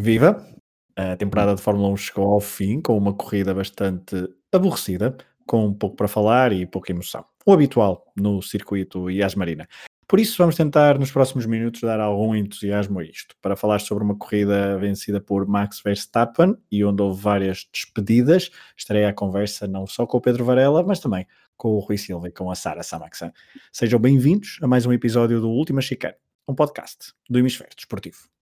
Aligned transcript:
Viva! 0.00 0.46
A 0.96 1.16
temporada 1.16 1.56
de 1.56 1.60
Fórmula 1.60 1.88
1 1.88 1.96
chegou 1.96 2.32
ao 2.32 2.40
fim 2.40 2.80
com 2.80 2.96
uma 2.96 3.12
corrida 3.12 3.52
bastante 3.52 4.32
aborrecida, 4.52 5.16
com 5.44 5.74
pouco 5.74 5.96
para 5.96 6.06
falar 6.06 6.52
e 6.52 6.64
pouca 6.64 6.92
emoção. 6.92 7.24
O 7.44 7.52
habitual 7.52 8.04
no 8.16 8.40
circuito 8.40 9.10
Yas 9.10 9.34
Marina. 9.34 9.68
Por 10.06 10.20
isso, 10.20 10.38
vamos 10.38 10.54
tentar 10.54 11.00
nos 11.00 11.10
próximos 11.10 11.46
minutos 11.46 11.80
dar 11.80 11.98
algum 11.98 12.32
entusiasmo 12.32 13.00
a 13.00 13.04
isto, 13.04 13.34
para 13.42 13.56
falar 13.56 13.80
sobre 13.80 14.04
uma 14.04 14.16
corrida 14.16 14.78
vencida 14.78 15.20
por 15.20 15.48
Max 15.48 15.80
Verstappen 15.82 16.56
e 16.70 16.84
onde 16.84 17.02
houve 17.02 17.20
várias 17.20 17.68
despedidas. 17.72 18.50
Estarei 18.76 19.04
à 19.04 19.12
conversa 19.12 19.66
não 19.66 19.84
só 19.84 20.06
com 20.06 20.18
o 20.18 20.20
Pedro 20.20 20.44
Varela, 20.44 20.84
mas 20.84 21.00
também 21.00 21.26
com 21.56 21.70
o 21.70 21.80
Rui 21.80 21.98
Silva 21.98 22.28
e 22.28 22.32
com 22.32 22.48
a 22.52 22.54
Sara 22.54 22.84
Samaxan. 22.84 23.32
Sejam 23.72 23.98
bem-vindos 23.98 24.58
a 24.62 24.68
mais 24.68 24.86
um 24.86 24.92
episódio 24.92 25.40
do 25.40 25.50
Última 25.50 25.80
Chicane, 25.80 26.14
um 26.46 26.54
podcast 26.54 27.12
do 27.28 27.40
Hemisfério 27.40 27.74
Desportivo. 27.74 28.37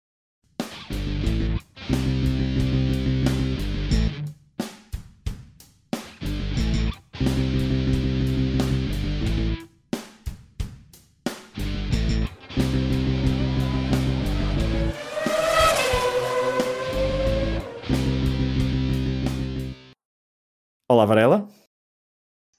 Olá, 20.88 21.04
Varela. 21.04 21.48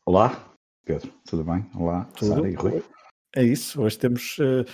Olá, 0.05 0.53
Pedro, 0.83 1.13
tudo 1.25 1.45
bem? 1.45 1.65
Olá, 1.73 2.03
Tudo. 2.17 2.35
Sara 2.35 2.49
e 2.49 2.55
Rui. 2.55 2.83
É 3.33 3.41
isso, 3.41 3.81
hoje 3.81 3.97
temos 3.97 4.37
uh, 4.39 4.65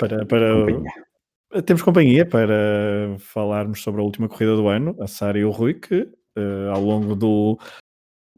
para, 0.00 0.26
para 0.26 0.66
Companhia. 0.66 1.62
temos 1.64 1.82
companhia 1.82 2.26
para 2.28 3.16
falarmos 3.20 3.82
sobre 3.84 4.00
a 4.00 4.04
última 4.04 4.28
corrida 4.28 4.56
do 4.56 4.66
ano, 4.66 4.96
a 5.00 5.06
Sara 5.06 5.38
e 5.38 5.44
o 5.44 5.50
Rui, 5.52 5.74
que 5.74 6.12
uh, 6.36 6.70
ao 6.74 6.82
longo 6.82 7.14
do, 7.14 7.56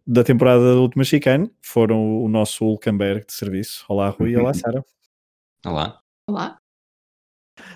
da 0.07 0.23
temporada 0.23 0.75
da 0.75 0.81
última 0.81 1.05
chicane 1.05 1.51
foram 1.63 2.23
o 2.23 2.29
nosso 2.29 2.67
Hulkenberg 2.67 3.25
de 3.25 3.33
serviço. 3.33 3.87
Olá, 3.89 4.11
Rui, 4.11 4.37
olá, 4.37 4.53
Sara. 4.53 4.85
Olá. 5.65 6.03
Olá. 6.29 6.59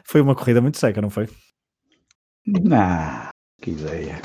Foi 0.05 0.21
uma 0.21 0.37
corrida 0.37 0.61
muito 0.61 0.77
seca, 0.77 1.01
não 1.01 1.09
foi? 1.09 1.31
Não, 2.47 3.31
que 3.63 3.71
ideia. 3.71 4.21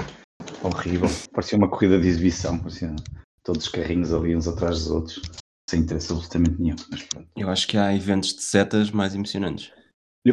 Horrível. 0.64 1.10
Parecia 1.32 1.58
uma 1.58 1.70
corrida 1.70 2.00
de 2.00 2.08
exibição. 2.08 2.58
Parecia 2.58 2.96
todos 3.44 3.64
os 3.66 3.70
carrinhos 3.70 4.14
ali 4.14 4.36
uns 4.36 4.48
atrás 4.48 4.80
dos 4.80 4.92
outros. 4.92 5.22
Sem 5.70 5.82
interesse 5.82 6.12
absolutamente 6.12 6.60
nenhum. 6.62 6.76
Mas 6.92 7.04
pronto. 7.04 7.28
Eu 7.36 7.50
acho 7.50 7.68
que 7.68 7.78
há 7.78 7.96
eventos 7.96 8.34
de 8.34 8.42
setas 8.42 8.92
mais 8.92 9.14
emocionantes. 9.16 9.72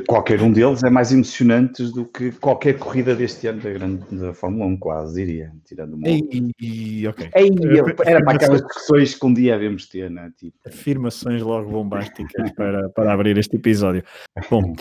Qualquer 0.08 0.42
um 0.42 0.50
deles 0.52 0.82
é 0.82 0.90
mais 0.90 1.12
emocionante 1.12 1.84
do 1.92 2.04
que 2.04 2.32
qualquer 2.32 2.76
corrida 2.76 3.14
deste 3.14 3.46
ano 3.46 3.62
da, 3.62 3.70
grande, 3.70 4.04
da 4.16 4.34
Fórmula 4.34 4.66
1, 4.66 4.76
quase, 4.78 5.24
diria. 5.24 5.52
Tirando 5.64 5.94
uma. 5.94 6.08
E, 6.08 6.50
e- 6.60 7.06
ok. 7.06 7.30
Ei, 7.34 7.50
era 8.04 8.24
para 8.24 8.34
aquelas 8.34 8.62
discussões 8.62 9.14
que 9.14 9.24
um 9.24 9.32
dia 9.32 9.54
havemos 9.54 9.86
ter, 9.86 10.10
né? 10.10 10.30
Tipo, 10.36 10.56
Afirmações 10.66 11.40
logo 11.40 11.70
bombásticas 11.70 12.50
para, 12.56 12.90
para 12.90 13.12
abrir 13.12 13.38
este 13.38 13.56
episódio. 13.56 14.02
Bom, 14.50 14.74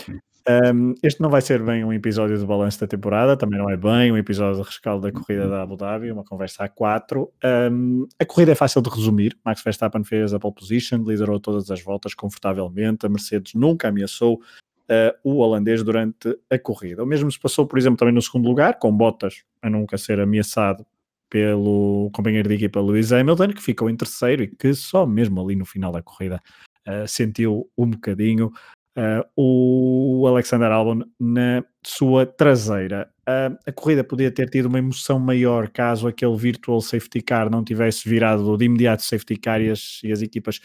Um, 0.48 0.94
este 1.02 1.20
não 1.20 1.28
vai 1.28 1.42
ser 1.42 1.60
bem 1.60 1.84
um 1.84 1.92
episódio 1.92 2.38
de 2.38 2.46
balanço 2.46 2.80
da 2.80 2.86
temporada, 2.86 3.36
também 3.36 3.58
não 3.58 3.68
é 3.68 3.76
bem 3.76 4.12
um 4.12 4.16
episódio 4.16 4.62
de 4.62 4.68
rescaldo 4.68 5.02
da 5.02 5.10
corrida 5.10 5.48
da 5.48 5.62
Abu 5.62 5.76
Dhabi, 5.76 6.12
uma 6.12 6.22
conversa 6.22 6.64
a 6.64 6.68
quatro. 6.68 7.32
Um, 7.44 8.06
a 8.16 8.24
corrida 8.24 8.52
é 8.52 8.54
fácil 8.54 8.80
de 8.80 8.88
resumir. 8.88 9.36
Max 9.44 9.62
Verstappen 9.62 10.04
fez 10.04 10.32
a 10.32 10.38
pole 10.38 10.54
position, 10.54 10.98
liderou 10.98 11.40
todas 11.40 11.68
as 11.68 11.82
voltas 11.82 12.14
confortavelmente. 12.14 13.04
A 13.04 13.08
Mercedes 13.08 13.54
nunca 13.54 13.88
ameaçou 13.88 14.34
uh, 14.34 15.12
o 15.24 15.38
holandês 15.38 15.82
durante 15.82 16.38
a 16.48 16.58
corrida. 16.58 17.02
O 17.02 17.06
mesmo 17.06 17.30
se 17.30 17.40
passou, 17.40 17.66
por 17.66 17.76
exemplo, 17.76 17.98
também 17.98 18.14
no 18.14 18.22
segundo 18.22 18.48
lugar, 18.48 18.78
com 18.78 18.96
Bottas 18.96 19.42
a 19.60 19.68
nunca 19.68 19.98
ser 19.98 20.20
ameaçado 20.20 20.86
pelo 21.28 22.08
companheiro 22.12 22.48
de 22.48 22.54
equipa 22.54 22.80
Lewis 22.80 23.12
Hamilton, 23.12 23.48
que 23.48 23.62
ficou 23.62 23.90
em 23.90 23.96
terceiro 23.96 24.44
e 24.44 24.46
que 24.46 24.72
só 24.74 25.04
mesmo 25.04 25.40
ali 25.40 25.56
no 25.56 25.66
final 25.66 25.90
da 25.90 26.00
corrida 26.00 26.40
uh, 26.86 27.08
sentiu 27.08 27.68
um 27.76 27.90
bocadinho 27.90 28.52
Uh, 28.96 29.22
o 29.36 30.26
Alexander 30.26 30.72
Albon 30.72 31.02
na 31.20 31.62
sua 31.84 32.24
traseira. 32.24 33.12
Uh, 33.28 33.54
a 33.66 33.72
corrida 33.72 34.02
podia 34.02 34.30
ter 34.30 34.48
tido 34.48 34.66
uma 34.66 34.78
emoção 34.78 35.18
maior 35.18 35.68
caso 35.68 36.08
aquele 36.08 36.34
virtual 36.34 36.80
safety 36.80 37.20
car 37.20 37.50
não 37.50 37.62
tivesse 37.62 38.08
virado 38.08 38.56
de 38.56 38.64
imediato 38.64 39.02
safety 39.02 39.36
car 39.36 39.60
e 39.60 39.70
as, 39.70 40.00
e 40.02 40.10
as 40.10 40.22
equipas 40.22 40.62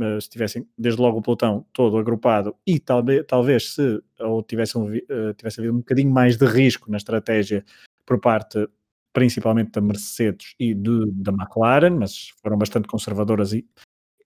uh, 0.00 0.16
estivessem 0.16 0.66
desde 0.78 0.98
logo 0.98 1.18
o 1.18 1.22
pelotão 1.22 1.66
todo 1.74 1.98
agrupado 1.98 2.56
e 2.66 2.78
talvez, 2.78 3.26
talvez 3.26 3.74
se 3.74 4.02
ou 4.18 4.42
tivesse, 4.42 4.78
um, 4.78 4.90
tivesse 5.36 5.60
havido 5.60 5.74
um 5.74 5.78
bocadinho 5.80 6.10
mais 6.10 6.38
de 6.38 6.46
risco 6.46 6.90
na 6.90 6.96
estratégia 6.96 7.62
por 8.06 8.18
parte 8.18 8.66
principalmente 9.12 9.72
da 9.72 9.80
Mercedes 9.80 10.54
e 10.58 10.72
de, 10.72 11.10
da 11.12 11.32
McLaren, 11.32 11.90
mas 11.98 12.30
foram 12.42 12.56
bastante 12.56 12.88
conservadoras 12.88 13.52
e 13.52 13.66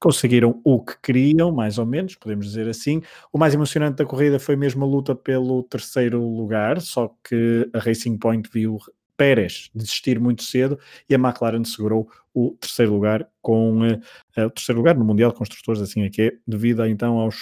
conseguiram 0.02 0.60
o 0.64 0.84
que 0.84 1.00
queriam, 1.00 1.52
mais 1.52 1.78
ou 1.78 1.86
menos, 1.86 2.16
podemos 2.16 2.46
dizer 2.46 2.68
assim. 2.68 3.00
O 3.32 3.38
mais 3.38 3.54
emocionante 3.54 3.98
da 3.98 4.04
corrida 4.04 4.40
foi 4.40 4.56
mesmo 4.56 4.84
a 4.84 4.88
luta 4.88 5.14
pelo 5.14 5.62
terceiro 5.62 6.20
lugar, 6.20 6.80
só 6.80 7.14
que 7.22 7.70
a 7.72 7.78
Racing 7.78 8.18
Point 8.18 8.50
viu 8.52 8.78
Pérez 9.16 9.70
desistir 9.72 10.18
muito 10.18 10.42
cedo 10.42 10.76
e 11.08 11.14
a 11.14 11.18
McLaren 11.18 11.62
segurou 11.62 12.10
o 12.34 12.56
terceiro 12.60 12.92
lugar 12.92 13.28
com 13.40 13.82
uh, 13.82 14.46
o 14.46 14.50
terceiro 14.50 14.80
lugar 14.80 14.96
no 14.96 15.04
Mundial 15.04 15.30
de 15.30 15.38
Construtores, 15.38 15.80
assim 15.80 16.02
é 16.02 16.10
que 16.10 16.22
é, 16.22 16.32
devido 16.46 16.84
então 16.84 17.18
aos 17.18 17.36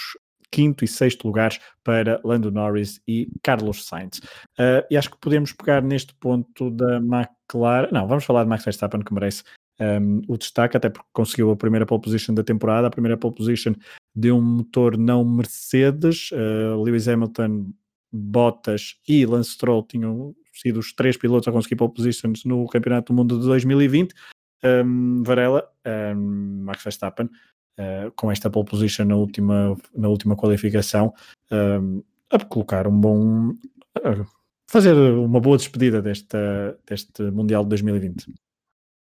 quinto 0.50 0.84
e 0.84 0.88
sexto 0.88 1.26
lugares 1.26 1.58
para 1.82 2.20
Lando 2.24 2.50
Norris 2.50 3.00
e 3.06 3.30
Carlos 3.42 3.86
Sainz. 3.86 4.18
Uh, 4.58 4.84
e 4.90 4.96
acho 4.96 5.10
que 5.10 5.18
podemos 5.18 5.52
pegar 5.52 5.80
neste 5.80 6.12
ponto 6.14 6.70
da 6.70 6.96
McLaren. 6.96 7.88
Não, 7.92 8.06
vamos 8.06 8.24
falar 8.24 8.42
de 8.42 8.50
Max 8.50 8.64
Verstappen, 8.64 9.00
que 9.00 9.14
merece 9.14 9.44
um, 9.80 10.20
o 10.28 10.36
destaque, 10.36 10.76
até 10.76 10.90
porque 10.90 11.08
conseguiu 11.12 11.50
a 11.50 11.56
primeira 11.56 11.86
pole 11.86 12.02
position 12.02 12.34
da 12.34 12.44
temporada, 12.44 12.86
a 12.86 12.90
primeira 12.90 13.16
pole 13.16 13.34
position 13.34 13.74
de 14.14 14.30
um 14.30 14.40
motor 14.40 14.96
não 14.96 15.24
Mercedes, 15.24 16.30
uh, 16.32 16.82
Lewis 16.82 17.08
Hamilton, 17.08 17.72
Bottas 18.12 18.96
e 19.08 19.24
Lance 19.24 19.50
Stroll 19.50 19.84
tinham 19.84 20.34
sido 20.52 20.80
os 20.80 20.92
três 20.92 21.16
pilotos 21.16 21.48
a 21.48 21.52
conseguir 21.52 21.76
pole 21.76 21.94
positions 21.94 22.44
no 22.44 22.66
Campeonato 22.66 23.12
do 23.12 23.16
Mundo 23.16 23.38
de 23.38 23.46
2020. 23.46 24.14
Um, 24.62 25.22
Varela, 25.22 25.66
um, 26.14 26.64
Max 26.64 26.82
Verstappen, 26.82 27.26
uh, 27.26 28.10
com 28.14 28.30
esta 28.30 28.50
pole 28.50 28.66
position 28.66 29.06
na 29.06 29.16
última, 29.16 29.76
na 29.96 30.08
última 30.08 30.36
qualificação, 30.36 31.14
um, 31.50 32.02
a 32.30 32.44
colocar 32.44 32.86
um 32.86 33.00
bom. 33.00 33.50
Uh, 33.50 34.26
fazer 34.68 34.94
uma 34.94 35.40
boa 35.40 35.56
despedida 35.56 36.02
desta, 36.02 36.78
deste 36.86 37.22
Mundial 37.22 37.62
de 37.62 37.70
2020. 37.70 38.32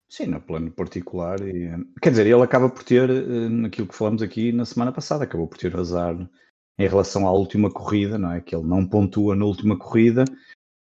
Sim, 0.09 0.27
no 0.27 0.41
plano 0.41 0.71
particular. 0.71 1.41
E, 1.41 1.69
quer 2.01 2.11
dizer, 2.11 2.25
ele 2.25 2.41
acaba 2.41 2.69
por 2.69 2.83
ter, 2.83 3.09
eh, 3.09 3.49
naquilo 3.49 3.87
que 3.87 3.95
falamos 3.95 4.21
aqui 4.21 4.51
na 4.51 4.65
semana 4.65 4.91
passada, 4.91 5.25
acabou 5.25 5.47
por 5.47 5.57
ter 5.57 5.75
azar 5.75 6.15
em 6.79 6.87
relação 6.87 7.27
à 7.27 7.31
última 7.31 7.69
corrida, 7.69 8.17
não 8.17 8.31
é? 8.31 8.41
Que 8.41 8.55
ele 8.55 8.65
não 8.65 8.87
pontua 8.87 9.35
na 9.35 9.45
última 9.45 9.77
corrida, 9.77 10.23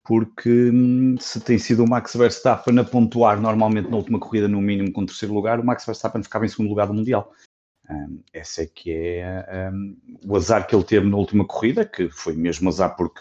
porque 0.04 0.70
hum, 0.70 1.16
se 1.18 1.40
tem 1.40 1.58
sido 1.58 1.84
o 1.84 1.88
Max 1.88 2.14
Verstappen 2.16 2.78
a 2.78 2.84
pontuar 2.84 3.40
normalmente 3.40 3.90
na 3.90 3.96
última 3.96 4.18
corrida, 4.18 4.48
no 4.48 4.60
mínimo 4.60 4.92
com 4.92 5.04
terceiro 5.04 5.34
lugar, 5.34 5.60
o 5.60 5.64
Max 5.64 5.84
Verstappen 5.84 6.22
ficava 6.22 6.46
em 6.46 6.48
segundo 6.48 6.70
lugar 6.70 6.86
do 6.86 6.94
Mundial. 6.94 7.32
Um, 7.90 8.22
esse 8.32 8.62
é 8.62 8.66
que 8.66 8.90
é 8.92 9.70
um, 9.72 9.96
o 10.26 10.36
azar 10.36 10.66
que 10.66 10.74
ele 10.74 10.84
teve 10.84 11.08
na 11.08 11.16
última 11.16 11.44
corrida, 11.44 11.84
que 11.84 12.08
foi 12.08 12.34
mesmo 12.34 12.68
azar 12.68 12.96
porque 12.96 13.20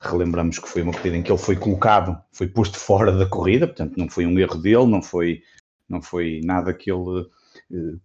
relembramos 0.00 0.58
que 0.58 0.68
foi 0.68 0.82
uma 0.82 0.92
corrida 0.92 1.16
em 1.16 1.22
que 1.22 1.30
ele 1.30 1.38
foi 1.38 1.56
colocado, 1.56 2.20
foi 2.32 2.46
posto 2.46 2.78
fora 2.78 3.12
da 3.12 3.26
corrida, 3.26 3.66
portanto 3.66 3.96
não 3.96 4.08
foi 4.08 4.26
um 4.26 4.38
erro 4.38 4.56
dele, 4.56 4.86
não 4.86 5.02
foi, 5.02 5.42
não 5.88 6.00
foi 6.00 6.40
nada 6.44 6.72
que 6.72 6.90
ele, 6.90 7.26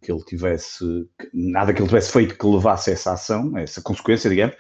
que 0.02 0.12
ele 0.12 0.24
tivesse, 0.24 1.08
nada 1.34 1.74
que 1.74 1.80
ele 1.80 1.88
tivesse 1.88 2.12
feito 2.12 2.38
que 2.38 2.46
levasse 2.46 2.90
a 2.90 2.94
essa 2.94 3.14
ação, 3.14 3.56
a 3.56 3.62
essa 3.62 3.82
consequência, 3.82 4.30
digamos. 4.30 4.56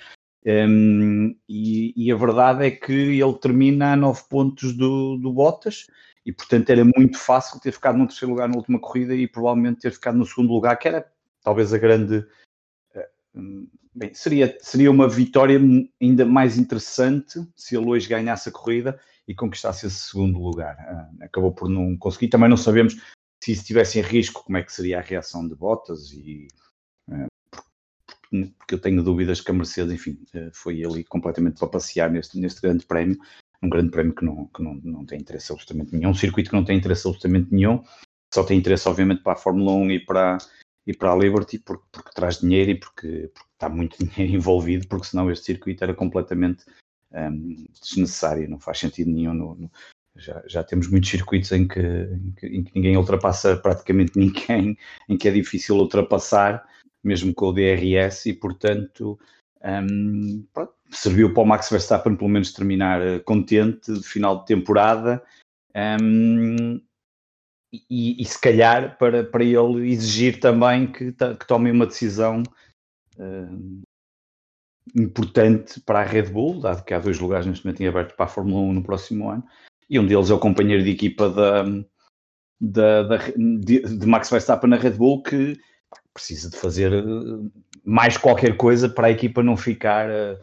Um, 0.46 1.36
e, 1.48 1.94
e, 1.96 2.12
a 2.12 2.18
verdade 2.18 2.66
é 2.66 2.72
que 2.72 2.92
ele 2.92 3.34
termina 3.36 3.94
a 3.94 3.96
nove 3.96 4.24
pontos 4.30 4.74
do, 4.76 5.16
do 5.16 5.32
Bottas 5.32 5.88
e 6.26 6.34
portanto 6.34 6.70
era 6.70 6.84
muito 6.84 7.18
fácil 7.18 7.62
ter 7.62 7.72
ficado 7.72 7.98
no 7.98 8.08
terceiro 8.08 8.34
lugar 8.34 8.50
na 8.50 8.58
última 8.58 8.78
corrida 8.78 9.16
e 9.16 9.26
provavelmente 9.26 9.80
ter 9.80 9.92
ficado 9.92 10.18
no 10.18 10.26
segundo 10.26 10.52
lugar, 10.52 10.76
que 10.76 10.90
era 10.90 11.10
talvez 11.42 11.74
a 11.74 11.78
grande 11.78 12.26
Bem, 13.96 14.14
seria, 14.14 14.58
seria 14.60 14.90
uma 14.90 15.08
vitória 15.08 15.60
ainda 16.02 16.26
mais 16.26 16.58
interessante 16.58 17.40
se 17.56 17.76
ele 17.78 17.86
hoje 17.86 18.10
ganhasse 18.10 18.50
a 18.50 18.52
corrida 18.52 19.00
e 19.28 19.36
conquistasse 19.36 19.86
esse 19.86 20.10
segundo 20.10 20.40
lugar. 20.40 20.76
Uh, 20.76 21.24
acabou 21.24 21.54
por 21.54 21.70
não 21.70 21.96
conseguir. 21.98 22.30
Também 22.30 22.50
não 22.50 22.58
sabemos 22.58 22.96
se 23.44 23.52
estivesse 23.52 24.00
em 24.00 24.02
risco, 24.02 24.44
como 24.44 24.58
é 24.58 24.64
que 24.64 24.74
seria 24.74 25.00
a 25.00 25.02
reação 25.02 25.48
de 25.48 25.56
Bottas 25.56 26.12
e 26.12 26.48
uh, 27.10 27.28
porque 28.58 28.74
eu 28.74 28.82
tenho 28.82 29.04
dúvidas 29.04 29.42
que 29.42 29.52
a 29.52 29.54
Mercedes, 29.54 29.94
enfim, 29.94 30.18
uh, 30.34 30.50
foi 30.54 30.84
ali 30.84 31.04
completamente 31.04 31.60
para 31.60 31.68
passear 31.68 32.10
neste, 32.10 32.40
neste 32.40 32.62
grande 32.62 32.86
prémio, 32.86 33.18
um 33.62 33.70
grande 33.70 33.92
prémio 33.92 34.16
que, 34.16 34.26
não, 34.26 34.48
que 34.48 34.64
não, 34.64 34.74
não 34.84 35.06
tem 35.06 35.20
interesse 35.20 35.52
absolutamente 35.52 35.96
nenhum, 35.96 36.10
um 36.10 36.16
circuito 36.16 36.50
que 36.50 36.56
não 36.56 36.66
tem 36.66 36.78
interesse 36.78 37.08
absolutamente 37.08 37.54
nenhum, 37.54 37.84
só 38.34 38.44
tem 38.44 38.58
interesse 38.58 38.90
obviamente 38.90 39.22
para 39.22 39.34
a 39.34 39.38
Fórmula 39.38 39.74
1 39.74 39.92
e 39.92 40.00
para, 40.00 40.40
e 40.86 40.94
para 40.94 41.12
a 41.12 41.16
Liberty 41.16 41.60
porque, 41.60 41.86
porque 41.92 42.12
traz 42.14 42.40
dinheiro 42.40 42.72
e 42.72 42.76
porque, 42.80 43.32
porque, 43.34 43.50
está 43.54 43.70
muito 43.70 43.98
dinheiro 44.04 44.36
envolvido, 44.36 44.88
porque 44.88 45.08
senão 45.08 45.32
este 45.32 45.46
circuito 45.46 45.84
era 45.84 45.94
completamente 45.94 46.66
um, 47.12 47.66
desnecessária, 47.82 48.48
não 48.48 48.60
faz 48.60 48.80
sentido 48.80 49.12
nenhum. 49.12 49.34
No, 49.34 49.56
no, 49.56 49.72
já, 50.16 50.44
já 50.48 50.64
temos 50.64 50.88
muitos 50.88 51.10
circuitos 51.10 51.52
em 51.52 51.68
que, 51.68 51.80
em 51.80 52.32
que, 52.38 52.48
em, 52.48 52.64
que, 52.64 52.72
ninguém 52.76 52.98
ultrapassa 52.98 53.56
praticamente 53.58 54.14
ninguém, 54.20 54.78
em 55.10 55.18
que 55.18 55.28
é 55.28 55.32
difícil 55.32 55.76
ultrapassar, 55.78 56.64
mesmo 57.04 57.34
com 57.34 57.48
o 57.48 57.54
DRS, 57.54 58.26
e 58.28 58.34
portanto 58.34 59.20
um, 59.64 60.46
pronto, 60.54 60.74
serviu 60.92 61.34
para 61.34 61.44
o 61.44 61.46
Max 61.46 61.70
Verstappen 61.70 62.16
pelo 62.16 62.30
menos 62.30 62.52
terminar 62.52 63.02
eh, 63.02 63.20
contente 63.20 63.94
de 63.94 64.04
final 64.04 64.40
de 64.40 64.46
temporada. 64.46 65.24
Um, 65.76 66.82
e, 67.90 68.22
e, 68.22 68.26
se 68.26 68.40
calhar 68.40 68.98
para, 69.00 69.24
para 69.24 69.44
ele 69.44 69.92
exigir 69.92 70.40
também 70.40 70.92
que, 70.92 71.12
que 71.12 71.48
tome 71.48 71.72
uma 71.72 71.88
decisão 71.88 72.44
uh, 73.18 73.82
importante 74.96 75.80
para 75.82 76.02
a 76.02 76.04
Red 76.04 76.30
Bull, 76.30 76.60
dado 76.60 76.84
que 76.84 76.94
há 76.94 77.00
dois 77.00 77.20
lugares 77.20 77.48
neste 77.48 77.66
momento 77.66 77.82
em 77.82 77.88
aberto 77.88 78.16
para 78.16 78.26
a 78.26 78.30
Fórmula 78.30 78.62
1 78.62 78.74
no 78.74 78.84
próximo 78.84 79.30
ano, 79.30 79.44
e 79.90 80.00
um 80.00 80.06
deles 80.06 80.30
é 80.30 80.34
o 80.34 80.40
companheiro 80.40 80.84
de 80.84 80.92
equipa 80.92 81.30
da, 81.30 81.64
da, 82.62 83.04
da 83.04 83.18
de, 83.36 83.80
de, 83.82 84.06
Max 84.06 84.30
Verstappen 84.30 84.70
na 84.70 84.78
Red 84.78 84.92
Bull, 84.92 85.24
que 85.24 85.60
precisa 86.14 86.52
de 86.52 86.58
fazer 86.58 86.94
eh, 86.94 87.04
mais 87.84 88.18
qualquer 88.18 88.56
coisa 88.56 88.88
para 88.88 89.08
a 89.08 89.12
equipa 89.12 89.42
não 89.42 89.58
ficar 89.58 90.10
a, 90.10 90.40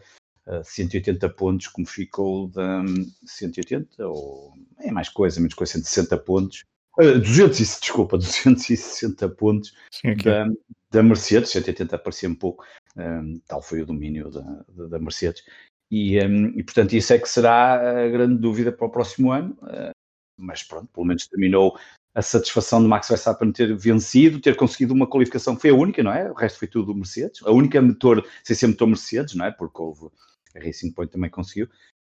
a 0.47 0.63
180 0.63 1.29
pontos 1.29 1.67
como 1.67 1.87
ficou 1.87 2.49
da 2.49 2.83
180, 3.25 4.05
ou 4.05 4.53
é 4.79 4.91
mais 4.91 5.07
coisa, 5.07 5.39
menos 5.39 5.53
coisa, 5.53 5.73
160 5.73 6.17
pontos 6.17 6.65
200, 6.97 7.59
uh, 7.59 7.79
desculpa, 7.79 8.17
260 8.19 9.29
pontos 9.29 9.73
Sim, 9.91 10.15
da, 10.15 10.47
da, 10.91 11.03
Mercedes, 11.03 11.51
180 11.51 11.97
parecia 11.97 12.29
um 12.29 12.35
pouco, 12.35 12.65
um, 12.97 13.39
tal 13.47 13.61
foi 13.61 13.81
o 13.81 13.85
domínio 13.85 14.29
da, 14.29 14.65
da, 14.69 14.87
da 14.87 14.99
Mercedes. 14.99 15.43
E, 15.89 16.19
um, 16.25 16.47
e, 16.57 16.63
portanto, 16.63 16.93
isso 16.93 17.13
é 17.13 17.19
que 17.19 17.27
será 17.27 18.05
a 18.05 18.09
grande 18.09 18.39
dúvida 18.39 18.71
para 18.71 18.87
o 18.87 18.91
próximo 18.91 19.31
ano. 19.31 19.57
Uh, 19.61 19.91
mas 20.37 20.63
pronto, 20.63 20.87
pelo 20.93 21.05
menos 21.05 21.27
terminou 21.27 21.77
a 22.13 22.21
satisfação 22.21 22.81
de 22.81 22.87
Max 22.87 23.07
Verstappen 23.07 23.51
ter 23.51 23.75
vencido, 23.75 24.41
ter 24.41 24.55
conseguido 24.55 24.93
uma 24.93 25.07
qualificação 25.07 25.57
foi 25.57 25.69
a 25.69 25.75
única, 25.75 26.03
não 26.03 26.11
é? 26.11 26.29
O 26.29 26.33
resto 26.33 26.59
foi 26.59 26.67
tudo 26.67 26.95
Mercedes. 26.95 27.41
A 27.43 27.51
única 27.51 27.81
motor, 27.81 28.25
sem 28.43 28.55
ser 28.55 28.67
motor 28.67 28.87
Mercedes, 28.87 29.35
não 29.35 29.45
é? 29.45 29.51
Porque 29.51 29.81
houve 29.81 30.09
a 30.55 30.59
Racing 30.59 30.91
Point 30.91 31.11
também 31.11 31.29
conseguiu. 31.29 31.69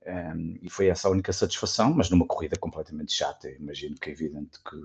Um, 0.06 0.58
e 0.60 0.68
foi 0.68 0.88
essa 0.88 1.06
a 1.06 1.10
única 1.10 1.32
satisfação, 1.32 1.94
mas 1.94 2.10
numa 2.10 2.26
corrida 2.26 2.56
completamente 2.58 3.12
chata. 3.12 3.48
Eu 3.48 3.56
imagino 3.56 3.94
que 3.96 4.10
é 4.10 4.12
evidente 4.12 4.58
que 4.68 4.76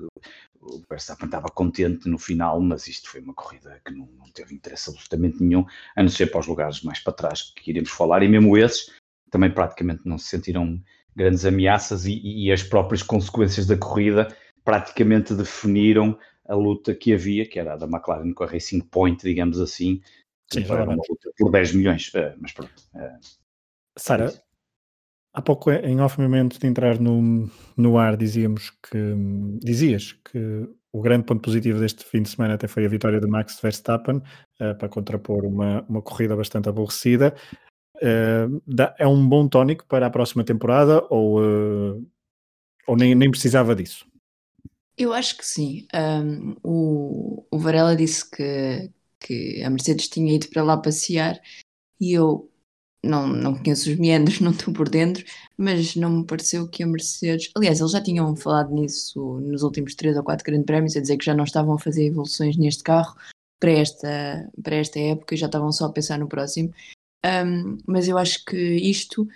o 0.61 0.81
Verstappen 0.89 1.25
estava 1.25 1.47
contente 1.49 2.07
no 2.07 2.19
final, 2.19 2.61
mas 2.61 2.87
isto 2.87 3.09
foi 3.09 3.21
uma 3.21 3.33
corrida 3.33 3.81
que 3.83 3.93
não, 3.93 4.07
não, 4.17 4.29
teve 4.31 4.53
interesse 4.53 4.89
absolutamente 4.89 5.41
nenhum, 5.41 5.65
a 5.95 6.03
não 6.03 6.09
ser 6.09 6.27
para 6.27 6.39
os 6.39 6.47
lugares 6.47 6.83
mais 6.83 6.99
para 6.99 7.13
trás 7.13 7.53
que 7.55 7.71
iremos 7.71 7.89
falar, 7.89 8.21
e 8.21 8.27
mesmo 8.27 8.57
esses 8.57 8.91
também 9.31 9.51
praticamente 9.51 10.01
não 10.05 10.17
se 10.17 10.27
sentiram 10.27 10.81
grandes 11.15 11.45
ameaças 11.45 12.05
e, 12.05 12.21
e 12.23 12.51
as 12.51 12.61
próprias 12.61 13.01
consequências 13.01 13.65
da 13.65 13.75
corrida 13.75 14.27
praticamente 14.63 15.33
definiram 15.33 16.17
a 16.47 16.53
luta 16.53 16.93
que 16.93 17.13
havia, 17.13 17.47
que 17.47 17.59
era 17.59 17.73
a 17.73 17.77
da 17.77 17.87
McLaren 17.87 18.33
com 18.33 18.43
a 18.43 18.47
Racing 18.47 18.81
Point, 18.81 19.23
digamos 19.23 19.59
assim, 19.59 20.01
Sim, 20.51 20.63
era 20.63 20.83
uma 20.83 20.95
luta 20.95 21.31
por 21.37 21.51
10 21.51 21.73
milhões, 21.73 22.11
eh, 22.13 22.35
mas 22.39 22.53
pronto. 22.53 22.73
Eh, 22.95 23.17
Sara, 23.97 24.31
Há 25.37 25.41
pouco, 25.43 25.69
em 25.69 26.01
off 26.01 26.19
momento 26.19 26.59
de 26.59 26.65
entrar 26.65 26.99
no, 26.99 27.47
no 27.77 27.99
ar, 27.99 28.17
dizíamos 28.17 28.71
que 28.71 28.97
dizias 29.61 30.13
que 30.13 30.67
o 30.91 30.99
grande 30.99 31.25
ponto 31.25 31.43
positivo 31.43 31.79
deste 31.79 32.03
fim 32.03 32.23
de 32.23 32.29
semana 32.29 32.55
até 32.55 32.67
foi 32.67 32.83
a 32.83 32.89
vitória 32.89 33.21
de 33.21 33.27
Max 33.27 33.59
Verstappen 33.61 34.15
uh, 34.17 34.75
para 34.79 34.89
contrapor 34.89 35.45
uma, 35.45 35.85
uma 35.87 36.01
corrida 36.01 36.35
bastante 36.35 36.67
aborrecida. 36.69 37.35
Uh, 37.97 38.59
dá, 38.65 38.95
é 38.97 39.05
um 39.05 39.29
bom 39.29 39.47
tónico 39.47 39.85
para 39.85 40.07
a 40.07 40.09
próxima 40.09 40.43
temporada 40.43 41.05
ou, 41.07 41.39
uh, 41.39 42.03
ou 42.87 42.97
nem, 42.97 43.13
nem 43.13 43.29
precisava 43.29 43.75
disso? 43.75 44.07
Eu 44.97 45.13
acho 45.13 45.37
que 45.37 45.45
sim. 45.45 45.85
Um, 45.93 46.55
o, 46.63 47.45
o 47.51 47.59
Varela 47.59 47.95
disse 47.95 48.27
que, 48.27 48.89
que 49.19 49.61
a 49.61 49.69
Mercedes 49.69 50.09
tinha 50.09 50.33
ido 50.33 50.49
para 50.49 50.63
lá 50.63 50.77
passear 50.77 51.39
e 52.01 52.13
eu 52.13 52.49
não, 53.03 53.27
não 53.27 53.55
conheço 53.55 53.89
os 53.89 53.97
meandros, 53.97 54.39
não 54.41 54.51
estou 54.51 54.73
por 54.73 54.89
dentro, 54.89 55.23
mas 55.57 55.95
não 55.95 56.09
me 56.09 56.25
pareceu 56.25 56.67
que 56.67 56.83
a 56.83 56.87
Mercedes. 56.87 57.49
Aliás, 57.55 57.79
eles 57.79 57.91
já 57.91 58.01
tinham 58.01 58.35
falado 58.35 58.73
nisso 58.73 59.39
nos 59.41 59.63
últimos 59.63 59.95
3 59.95 60.17
ou 60.17 60.23
4 60.23 60.45
grandes 60.45 60.65
prémios, 60.65 60.95
a 60.95 61.01
dizer 61.01 61.17
que 61.17 61.25
já 61.25 61.33
não 61.33 61.43
estavam 61.43 61.75
a 61.75 61.79
fazer 61.79 62.07
evoluções 62.07 62.57
neste 62.57 62.83
carro 62.83 63.15
para 63.59 63.71
esta, 63.71 64.49
para 64.63 64.75
esta 64.75 64.99
época 64.99 65.33
e 65.35 65.37
já 65.37 65.47
estavam 65.47 65.71
só 65.71 65.85
a 65.85 65.91
pensar 65.91 66.19
no 66.19 66.27
próximo. 66.27 66.73
Um, 67.25 67.77
mas 67.87 68.07
eu 68.07 68.17
acho 68.17 68.45
que 68.45 68.57
isto, 68.57 69.27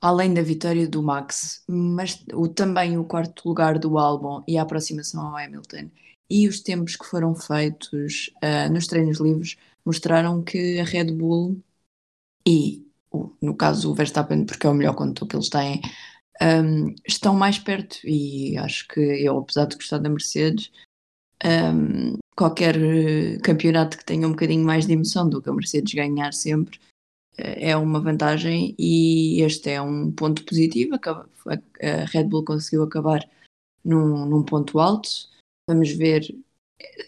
além 0.00 0.32
da 0.32 0.42
vitória 0.42 0.88
do 0.88 1.02
Max, 1.02 1.62
mas 1.68 2.24
o, 2.32 2.48
também 2.48 2.96
o 2.98 3.04
quarto 3.04 3.48
lugar 3.48 3.78
do 3.78 3.98
Albon 3.98 4.44
e 4.46 4.56
a 4.56 4.62
aproximação 4.62 5.26
ao 5.26 5.36
Hamilton 5.36 5.90
e 6.30 6.46
os 6.46 6.60
tempos 6.60 6.94
que 6.94 7.04
foram 7.04 7.34
feitos 7.34 8.30
uh, 8.36 8.72
nos 8.72 8.86
treinos 8.86 9.18
livres 9.18 9.56
mostraram 9.84 10.42
que 10.42 10.78
a 10.78 10.84
Red 10.84 11.12
Bull 11.12 11.60
e, 12.46 12.86
no 13.40 13.56
caso, 13.56 13.90
o 13.90 13.94
Verstappen, 13.94 14.44
porque 14.44 14.66
é 14.66 14.70
o 14.70 14.74
melhor 14.74 14.94
condutor 14.94 15.28
que 15.28 15.36
eles 15.36 15.48
têm, 15.48 15.80
um, 16.40 16.94
estão 17.06 17.34
mais 17.34 17.58
perto. 17.58 17.98
E 18.04 18.56
acho 18.58 18.88
que 18.88 19.00
eu, 19.00 19.38
apesar 19.38 19.66
de 19.66 19.76
gostar 19.76 19.98
da 19.98 20.08
Mercedes, 20.08 20.70
um, 21.44 22.18
qualquer 22.36 22.76
campeonato 23.42 23.98
que 23.98 24.04
tenha 24.04 24.26
um 24.26 24.30
bocadinho 24.30 24.64
mais 24.64 24.86
de 24.86 24.92
emoção 24.94 25.28
do 25.28 25.42
que 25.42 25.50
a 25.50 25.52
Mercedes 25.52 25.92
ganhar 25.92 26.32
sempre 26.32 26.78
eh, 27.36 27.70
é 27.70 27.76
uma 27.76 28.00
vantagem 28.00 28.74
e 28.78 29.42
este 29.42 29.70
é 29.70 29.82
um 29.82 30.10
ponto 30.10 30.44
positivo. 30.44 30.96
A 31.04 32.04
Red 32.06 32.24
Bull 32.24 32.44
conseguiu 32.44 32.82
acabar 32.84 33.28
num, 33.84 34.26
num 34.26 34.42
ponto 34.42 34.78
alto. 34.78 35.10
Vamos 35.68 35.90
ver 35.90 36.34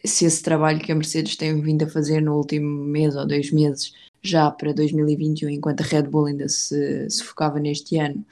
se 0.05 0.25
esse 0.27 0.43
trabalho 0.43 0.81
que 0.81 0.93
a 0.93 0.95
Mercedes 0.95 1.37
tem 1.37 1.61
vindo 1.61 1.85
a 1.85 1.89
fazer 1.89 2.21
no 2.21 2.37
último 2.37 2.85
mês 2.85 3.17
ou 3.17 3.27
dois 3.27 3.51
meses 3.51 3.93
já 4.25 4.51
para 4.51 4.73
2021, 4.73 5.49
enquanto 5.51 5.81
a 5.81 5.85
Red 5.85 6.05
Bull 6.05 6.27
ainda 6.27 6.49
se, 6.49 7.09
se 7.11 7.23
focava 7.25 7.59
neste 7.59 7.99
ano, 7.99 8.25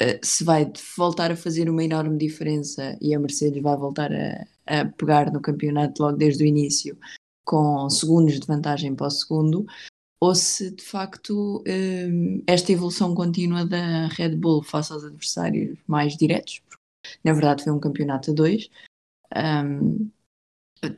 uh, 0.00 0.18
se 0.22 0.44
vai 0.44 0.70
voltar 0.96 1.30
a 1.30 1.36
fazer 1.36 1.68
uma 1.68 1.84
enorme 1.84 2.16
diferença 2.16 2.96
e 3.00 3.14
a 3.14 3.18
Mercedes 3.18 3.62
vai 3.62 3.76
voltar 3.76 4.10
a, 4.12 4.46
a 4.66 4.84
pegar 4.86 5.32
no 5.32 5.40
campeonato 5.40 6.02
logo 6.02 6.16
desde 6.16 6.44
o 6.44 6.46
início, 6.46 6.98
com 7.44 7.88
segundos 7.90 8.38
de 8.38 8.46
vantagem 8.46 8.94
para 8.94 9.06
o 9.06 9.10
segundo, 9.10 9.66
ou 10.20 10.34
se 10.34 10.70
de 10.70 10.82
facto 10.82 11.62
um, 11.66 12.42
esta 12.46 12.72
evolução 12.72 13.14
contínua 13.14 13.64
da 13.64 14.08
Red 14.08 14.36
Bull 14.36 14.62
face 14.62 14.92
aos 14.92 15.04
adversários 15.04 15.78
mais 15.86 16.16
diretos, 16.16 16.60
na 17.22 17.32
verdade 17.32 17.64
foi 17.64 17.72
um 17.72 17.80
campeonato 17.80 18.32
a 18.32 18.34
dois, 18.34 18.68
um, 19.34 20.10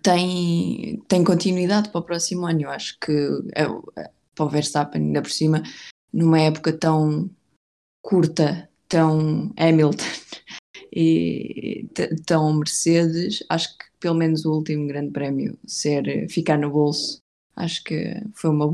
tem, 0.03 1.03
tem 1.09 1.25
continuidade 1.25 1.89
para 1.89 2.01
o 2.01 2.05
próximo 2.05 2.47
ano. 2.47 2.63
Eu 2.63 2.71
acho 2.71 2.99
que 3.01 3.13
é, 3.55 3.65
para 4.41 4.47
o 4.47 4.49
Verstappen, 4.49 5.03
ainda 5.03 5.21
por 5.21 5.31
cima, 5.31 5.63
numa 6.11 6.41
época 6.41 6.73
tão 6.73 7.29
curta, 8.03 8.71
tão 8.89 9.53
Hamilton 9.59 10.05
e 10.91 11.87
tão 12.27 12.55
Mercedes, 12.55 13.45
acho 13.51 13.77
que 13.77 13.85
pelo 14.01 14.15
menos 14.15 14.47
o 14.47 14.53
último 14.55 14.87
grande 14.87 15.13
prémio 15.13 15.59
ser 15.67 16.27
ficar 16.31 16.59
no 16.59 16.71
bolso, 16.71 17.19
acho 17.55 17.85
que 17.85 18.15
foi 18.35 18.49
uma, 18.49 18.67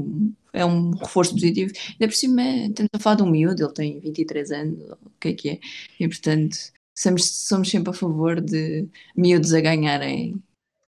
é 0.53 0.65
um 0.65 0.93
reforço 0.93 1.33
positivo. 1.33 1.73
Ainda 1.91 2.07
por 2.07 2.15
cima, 2.15 2.43
estamos 2.43 2.91
a 2.95 2.99
falar 3.01 3.17
de 3.17 3.23
um 3.25 3.31
miúdo, 3.31 3.65
ele 3.65 3.73
tem 3.75 4.01
23 4.01 4.51
anos, 4.53 4.91
o 5.03 5.11
que 5.21 5.29
é 5.29 5.35
que 5.35 5.49
é, 5.49 5.61
e 5.99 6.07
portanto 6.07 6.57
somos, 6.97 7.29
somos 7.29 7.69
sempre 7.69 7.91
a 7.91 7.93
favor 7.93 8.41
de 8.41 8.89
miúdos 9.17 9.53
a 9.53 9.61
ganharem 9.61 10.41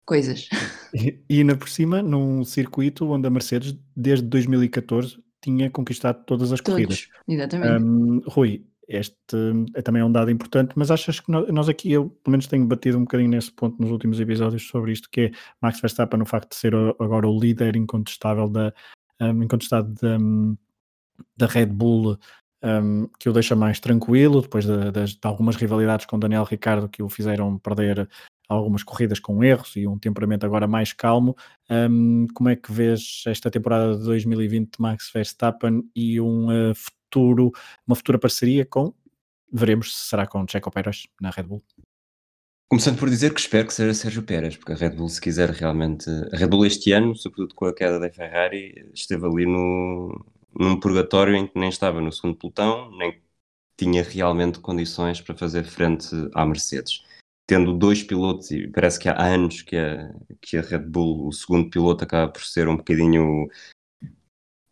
coisas. 0.05 0.49
E, 0.95 1.19
e 1.29 1.39
ainda 1.39 1.57
por 1.57 1.69
cima, 1.69 2.03
num 2.03 2.45
circuito 2.45 3.11
onde 3.11 3.27
a 3.27 3.31
Mercedes, 3.31 3.75
desde 3.97 4.27
2014, 4.27 5.23
tinha 5.41 5.71
conquistado 5.71 6.25
todas 6.25 6.53
as 6.53 6.61
Todos, 6.61 6.75
corridas. 6.75 7.09
Exatamente. 7.27 7.85
Um, 7.85 8.21
Rui, 8.27 8.65
este 8.89 9.17
é 9.75 9.83
também 9.83 10.03
um 10.03 10.13
dado 10.13 10.31
importante, 10.31 10.73
mas 10.77 10.91
achas 10.91 11.21
que 11.21 11.31
nós 11.31 11.69
aqui, 11.69 11.93
eu 11.93 12.11
pelo 12.23 12.33
menos 12.33 12.47
tenho 12.47 12.67
batido 12.67 12.99
um 12.99 13.03
bocadinho 13.03 13.31
nesse 13.31 13.51
ponto 13.51 13.81
nos 13.81 13.91
últimos 13.91 14.21
episódios 14.21 14.67
sobre 14.67 14.93
isto, 14.93 15.09
que 15.11 15.21
é 15.21 15.31
Max 15.61 15.81
Verstappen, 15.81 16.19
no 16.19 16.27
facto 16.27 16.51
de 16.51 16.57
ser 16.57 16.75
agora 16.75 17.27
o 17.27 17.39
líder 17.39 17.77
incontestável 17.77 18.49
da, 18.49 18.73
um, 19.21 19.43
incontestado 19.43 19.93
da, 19.95 20.19
da 21.37 21.47
Red 21.47 21.67
Bull, 21.67 22.19
um, 22.63 23.09
que 23.19 23.29
o 23.29 23.33
deixa 23.33 23.57
mais 23.57 23.81
tranquilo, 23.81 24.43
depois 24.43 24.65
de, 24.65 24.91
de, 24.91 25.05
de, 25.05 25.19
algumas 25.23 25.57
rivalidades 25.57 26.07
com 26.07 26.19
Daniel 26.19 26.45
Ricardo 26.45 26.89
que 26.89 27.03
o 27.03 27.09
fizeram 27.09 27.59
perder 27.59 28.09
algumas 28.53 28.83
corridas 28.83 29.19
com 29.19 29.43
erros 29.43 29.77
e 29.77 29.87
um 29.87 29.99
temperamento 29.99 30.45
agora 30.45 30.67
mais 30.67 30.93
calmo. 30.93 31.37
Um, 31.71 32.27
como 32.35 32.49
é 32.49 32.57
que 32.57 32.73
vês 32.73 33.25
esta 33.27 33.51
temporada 33.51 33.97
de 33.97 34.05
2020 34.05 34.77
de 34.77 34.81
Max 34.81 35.11
Verstappen 35.13 35.83
e 35.95 36.21
um 36.21 36.49
uh, 36.49 36.75
futuro, 36.75 37.53
uma 37.87 37.97
futura 37.97 38.19
parceria 38.19 38.65
com, 38.65 38.95
veremos 39.53 39.95
se 39.97 40.09
será 40.09 40.27
com 40.27 40.47
Checo 40.49 40.71
Pérez 40.71 41.07
na 41.21 41.31
Red 41.31 41.45
Bull? 41.45 41.63
Começando 42.69 42.99
por 42.99 43.11
dizer 43.11 43.35
que 43.35 43.41
espero 43.41 43.67
que 43.67 43.75
seja 43.75 43.93
Sérgio 43.93 44.23
Pérez, 44.23 44.57
porque 44.57 44.73
a 44.73 44.75
Red 44.75 44.97
Bull, 44.97 45.11
se 45.11 45.21
quiser 45.21 45.51
realmente. 45.51 46.09
A 46.33 46.37
Red 46.39 46.47
Bull 46.47 46.65
este 46.65 46.91
ano, 46.93 47.15
sobretudo 47.15 47.55
com 47.55 47.67
a 47.67 47.75
queda 47.75 48.01
da 48.01 48.11
Ferrari, 48.11 48.91
esteve 48.95 49.27
ali 49.27 49.45
no, 49.45 50.25
num 50.59 50.81
purgatório 50.81 51.37
em 51.37 51.47
que 51.47 51.59
nem 51.59 51.69
estava 51.69 52.01
no 52.01 52.11
segundo 52.11 52.39
pelotão, 52.39 52.91
nem 52.97 53.21
tinha 53.77 54.03
realmente 54.03 54.59
condições 54.59 55.21
para 55.21 55.37
fazer 55.37 55.65
frente 55.65 56.09
à 56.35 56.47
Mercedes. 56.47 57.05
Tendo 57.47 57.77
dois 57.77 58.03
pilotos, 58.03 58.51
e 58.51 58.69
parece 58.69 58.99
que 58.99 59.09
há 59.09 59.21
anos 59.21 59.63
que 59.63 59.77
a, 59.77 60.15
que 60.41 60.57
a 60.57 60.63
Red 60.63 60.79
Bull, 60.79 61.27
o 61.27 61.33
segundo 61.33 61.69
piloto, 61.69 62.05
acaba 62.05 62.31
por 62.31 62.43
ser 62.43 62.69
um 62.69 62.77
bocadinho 62.77 63.49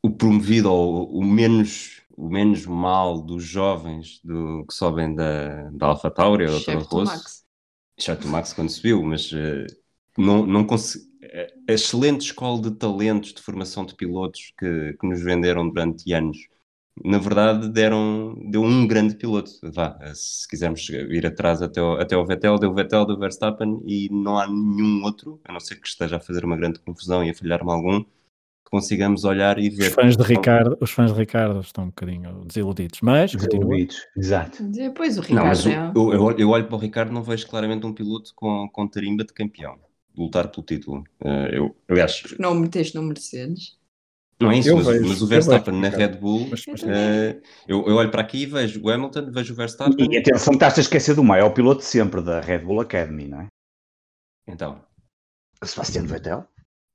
o 0.02 0.10
promovido 0.10 0.72
ou 0.72 1.10
o 1.12 1.24
menos, 1.24 2.02
o 2.16 2.28
menos 2.28 2.64
mal 2.66 3.20
dos 3.20 3.44
jovens 3.44 4.20
do, 4.24 4.64
que 4.66 4.74
sobem 4.74 5.14
da, 5.14 5.70
da 5.70 5.86
Alpha 5.86 6.10
Tauri 6.10 6.46
ou 6.46 6.64
da 6.64 6.74
Rosso. 6.74 7.04
Max. 7.04 7.44
Exceto 7.98 8.26
o 8.26 8.30
Max 8.30 8.52
quando 8.52 8.70
subiu, 8.70 9.02
mas 9.02 9.30
uh, 9.32 9.66
não, 10.16 10.46
não 10.46 10.64
consegui. 10.64 11.10
A 11.68 11.72
excelente 11.72 12.22
escola 12.22 12.60
de 12.60 12.72
talentos 12.72 13.32
de 13.32 13.42
formação 13.42 13.84
de 13.84 13.94
pilotos 13.94 14.52
que, 14.58 14.96
que 14.98 15.06
nos 15.06 15.22
venderam 15.22 15.68
durante 15.68 16.12
anos 16.12 16.38
na 17.04 17.18
verdade, 17.18 17.68
deram, 17.68 18.36
deu 18.50 18.62
um 18.62 18.86
grande 18.86 19.14
piloto. 19.14 19.50
Vá, 19.62 19.98
se 20.14 20.46
quisermos 20.48 20.88
ir 20.88 21.26
atrás 21.26 21.62
até 21.62 21.80
o, 21.80 21.92
até 21.94 22.16
o 22.16 22.26
Vettel, 22.26 22.58
deu 22.58 22.70
o 22.70 22.74
Vettel, 22.74 23.06
deu 23.06 23.16
o 23.16 23.18
Verstappen 23.18 23.80
e 23.86 24.08
não 24.10 24.38
há 24.38 24.46
nenhum 24.46 25.02
outro, 25.04 25.40
a 25.44 25.52
não 25.52 25.60
ser 25.60 25.76
que 25.76 25.88
esteja 25.88 26.16
a 26.16 26.20
fazer 26.20 26.44
uma 26.44 26.56
grande 26.56 26.78
confusão 26.80 27.24
e 27.24 27.30
a 27.30 27.34
falhar-me 27.34 27.70
algum, 27.70 28.02
que 28.02 28.70
consigamos 28.70 29.24
olhar 29.24 29.58
e 29.58 29.70
ver. 29.70 29.88
Os 29.88 29.94
fãs 29.94 30.16
de 30.16 30.22
Ricardo, 30.22 30.76
os 30.80 30.90
fãs 30.90 31.12
de 31.12 31.18
Ricardo 31.18 31.60
estão 31.60 31.84
um 31.84 31.88
bocadinho 31.88 32.44
desiludidos, 32.44 33.00
mas 33.02 33.32
desiludidos, 33.32 34.06
exato. 34.16 34.62
Depois 34.64 35.16
o 35.16 35.22
Ricardo. 35.22 35.38
Não, 35.38 35.46
mas 35.46 35.66
é... 35.66 35.92
eu, 35.94 36.12
eu, 36.12 36.38
eu, 36.38 36.48
olho 36.50 36.66
para 36.66 36.76
o 36.76 36.78
Ricardo 36.78 37.12
não 37.12 37.22
vejo 37.22 37.46
claramente 37.48 37.86
um 37.86 37.94
piloto 37.94 38.32
com, 38.34 38.68
com 38.68 38.86
tarimba 38.86 39.24
de 39.24 39.32
campeão. 39.32 39.78
Lutar 40.16 40.48
pelo 40.48 40.66
título. 40.66 41.04
Uh, 41.22 41.46
eu, 41.50 41.76
eu 41.88 42.04
acho. 42.04 42.34
Não 42.38 42.52
o 42.52 42.54
meteste 42.56 42.96
no 42.96 43.02
Mercedes. 43.02 43.79
Não 44.40 44.50
é 44.50 44.58
isso, 44.58 44.74
mas, 44.74 44.86
vejo, 44.86 45.08
mas, 45.08 45.22
o 45.22 45.26
Verstappen 45.26 45.80
vejo, 45.80 45.92
na 45.92 45.98
Red 45.98 46.16
Bull, 46.16 46.48
mas, 46.50 46.64
mas, 46.66 46.82
uh, 46.82 47.40
eu, 47.68 47.86
eu, 47.86 47.96
olho 47.96 48.10
para 48.10 48.22
aqui 48.22 48.42
e 48.42 48.46
vejo 48.46 48.80
o 48.82 48.88
Hamilton, 48.88 49.30
vejo 49.30 49.52
o 49.52 49.56
Verstappen. 49.56 50.08
E 50.10 50.16
atenção, 50.16 50.54
estás 50.54 50.78
a 50.78 50.80
esquecer 50.80 51.14
do 51.14 51.22
maior 51.22 51.50
piloto 51.50 51.82
sempre 51.82 52.22
da 52.22 52.40
Red 52.40 52.60
Bull 52.60 52.80
Academy, 52.80 53.28
não 53.28 53.42
é? 53.42 53.46
Então. 54.48 54.80
Sebastião 55.62 56.06
Vettel? 56.06 56.46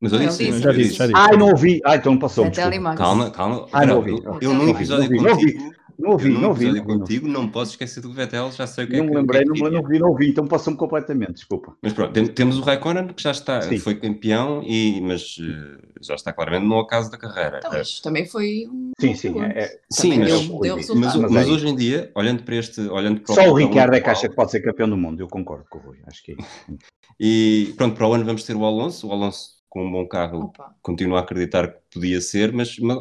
Mas 0.01 0.11
eu 0.11 0.19
disse, 0.19 0.59
já 0.59 0.71
disse, 0.71 0.93
já 0.93 1.07
disse. 1.07 1.17
Ah, 1.17 1.37
não 1.37 1.49
ouvi. 1.49 1.81
Ah, 1.85 1.95
então 1.95 2.13
não 2.13 2.19
passou. 2.19 2.49
Calma, 2.51 3.29
calma. 3.31 3.67
Ah, 3.71 3.85
não 3.85 3.97
ouvi. 3.97 4.11
Eu, 4.11 4.39
eu 4.41 4.53
num 4.53 4.69
episódio 4.69 5.09
não 5.09 5.29
ouvi, 5.29 5.53
contigo. 5.53 5.63
Não 5.63 5.84
ouvi, 6.11 6.27
eu 6.33 6.39
não 6.39 6.49
ouvi. 6.49 6.65
episódio 6.67 6.85
contigo, 6.85 7.27
não 7.27 7.49
posso 7.49 7.71
esquecer 7.71 8.01
do 8.01 8.11
Vettel, 8.11 8.51
já 8.51 8.67
sei 8.67 8.85
o 8.85 8.87
que 8.87 8.93
não 8.97 9.03
é 9.03 9.07
que 9.07 9.11
me 9.13 9.17
lembrei, 9.17 9.43
que 9.43 9.49
é 9.49 9.53
não, 9.63 9.69
não 9.71 9.79
ouvi, 9.81 9.99
não 9.99 10.09
ouvi, 10.09 10.29
então 10.29 10.47
passou-me 10.47 10.77
completamente, 10.77 11.33
desculpa. 11.33 11.75
Mas 11.81 11.93
pronto, 11.93 12.11
tem- 12.13 12.27
temos 12.27 12.57
o 12.57 12.61
Raikkonen 12.61 13.07
que 13.07 13.21
já 13.23 13.31
está, 13.31 13.61
Sim. 13.61 13.77
foi 13.77 13.95
campeão, 13.95 14.61
e, 14.63 14.99
mas 15.01 15.37
eh, 15.39 15.77
já 16.01 16.15
está 16.15 16.33
claramente 16.33 16.67
no 16.67 16.75
ocaso 16.75 17.09
da 17.09 17.17
carreira. 17.17 17.57
Então, 17.59 17.71
mas 17.71 17.99
também 18.01 18.25
foi 18.25 18.67
um. 18.69 18.91
Sim, 18.99 19.15
sim, 19.15 19.39
é- 19.41 19.63
é- 19.63 19.79
Sim, 19.89 20.19
mas, 20.19 20.27
deu, 20.27 20.65
eu- 20.65 20.75
deu 20.77 20.95
mas, 20.95 21.15
mas 21.15 21.31
mas 21.31 21.47
é 21.47 21.51
hoje 21.51 21.67
em 21.67 21.75
dia, 21.75 22.11
olhando 22.15 22.43
para 22.43 22.55
este, 22.55 22.81
olhando 22.81 23.21
para 23.21 23.35
Só 23.35 23.49
o 23.49 23.53
Ricardo 23.53 23.95
é 23.95 24.01
que 24.01 24.09
acha 24.09 24.27
que 24.27 24.35
pode 24.35 24.51
ser 24.51 24.61
campeão 24.61 24.89
do 24.89 24.97
mundo, 24.97 25.21
eu 25.21 25.27
concordo 25.27 25.65
com 25.69 25.77
o 25.79 25.81
Rui, 25.81 25.97
acho 26.07 26.23
que 26.23 26.33
é 26.33 26.35
isso. 26.39 26.77
E 27.19 27.73
pronto, 27.77 27.95
para 27.95 28.07
o 28.07 28.13
ano 28.13 28.25
vamos 28.25 28.43
ter 28.43 28.55
o 28.55 28.65
Alonso. 28.65 29.07
O 29.07 29.11
Alonso, 29.11 29.51
com 29.69 29.85
um 29.85 29.91
bom 29.91 30.07
carro, 30.07 30.45
Opa, 30.45 30.75
continuo 30.81 31.15
a 31.17 31.21
acreditar 31.21 31.67
que 31.67 31.79
podia 31.93 32.19
ser, 32.19 32.51
mas, 32.51 32.77
mas 32.79 32.97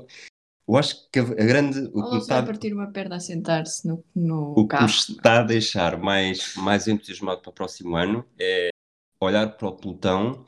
eu 0.67 0.77
acho 0.77 1.11
que 1.11 1.19
a, 1.19 1.25
grande. 1.25 1.91
O 1.93 2.11
que, 2.11 2.17
está, 2.17 2.37
vai 2.37 2.47
partir 2.47 2.73
uma 2.73 2.91
perna 2.91 3.17
a 3.17 3.21
sentar-se 3.21 3.87
no, 3.87 4.05
no 4.15 4.53
o 4.53 4.55
que 4.55 4.63
me 4.63 4.69
carro. 4.69 4.87
está 4.87 5.41
a 5.41 5.43
deixar 5.43 5.99
mais, 5.99 6.55
mais 6.57 6.89
entusiasmado 6.89 7.43
para 7.43 7.51
o 7.51 7.55
próximo 7.55 7.97
ano 7.97 8.25
é 8.39 8.71
olhar 9.21 9.57
para 9.57 9.69
o 9.69 9.77
pelotão 9.77 10.45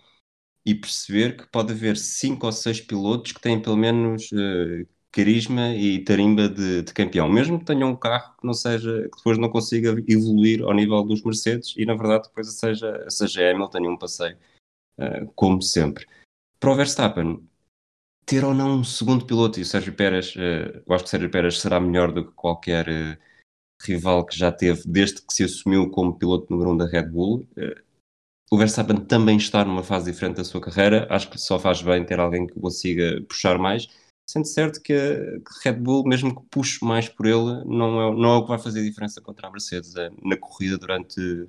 e 0.64 0.75
perceber 0.75 1.37
que 1.37 1.46
pode 1.46 1.73
haver 1.73 1.96
cinco 1.96 2.46
ou 2.46 2.52
seis 2.52 2.80
pilotos 2.80 3.32
que 3.32 3.40
têm 3.40 3.61
pelo 3.61 3.76
menos 3.76 4.30
eh, 4.32 4.87
carisma 5.12 5.75
e 5.75 6.02
tarimba 6.04 6.49
de, 6.49 6.82
de 6.82 6.92
campeão, 6.92 7.28
mesmo 7.28 7.58
que 7.58 7.64
tenham 7.64 7.90
um 7.90 7.96
carro 7.96 8.37
que 8.37 8.46
não 8.46 8.52
seja, 8.52 9.02
que 9.02 9.16
depois 9.16 9.38
não 9.38 9.49
consiga 9.49 9.94
evoluir 10.08 10.62
ao 10.62 10.75
nível 10.75 11.02
dos 11.04 11.23
Mercedes 11.23 11.73
e 11.76 11.87
na 11.87 11.94
verdade 11.94 12.25
depois 12.25 12.52
seja, 12.58 13.06
seja 13.08 13.50
Hamilton 13.50 13.78
e 13.78 13.88
um 13.88 13.96
passeio, 13.96 14.37
eh, 14.99 15.26
como 15.35 15.62
sempre. 15.62 16.06
Para 16.58 16.73
o 16.73 16.75
Verstappen, 16.75 17.49
ter 18.26 18.45
ou 18.45 18.52
não 18.54 18.80
um 18.80 18.85
segundo 18.85 19.25
piloto, 19.25 19.59
e 19.59 19.62
o 19.62 19.66
Sérgio 19.66 19.95
Pérez, 19.95 20.35
eh, 20.37 20.83
eu 20.87 20.95
acho 20.95 21.04
que 21.04 21.09
o 21.09 21.11
Sérgio 21.11 21.30
Pérez 21.30 21.61
será 21.61 21.80
melhor 21.80 22.12
do 22.12 22.26
que 22.26 22.33
qualquer 22.33 22.88
eh, 22.88 23.18
rival 23.83 24.26
que 24.26 24.37
já 24.38 24.52
teve 24.52 24.83
desde 24.87 25.23
que 25.23 25.33
se 25.33 25.45
assumiu 25.45 25.90
como 25.90 26.18
piloto 26.18 26.47
número 26.50 26.73
um 26.73 26.76
da 26.76 26.87
Red 26.87 27.09
Bull. 27.09 27.47
Eh, 27.56 27.83
o 28.50 28.59
Verstappen 28.59 28.97
também 29.04 29.37
está 29.37 29.64
numa 29.64 29.83
fase 29.83 30.11
diferente 30.12 30.37
da 30.37 30.45
sua 30.45 30.61
carreira, 30.61 31.06
acho 31.11 31.30
que 31.30 31.38
só 31.38 31.59
faz 31.59 31.83
bem 31.83 32.04
ter 32.04 32.21
alguém 32.21 32.47
que 32.47 32.59
consiga 32.61 33.21
puxar 33.28 33.59
mais, 33.59 33.88
sendo 34.28 34.47
certo 34.47 34.83
que 34.83 34.92
a 34.92 35.40
Red 35.64 35.75
Bull, 35.75 36.04
mesmo 36.04 36.35
que 36.35 36.49
puxe 36.50 36.85
mais 36.85 37.09
por 37.09 37.26
ele, 37.26 37.64
não 37.64 38.00
é, 38.00 38.16
não 38.16 38.30
é 38.35 38.37
o 38.38 38.42
que 38.42 38.49
vai 38.49 38.59
fazer 38.59 38.83
diferença 38.83 39.21
contra 39.21 39.49
a 39.49 39.50
Mercedes 39.50 39.95
eh, 39.97 40.11
na 40.23 40.37
corrida 40.37 40.78
durante 40.78 41.49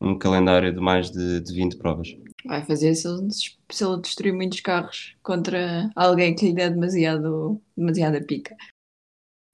um 0.00 0.18
calendário 0.18 0.72
de 0.72 0.80
mais 0.80 1.10
de, 1.10 1.40
de 1.40 1.54
20 1.54 1.76
provas. 1.76 2.16
Vai 2.46 2.64
fazer 2.64 2.94
se 2.94 3.08
ele, 3.08 3.30
se 3.30 3.84
ele 3.84 4.00
destruir 4.02 4.34
muitos 4.34 4.60
carros 4.60 5.16
contra 5.22 5.90
alguém 5.96 6.34
que 6.34 6.46
lhe 6.46 6.54
dê 6.54 6.68
demasiado, 6.68 7.60
demasiada 7.76 8.20
pica. 8.22 8.54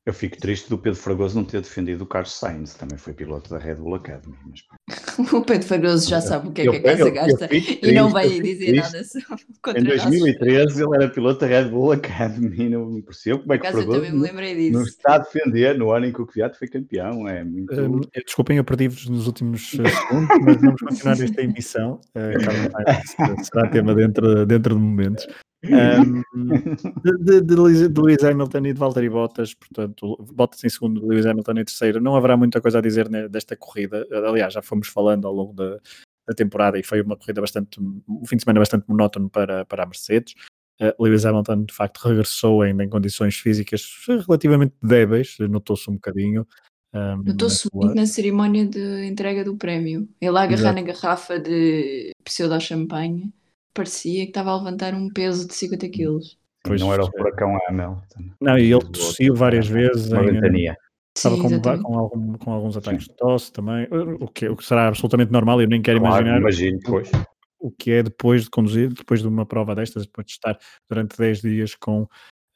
Eu 0.07 0.15
fico 0.15 0.39
triste 0.39 0.71
do 0.71 0.79
Pedro 0.79 0.99
Fragoso 0.99 1.37
não 1.37 1.45
ter 1.45 1.61
defendido 1.61 2.03
o 2.05 2.07
Carlos 2.07 2.33
Sainz, 2.33 2.73
também 2.73 2.97
foi 2.97 3.13
piloto 3.13 3.51
da 3.51 3.59
Red 3.59 3.75
Bull 3.75 3.97
Academy. 3.97 4.35
Mas... 4.49 4.61
O 5.33 5.45
Pedro 5.45 5.67
Fagroso 5.69 6.09
já 6.09 6.23
sabe 6.23 6.49
o 6.49 6.53
que 6.53 6.63
é 6.63 6.67
Eu- 6.69 6.73
que 6.73 6.79
a 6.79 6.83
casa 6.83 7.01
eu- 7.03 7.07
eu 7.09 7.13
gasta 7.15 7.49
fico 7.49 7.87
e 7.87 7.93
não 7.93 8.11
triste, 8.11 8.13
vai 8.15 8.39
eu 8.39 8.43
dizer 8.43 8.67
triste. 8.67 8.93
nada 8.93 9.05
sobre- 9.05 9.79
Em 9.79 9.85
nós. 9.85 10.03
2013 10.05 10.83
ele 10.83 10.95
era 10.97 11.09
piloto 11.11 11.41
da 11.41 11.47
Red 11.47 11.65
Bull 11.69 11.93
Academy, 11.93 12.71
não 12.71 12.87
me 12.87 13.03
percebo 13.03 13.41
como 13.41 13.53
é 13.53 13.59
que 13.59 13.67
o 13.67 13.69
acaso 13.69 13.83
eu 13.83 13.87
também 13.87 14.01
me 14.01 14.07
Fragoso 14.09 14.23
lembrei 14.33 14.71
não 14.71 14.83
disso. 14.83 14.97
está 14.97 15.15
a 15.17 15.19
defender 15.19 15.79
no 15.79 15.93
ano 15.93 16.07
em 16.07 16.13
que 16.13 16.23
o 16.23 16.27
Kvyat 16.27 16.59
foi 16.59 16.67
campeão, 16.69 17.29
é 17.29 17.45
muito... 17.45 17.71
Eh, 18.15 18.23
desculpem, 18.25 18.57
eu 18.57 18.65
perdi-vos 18.65 19.07
nos 19.07 19.27
últimos 19.27 19.75
eh, 19.79 19.87
segundos, 19.89 20.39
mas 20.43 20.57
vamos 20.63 20.81
continuar 20.81 21.21
esta 21.21 21.43
emissão. 21.43 22.01
Sainz 22.15 23.49
será 23.53 23.69
tema 23.69 23.95
dentro, 23.95 24.47
dentro 24.47 24.75
de 24.75 24.81
momentos. 24.81 25.27
De, 25.63 27.19
de, 27.19 27.41
de, 27.41 27.55
Lewis- 27.55 28.23
Hamilton 28.25 28.59
e 28.67 28.73
de 28.73 28.79
Valtteri 28.79 29.09
Bottas, 29.11 29.55
portanto, 29.55 30.17
Bottas 30.33 30.63
em 30.65 30.69
segundo, 30.69 31.07
Lewis 31.07 31.27
Hamilton 31.27 31.53
em 31.53 31.65
terceiro. 31.65 32.01
Não 32.01 32.17
haverá 32.17 32.37
muita 32.37 32.61
coisa 32.61 32.79
a 32.79 32.83
dizer 32.83 33.09
desta 33.29 33.57
corrida. 33.57 34.07
Aliás, 34.27 34.55
já 34.55 34.63
fomos 34.63 34.89
falando 34.89 35.27
ao 35.27 35.35
longo 35.35 35.53
da, 35.53 35.79
da 36.27 36.35
temporada 36.35 36.79
e 36.79 36.83
foi 36.83 37.01
uma 37.03 37.17
corrida 37.17 37.41
bastante, 37.41 37.81
um 37.81 38.25
fim 38.27 38.37
de 38.37 38.43
semana 38.45 38.61
bastante 38.61 38.85
monótono 38.89 39.29
para, 39.29 39.65
para 39.65 39.83
a 39.83 39.87
Mercedes. 39.87 40.35
Eh, 40.81 40.95
Lewis 40.99 41.27
Hamilton, 41.27 41.65
de 41.65 41.75
facto, 41.75 41.99
regressou 41.99 42.63
ainda 42.63 42.83
em 42.85 42.89
condições 42.89 43.37
físicas 43.37 43.87
relativamente 44.27 44.75
débeis, 44.83 45.37
notou-se 45.41 45.91
um 45.91 45.95
bocadinho. 45.95 46.47
hum, 46.95 47.23
Notou-se 47.27 47.69
sua- 47.69 47.71
muito 47.75 47.95
na 47.97 48.07
cerimónia 48.07 48.65
de 48.65 49.05
entrega 49.05 49.45
do 49.45 49.57
prémio. 49.57 50.09
Ele 50.21 50.39
a 50.39 50.43
agarrar 50.43 50.55
Exato. 50.55 50.75
na 50.77 50.83
garrafa 50.83 51.39
de 51.39 52.13
pseudo-champanhe, 52.25 53.31
parecia 53.75 54.25
que 54.25 54.31
estava 54.31 54.51
a 54.51 54.57
levantar 54.57 54.95
um 54.95 55.09
peso 55.09 55.47
de 55.47 55.55
50 55.55 55.89
quilos. 55.89 56.39
Pois, 56.63 56.81
não 56.81 56.93
era 56.93 57.03
o 57.05 57.09
é. 57.09 57.11
furacão 57.11 57.59
Hamilton. 57.69 58.31
Não, 58.41 58.59
e 58.59 58.65
ele 58.65 58.75
o 58.75 58.81
tossiu 58.91 59.35
várias 59.35 59.67
vezes. 59.67 60.13
Uma 60.13 60.25
ventania. 60.25 60.77
Estava 61.17 61.37
Sim, 61.37 61.61
com, 61.61 61.83
com, 61.83 61.99
algum- 61.99 62.35
com 62.35 62.53
alguns 62.53 62.77
ataques 62.77 63.05
de 63.09 63.17
tosse 63.17 63.53
também, 63.53 63.89
o 64.21 64.29
que, 64.29 64.49
o 64.49 64.57
que 64.57 64.65
será 64.65 64.89
absolutamente 64.89 65.33
normal. 65.33 65.61
Eu 65.61 65.69
nem 65.69 65.83
quero 65.83 65.99
Claro, 65.99 66.17
imaginar 66.23 66.39
imagino, 66.41 66.79
pois. 66.85 67.11
o 67.59 67.71
que 67.71 67.91
é 67.91 68.03
depois 68.03 68.45
de 68.45 68.51
conduzir, 68.51 68.93
depois 68.93 69.21
de 69.21 69.27
uma 69.29 69.45
prova 69.45 69.75
destas, 69.75 70.07
depois 70.07 70.27
de 70.27 70.33
estar 70.33 70.57
durante 70.89 71.17
10 71.19 71.41
dias 71.41 71.75
com. 71.75 72.07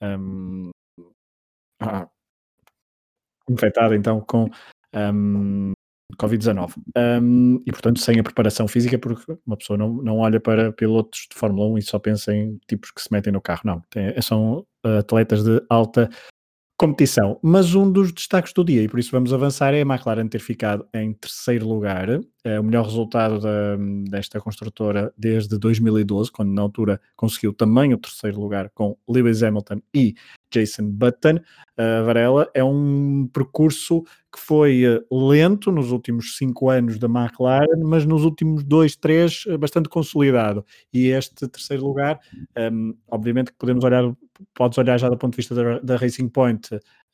hum, 0.02 0.70
ah, 1.80 2.08
infectado 3.50 3.94
então 3.94 4.20
com 4.20 4.48
hum, 4.94 5.72
Covid-19. 6.16 6.72
Hum, 7.22 7.62
e 7.66 7.72
portanto, 7.72 8.00
sem 8.00 8.18
a 8.18 8.22
preparação 8.22 8.66
física, 8.68 8.98
porque 8.98 9.36
uma 9.46 9.56
pessoa 9.56 9.76
não, 9.76 9.92
não 9.94 10.18
olha 10.18 10.40
para 10.40 10.72
pilotos 10.72 11.26
de 11.30 11.38
Fórmula 11.38 11.68
1 11.74 11.78
e 11.78 11.82
só 11.82 11.98
pensa 11.98 12.34
em 12.34 12.58
tipos 12.68 12.90
que 12.90 13.02
se 13.02 13.12
metem 13.12 13.32
no 13.32 13.40
carro. 13.40 13.62
Não, 13.64 13.80
tem- 13.90 14.20
são 14.22 14.66
uh, 14.84 14.98
atletas 14.98 15.42
de 15.44 15.62
alta 15.68 16.08
competição. 16.78 17.38
Mas 17.42 17.74
um 17.74 17.90
dos 17.90 18.12
destaques 18.12 18.52
do 18.52 18.64
dia, 18.64 18.82
e 18.82 18.88
por 18.88 18.98
isso 18.98 19.10
vamos 19.10 19.32
avançar, 19.32 19.74
é 19.74 19.82
a 19.82 19.86
McLaren 19.86 20.28
ter 20.28 20.40
ficado 20.40 20.86
em 20.94 21.12
terceiro 21.12 21.66
lugar. 21.68 22.08
É 22.46 22.60
o 22.60 22.64
melhor 22.64 22.84
resultado 22.84 23.40
da- 23.40 23.76
desta 24.10 24.38
construtora 24.38 25.12
desde 25.16 25.58
2012, 25.58 26.30
quando 26.30 26.52
na 26.52 26.60
altura 26.60 27.00
conseguiu 27.16 27.54
também 27.54 27.94
o 27.94 27.98
terceiro 27.98 28.38
lugar 28.38 28.68
com 28.74 28.96
Lewis 29.08 29.42
Hamilton 29.42 29.80
e 29.94 30.14
Jason 30.52 30.84
Button. 30.90 31.40
A 31.76 32.02
Varela 32.02 32.48
é 32.54 32.62
um 32.62 33.26
percurso 33.32 34.02
que 34.30 34.38
foi 34.38 34.84
eh, 34.84 35.02
lento 35.10 35.72
nos 35.72 35.90
últimos 35.90 36.36
cinco 36.36 36.68
anos 36.68 36.98
da 36.98 37.06
McLaren, 37.08 37.82
mas 37.82 38.04
nos 38.04 38.24
últimos 38.24 38.62
dois, 38.62 38.94
três, 38.94 39.44
eh, 39.48 39.56
bastante 39.56 39.88
consolidado. 39.88 40.64
E 40.92 41.06
este 41.08 41.48
terceiro 41.48 41.84
lugar, 41.84 42.20
um, 42.70 42.94
obviamente 43.08 43.52
que 43.52 43.58
podemos 43.58 43.82
olhar, 43.84 44.04
podes 44.54 44.76
olhar 44.78 44.98
já 44.98 45.08
do 45.08 45.16
ponto 45.16 45.32
de 45.32 45.36
vista 45.38 45.54
da, 45.54 45.78
da 45.78 45.96
Racing 45.96 46.28
Point, 46.28 46.68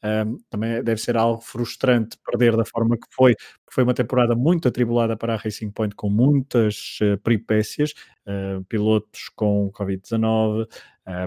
um, 0.04 0.38
também 0.48 0.82
deve 0.82 1.00
ser 1.00 1.16
algo 1.16 1.40
frustrante 1.42 2.16
perder 2.24 2.56
da 2.56 2.64
forma 2.64 2.96
que 2.96 3.06
foi, 3.10 3.34
porque 3.34 3.74
foi 3.74 3.84
uma 3.84 3.94
temporada 3.94 4.34
muito 4.34 4.68
atribulada 4.68 5.16
para 5.16 5.34
a 5.34 5.36
Racing 5.36 5.70
Point, 5.70 5.94
com 5.94 6.08
muitas 6.10 6.98
eh, 7.02 7.16
peripécias, 7.18 7.94
eh, 8.26 8.60
pilotos 8.68 9.28
com 9.36 9.70
Covid-19, 9.72 10.66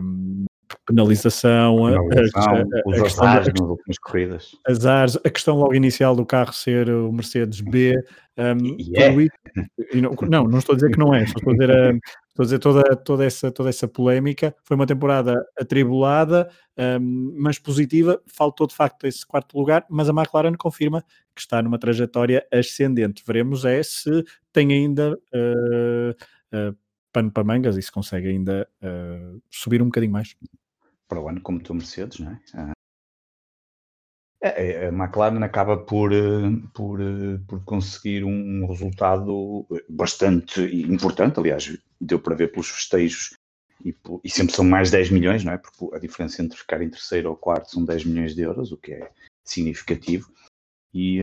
um, 0.01 0.45
penalização, 0.85 1.85
a, 1.87 1.91
Penalização, 1.91 2.53
a- 2.55 2.63
os 2.85 2.99
a 2.99 3.03
questão, 3.03 3.25
azares 3.25 3.47
a, 3.47 3.51
nas 3.51 3.69
últimas 3.69 3.97
corridas. 3.99 4.51
azares, 4.67 5.17
a 5.23 5.29
questão 5.29 5.57
logo 5.57 5.73
inicial 5.75 6.15
do 6.15 6.25
carro 6.25 6.53
ser 6.53 6.89
o 6.89 7.11
Mercedes 7.11 7.61
B, 7.61 7.95
um, 8.37 8.77
tudo 8.77 8.97
é. 8.97 9.13
isso- 9.23 10.01
não, 10.01 10.11
não, 10.29 10.43
não 10.47 10.57
estou 10.59 10.73
a 10.73 10.75
dizer 10.75 10.91
que 10.91 10.97
não 10.97 11.13
é, 11.13 11.23
estou 11.23 11.51
a 11.51 11.55
dizer, 11.55 11.69
um, 11.69 11.99
estou 12.29 12.41
a 12.41 12.43
dizer 12.43 12.59
toda, 12.59 12.95
toda, 12.95 13.25
essa, 13.25 13.51
toda 13.51 13.69
essa 13.69 13.87
polémica. 13.87 14.55
Foi 14.63 14.75
uma 14.75 14.87
temporada 14.87 15.45
atribulada, 15.59 16.49
um, 16.99 17.35
mas 17.37 17.59
positiva. 17.59 18.19
Faltou 18.25 18.65
de 18.65 18.75
facto 18.75 19.05
esse 19.05 19.25
quarto 19.25 19.57
lugar, 19.57 19.85
mas 19.89 20.09
a 20.09 20.13
McLaren 20.13 20.55
confirma 20.55 21.03
que 21.35 21.41
está 21.41 21.61
numa 21.61 21.77
trajetória 21.77 22.45
ascendente. 22.51 23.23
Veremos 23.25 23.65
é 23.65 23.81
se 23.83 24.23
tem 24.51 24.71
ainda 24.73 25.13
uh, 25.13 26.11
uh, 26.71 26.75
pano 27.11 27.29
para 27.31 27.43
mangas 27.43 27.77
e 27.77 27.81
se 27.83 27.91
consegue 27.91 28.27
ainda 28.29 28.67
uh, 28.81 29.39
subir 29.51 29.79
um 29.83 29.85
bocadinho 29.85 30.11
mais. 30.13 30.35
Para 31.13 31.21
o 31.21 31.29
ano, 31.29 31.41
como 31.41 31.61
tu, 31.61 31.75
Mercedes, 31.75 32.17
não 32.17 32.31
é? 32.31 32.39
Ah, 32.55 32.73
é, 34.41 34.87
A 34.87 34.91
McLaren 34.91 35.43
acaba 35.43 35.77
por, 35.77 36.11
eh, 36.11 36.49
por, 36.73 36.99
eh, 36.99 37.37
por 37.47 37.63
conseguir 37.63 38.23
um 38.23 38.65
resultado 38.65 39.67
bastante 39.87 40.59
importante. 40.91 41.39
Aliás, 41.39 41.77
deu 42.01 42.19
para 42.19 42.33
ver 42.33 42.51
pelos 42.51 42.67
festejos 42.67 43.35
e, 43.85 43.95
e 44.23 44.29
sempre 44.29 44.55
são 44.55 44.65
mais 44.65 44.89
10 44.89 45.11
milhões, 45.11 45.43
não 45.43 45.53
é? 45.53 45.59
Porque 45.59 45.95
a 45.95 45.99
diferença 45.99 46.41
entre 46.41 46.57
ficar 46.57 46.81
em 46.81 46.89
terceiro 46.89 47.29
ou 47.29 47.37
quarto 47.37 47.69
são 47.69 47.85
10 47.85 48.05
milhões 48.05 48.33
de 48.33 48.41
euros, 48.41 48.71
o 48.71 48.77
que 48.77 48.93
é 48.93 49.11
significativo. 49.45 50.33
E, 50.91 51.19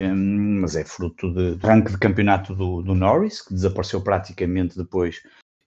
hum, 0.00 0.60
mas 0.62 0.76
é 0.76 0.84
fruto 0.84 1.30
de 1.30 1.56
ranking 1.56 1.92
de 1.92 1.98
campeonato 1.98 2.54
do, 2.54 2.80
do 2.80 2.94
Norris, 2.94 3.42
que 3.42 3.52
desapareceu 3.52 4.02
praticamente 4.02 4.78
depois 4.78 5.20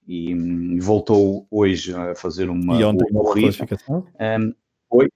e 0.08 0.34
hum, 0.36 0.78
voltou 0.80 1.48
hoje 1.50 1.94
a 1.94 2.16
fazer 2.16 2.50
uma 2.50 2.78
boa 3.12 3.34
classificação. 3.34 4.08
Um, 4.20 4.54
foi 4.90 5.10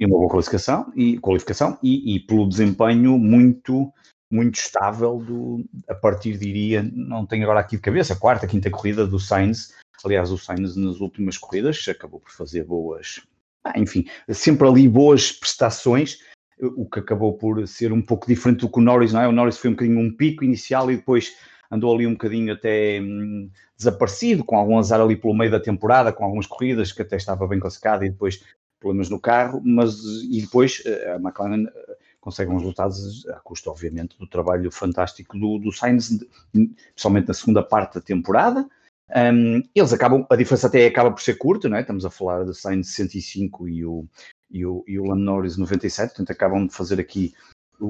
e 0.00 0.06
uma 0.06 0.18
boa 0.18 0.30
qualificação 0.30 0.92
e, 0.96 1.18
qualificação 1.18 1.78
e, 1.82 2.16
e 2.16 2.20
pelo 2.20 2.48
desempenho 2.48 3.18
muito 3.18 3.92
muito 4.30 4.54
estável 4.54 5.18
do, 5.18 5.62
a 5.86 5.94
partir, 5.94 6.38
diria, 6.38 6.82
não 6.94 7.26
tenho 7.26 7.42
agora 7.42 7.60
aqui 7.60 7.76
de 7.76 7.82
cabeça, 7.82 8.14
a 8.14 8.16
quarta, 8.16 8.46
quinta 8.46 8.70
corrida 8.70 9.06
do 9.06 9.20
Sainz. 9.20 9.74
Aliás, 10.02 10.32
o 10.32 10.38
Sainz 10.38 10.74
nas 10.74 11.00
últimas 11.00 11.36
corridas 11.36 11.86
acabou 11.86 12.18
por 12.18 12.30
fazer 12.30 12.64
boas, 12.64 13.20
ah, 13.62 13.78
enfim, 13.78 14.06
sempre 14.30 14.66
ali 14.66 14.88
boas 14.88 15.30
prestações, 15.30 16.18
o 16.58 16.88
que 16.88 17.00
acabou 17.00 17.34
por 17.34 17.68
ser 17.68 17.92
um 17.92 18.00
pouco 18.00 18.26
diferente 18.26 18.60
do 18.60 18.70
que 18.70 18.78
o 18.78 18.82
Norris, 18.82 19.12
não 19.12 19.20
é? 19.20 19.28
O 19.28 19.32
Norris 19.32 19.58
foi 19.58 19.68
um 19.68 19.74
bocadinho 19.74 20.00
um 20.00 20.16
pico 20.16 20.44
inicial 20.44 20.90
e 20.90 20.96
depois 20.96 21.36
andou 21.72 21.94
ali 21.94 22.06
um 22.06 22.12
bocadinho 22.12 22.52
até 22.52 23.00
hum, 23.00 23.50
desaparecido, 23.76 24.44
com 24.44 24.56
algum 24.56 24.78
azar 24.78 25.00
ali 25.00 25.16
pelo 25.16 25.34
meio 25.34 25.50
da 25.50 25.58
temporada, 25.58 26.12
com 26.12 26.22
algumas 26.22 26.46
corridas 26.46 26.92
que 26.92 27.00
até 27.00 27.16
estava 27.16 27.48
bem 27.48 27.58
classificada 27.58 28.04
e 28.04 28.10
depois 28.10 28.44
problemas 28.78 29.08
no 29.08 29.18
carro, 29.18 29.62
mas 29.64 29.98
e 30.30 30.42
depois 30.42 30.82
eh, 30.84 31.12
a 31.12 31.16
McLaren 31.16 31.66
eh, 31.66 31.96
consegue 32.20 32.50
uns 32.50 32.60
resultados 32.60 33.26
a 33.28 33.40
custo, 33.40 33.70
obviamente, 33.70 34.18
do 34.18 34.26
trabalho 34.26 34.70
fantástico 34.70 35.38
do, 35.38 35.58
do 35.58 35.72
Sainz, 35.72 36.18
principalmente 36.52 37.28
na 37.28 37.34
segunda 37.34 37.62
parte 37.62 37.94
da 37.94 38.00
temporada. 38.00 38.68
Um, 39.14 39.62
eles 39.74 39.92
acabam, 39.92 40.26
a 40.28 40.36
diferença 40.36 40.66
até 40.66 40.86
acaba 40.86 41.10
por 41.10 41.22
ser 41.22 41.34
curta, 41.38 41.68
não 41.68 41.76
é? 41.76 41.80
Estamos 41.80 42.04
a 42.04 42.10
falar 42.10 42.44
de 42.44 42.54
Sainz 42.54 42.88
105 42.88 43.68
e 43.68 43.84
o, 43.84 44.04
e 44.50 44.66
o, 44.66 44.84
e 44.86 44.98
o 44.98 45.04
Lando 45.04 45.22
Norris 45.22 45.56
97, 45.56 46.10
portanto 46.10 46.30
acabam 46.30 46.66
de 46.66 46.74
fazer 46.74 47.00
aqui 47.00 47.32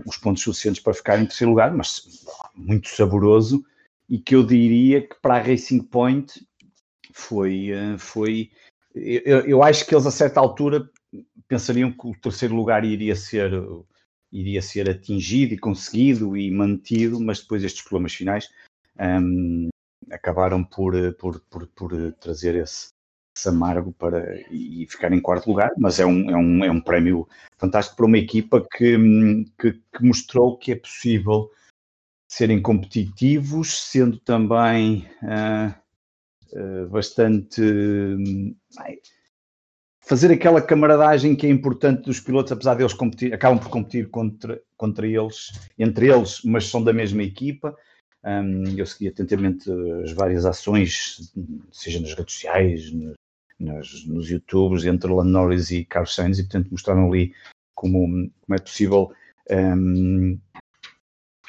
os 0.06 0.16
pontos 0.16 0.42
suficientes 0.42 0.82
para 0.82 0.94
ficar 0.94 1.18
em 1.18 1.26
terceiro 1.26 1.50
lugar, 1.50 1.72
mas 1.74 2.24
muito 2.54 2.88
saboroso 2.88 3.64
e 4.12 4.18
que 4.18 4.34
eu 4.36 4.44
diria 4.44 5.00
que 5.00 5.14
para 5.22 5.36
a 5.36 5.40
Racing 5.40 5.80
Point 5.80 6.46
foi, 7.14 7.70
eh, 7.70 7.96
foi 7.96 8.50
eu, 8.94 9.40
eu 9.46 9.62
acho 9.62 9.86
que 9.86 9.94
eles 9.94 10.04
a 10.04 10.10
certa 10.10 10.38
altura 10.38 10.86
pensariam 11.48 11.90
que 11.90 12.06
o 12.06 12.20
terceiro 12.20 12.54
lugar 12.54 12.84
iria 12.84 13.16
ser 13.16 13.50
iria 14.30 14.60
ser 14.60 14.88
atingido 14.90 15.54
e 15.54 15.58
conseguido 15.58 16.36
e 16.36 16.50
mantido, 16.50 17.18
mas 17.20 17.40
depois 17.40 17.64
estes 17.64 17.82
problemas 17.82 18.12
finais 18.12 18.50
hum, 19.00 19.70
acabaram 20.10 20.62
por, 20.62 20.94
eh, 20.94 21.12
por, 21.12 21.40
por, 21.48 21.66
por, 21.68 21.92
eh, 21.94 22.12
trazer 22.20 22.54
esse, 22.56 22.88
esse 23.34 23.48
amargo 23.48 23.92
para 23.92 24.38
e 24.50 24.86
ficar 24.90 25.10
em 25.12 25.20
quarto 25.20 25.48
lugar, 25.48 25.70
mas 25.78 25.98
é 25.98 26.04
um, 26.04 26.30
é 26.30 26.36
um, 26.36 26.64
é 26.64 26.70
um 26.70 26.80
prémio 26.82 27.26
fantástico 27.58 27.96
para 27.96 28.06
uma 28.06 28.18
equipa 28.18 28.66
que, 28.76 28.96
hum, 28.96 29.44
que, 29.58 29.72
que 29.72 30.04
mostrou 30.04 30.58
que 30.58 30.72
é 30.72 30.76
possível 30.76 31.50
serem 32.32 32.62
competitivos, 32.62 33.78
sendo 33.90 34.18
também 34.18 35.06
ah, 35.22 35.74
ah, 36.56 36.86
bastante 36.88 37.60
hum, 37.60 38.56
fazer 40.00 40.32
aquela 40.32 40.62
camaradagem 40.62 41.36
que 41.36 41.46
é 41.46 41.50
importante 41.50 42.04
dos 42.04 42.20
pilotos, 42.20 42.50
apesar 42.50 42.74
deles 42.74 42.94
competir, 42.94 43.34
acabam 43.34 43.58
por 43.58 43.68
competir 43.68 44.08
contra, 44.08 44.62
contra 44.78 45.06
eles, 45.06 45.50
entre 45.78 46.10
eles, 46.10 46.40
mas 46.42 46.68
são 46.68 46.82
da 46.82 46.90
mesma 46.90 47.22
equipa. 47.22 47.76
Um, 48.24 48.78
eu 48.78 48.86
segui 48.86 49.08
atentamente 49.08 49.70
as 50.02 50.12
várias 50.12 50.46
ações, 50.46 51.30
seja 51.70 52.00
nas 52.00 52.14
redes 52.14 52.32
sociais, 52.34 52.90
no- 52.92 53.12
nas, 53.60 54.06
nos 54.06 54.30
YouTubes, 54.30 54.86
entre 54.86 55.12
Lando 55.12 55.28
Norris 55.30 55.70
e 55.70 55.84
Carlos 55.84 56.14
Sainz, 56.14 56.38
e 56.38 56.44
portanto 56.44 56.70
mostraram 56.70 57.08
ali 57.08 57.34
como, 57.74 58.06
como 58.40 58.56
é 58.56 58.58
possível 58.58 59.12
um, 59.50 60.38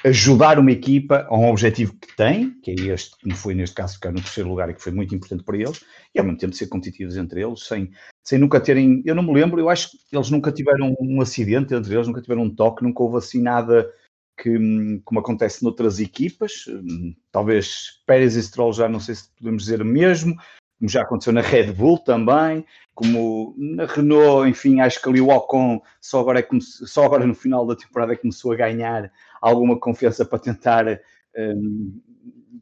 ajudar 0.05 0.59
uma 0.59 0.71
equipa 0.71 1.25
a 1.29 1.37
um 1.37 1.49
objetivo 1.49 1.93
que 1.93 2.15
tem, 2.15 2.51
que 2.61 2.71
é 2.71 2.73
este, 2.93 3.15
como 3.21 3.35
foi 3.35 3.55
neste 3.55 3.75
caso 3.75 3.95
ficar 3.95 4.11
no 4.11 4.21
terceiro 4.21 4.49
lugar 4.49 4.69
e 4.69 4.73
que 4.73 4.81
foi 4.81 4.91
muito 4.91 5.15
importante 5.15 5.43
para 5.43 5.57
eles, 5.57 5.83
e 6.13 6.19
ao 6.19 6.25
mesmo 6.25 6.39
tempo 6.39 6.55
ser 6.55 6.67
competitivos 6.67 7.15
entre 7.15 7.41
eles, 7.41 7.63
sem, 7.63 7.89
sem 8.23 8.37
nunca 8.37 8.59
terem, 8.59 9.01
eu 9.05 9.15
não 9.15 9.23
me 9.23 9.33
lembro, 9.33 9.59
eu 9.59 9.69
acho 9.69 9.91
que 9.91 9.97
eles 10.15 10.29
nunca 10.29 10.51
tiveram 10.51 10.93
um 10.99 11.21
acidente 11.21 11.73
entre 11.73 11.93
eles, 11.93 12.07
nunca 12.07 12.21
tiveram 12.21 12.43
um 12.43 12.53
toque, 12.53 12.83
nunca 12.83 13.01
houve 13.01 13.17
assim 13.17 13.41
nada 13.41 13.89
que, 14.37 15.01
como 15.05 15.19
acontece 15.19 15.63
noutras 15.63 15.99
equipas, 15.99 16.65
hum, 16.67 17.15
talvez 17.31 18.01
Pérez 18.05 18.35
e 18.35 18.43
Stroll 18.43 18.73
já 18.73 18.89
não 18.89 18.99
sei 18.99 19.15
se 19.15 19.29
podemos 19.37 19.63
dizer 19.63 19.83
mesmo, 19.85 20.35
como 20.83 20.89
já 20.89 21.01
aconteceu 21.03 21.31
na 21.31 21.39
Red 21.39 21.71
Bull 21.71 21.97
também, 21.97 22.65
como 22.93 23.55
na 23.57 23.85
Renault, 23.85 24.49
enfim, 24.49 24.81
acho 24.81 25.01
que 25.01 25.07
ali 25.07 25.21
o 25.21 25.29
Ocon 25.29 25.81
só 26.01 26.19
agora, 26.19 26.41
é 26.41 26.47
só 26.59 27.05
agora 27.05 27.25
no 27.25 27.33
final 27.33 27.65
da 27.65 27.73
temporada 27.73 28.11
é 28.11 28.17
começou 28.17 28.51
a 28.51 28.57
ganhar 28.57 29.09
alguma 29.41 29.79
confiança 29.79 30.25
para 30.25 30.39
tentar 30.39 30.99
hum, 31.37 32.01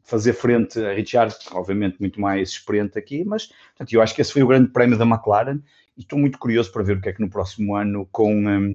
fazer 0.04 0.34
frente 0.34 0.78
a 0.78 0.92
Richard, 0.92 1.34
obviamente 1.50 1.98
muito 1.98 2.20
mais 2.20 2.50
experiente 2.50 2.96
aqui, 2.96 3.24
mas 3.24 3.48
portanto, 3.48 3.92
eu 3.92 4.00
acho 4.00 4.14
que 4.14 4.22
esse 4.22 4.32
foi 4.32 4.44
o 4.44 4.46
grande 4.46 4.70
prémio 4.70 4.96
da 4.96 5.04
McLaren 5.04 5.58
e 5.96 6.02
estou 6.02 6.16
muito 6.16 6.38
curioso 6.38 6.70
para 6.70 6.84
ver 6.84 6.98
o 6.98 7.00
que 7.00 7.08
é 7.08 7.12
que 7.12 7.20
no 7.20 7.28
próximo 7.28 7.74
ano 7.74 8.08
com, 8.12 8.32
hum, 8.32 8.72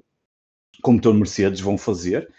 com 0.82 0.90
o 0.90 0.94
motor 0.94 1.14
Mercedes 1.14 1.60
vão 1.60 1.78
fazer. 1.78 2.30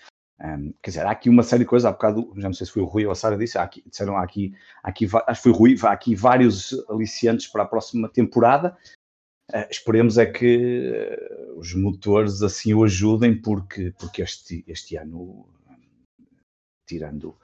Um, 0.41 0.73
quer 0.81 0.91
dizer, 0.91 1.05
há 1.05 1.11
aqui 1.11 1.29
uma 1.29 1.43
série 1.43 1.63
de 1.63 1.69
coisas, 1.69 1.85
há 1.85 1.91
bocado, 1.91 2.31
já 2.37 2.47
não 2.47 2.53
sei 2.53 2.65
se 2.65 2.71
foi 2.71 2.81
o 2.81 2.85
Rui 2.85 3.05
ou 3.05 3.11
a 3.11 3.15
Sara 3.15 3.37
disse, 3.37 3.57
há 3.57 3.63
aqui, 3.63 3.83
disseram 3.85 4.15
há 4.15 4.23
aqui, 4.23 4.55
há 4.81 4.89
aqui, 4.89 5.05
acho 5.05 5.41
que 5.41 5.43
foi 5.43 5.51
o 5.51 5.55
Rui, 5.55 5.75
há 5.83 5.91
aqui 5.91 6.15
vários 6.15 6.73
aliciantes 6.89 7.47
para 7.47 7.63
a 7.63 7.67
próxima 7.67 8.07
temporada. 8.07 8.77
Uh, 9.51 9.67
esperemos 9.69 10.17
é 10.17 10.25
que 10.25 10.91
uh, 10.91 11.59
os 11.59 11.73
motores 11.73 12.41
assim 12.41 12.73
o 12.73 12.83
ajudem, 12.85 13.39
porque, 13.41 13.93
porque 13.99 14.21
este, 14.21 14.63
este 14.65 14.95
ano, 14.95 15.45
tirando, 16.87 17.35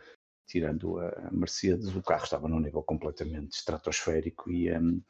tirando 0.47 0.99
a 0.99 1.29
Mercedes, 1.31 1.93
o 1.93 2.01
carro 2.01 2.23
estava 2.23 2.47
num 2.47 2.59
nível 2.59 2.81
completamente 2.81 3.57
estratosférico 3.57 4.49
e 4.49 4.71
um, 4.71 5.01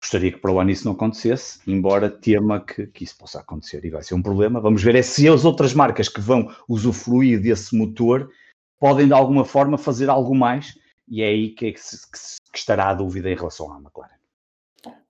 gostaria 0.00 0.32
que 0.32 0.38
para 0.38 0.52
o 0.52 0.60
ano 0.60 0.70
isso 0.70 0.84
não 0.84 0.92
acontecesse, 0.92 1.60
embora 1.66 2.08
tema 2.08 2.60
que, 2.60 2.86
que 2.86 3.04
isso 3.04 3.16
possa 3.16 3.40
acontecer 3.40 3.84
e 3.84 3.90
vai 3.90 4.02
ser 4.02 4.14
um 4.14 4.22
problema. 4.22 4.60
Vamos 4.60 4.82
ver 4.82 4.94
é 4.94 5.02
se 5.02 5.28
as 5.28 5.44
outras 5.44 5.74
marcas 5.74 6.08
que 6.08 6.20
vão 6.20 6.54
usufruir 6.68 7.40
desse 7.40 7.76
motor 7.76 8.30
podem 8.78 9.06
de 9.06 9.12
alguma 9.12 9.44
forma 9.44 9.76
fazer 9.76 10.08
algo 10.08 10.34
mais 10.34 10.78
e 11.08 11.22
é 11.22 11.26
aí 11.26 11.50
que, 11.50 11.66
é 11.66 11.72
que, 11.72 11.80
que 12.52 12.58
estará 12.58 12.90
a 12.90 12.94
dúvida 12.94 13.30
em 13.30 13.34
relação 13.34 13.72
à 13.72 13.78
McLaren. 13.78 14.18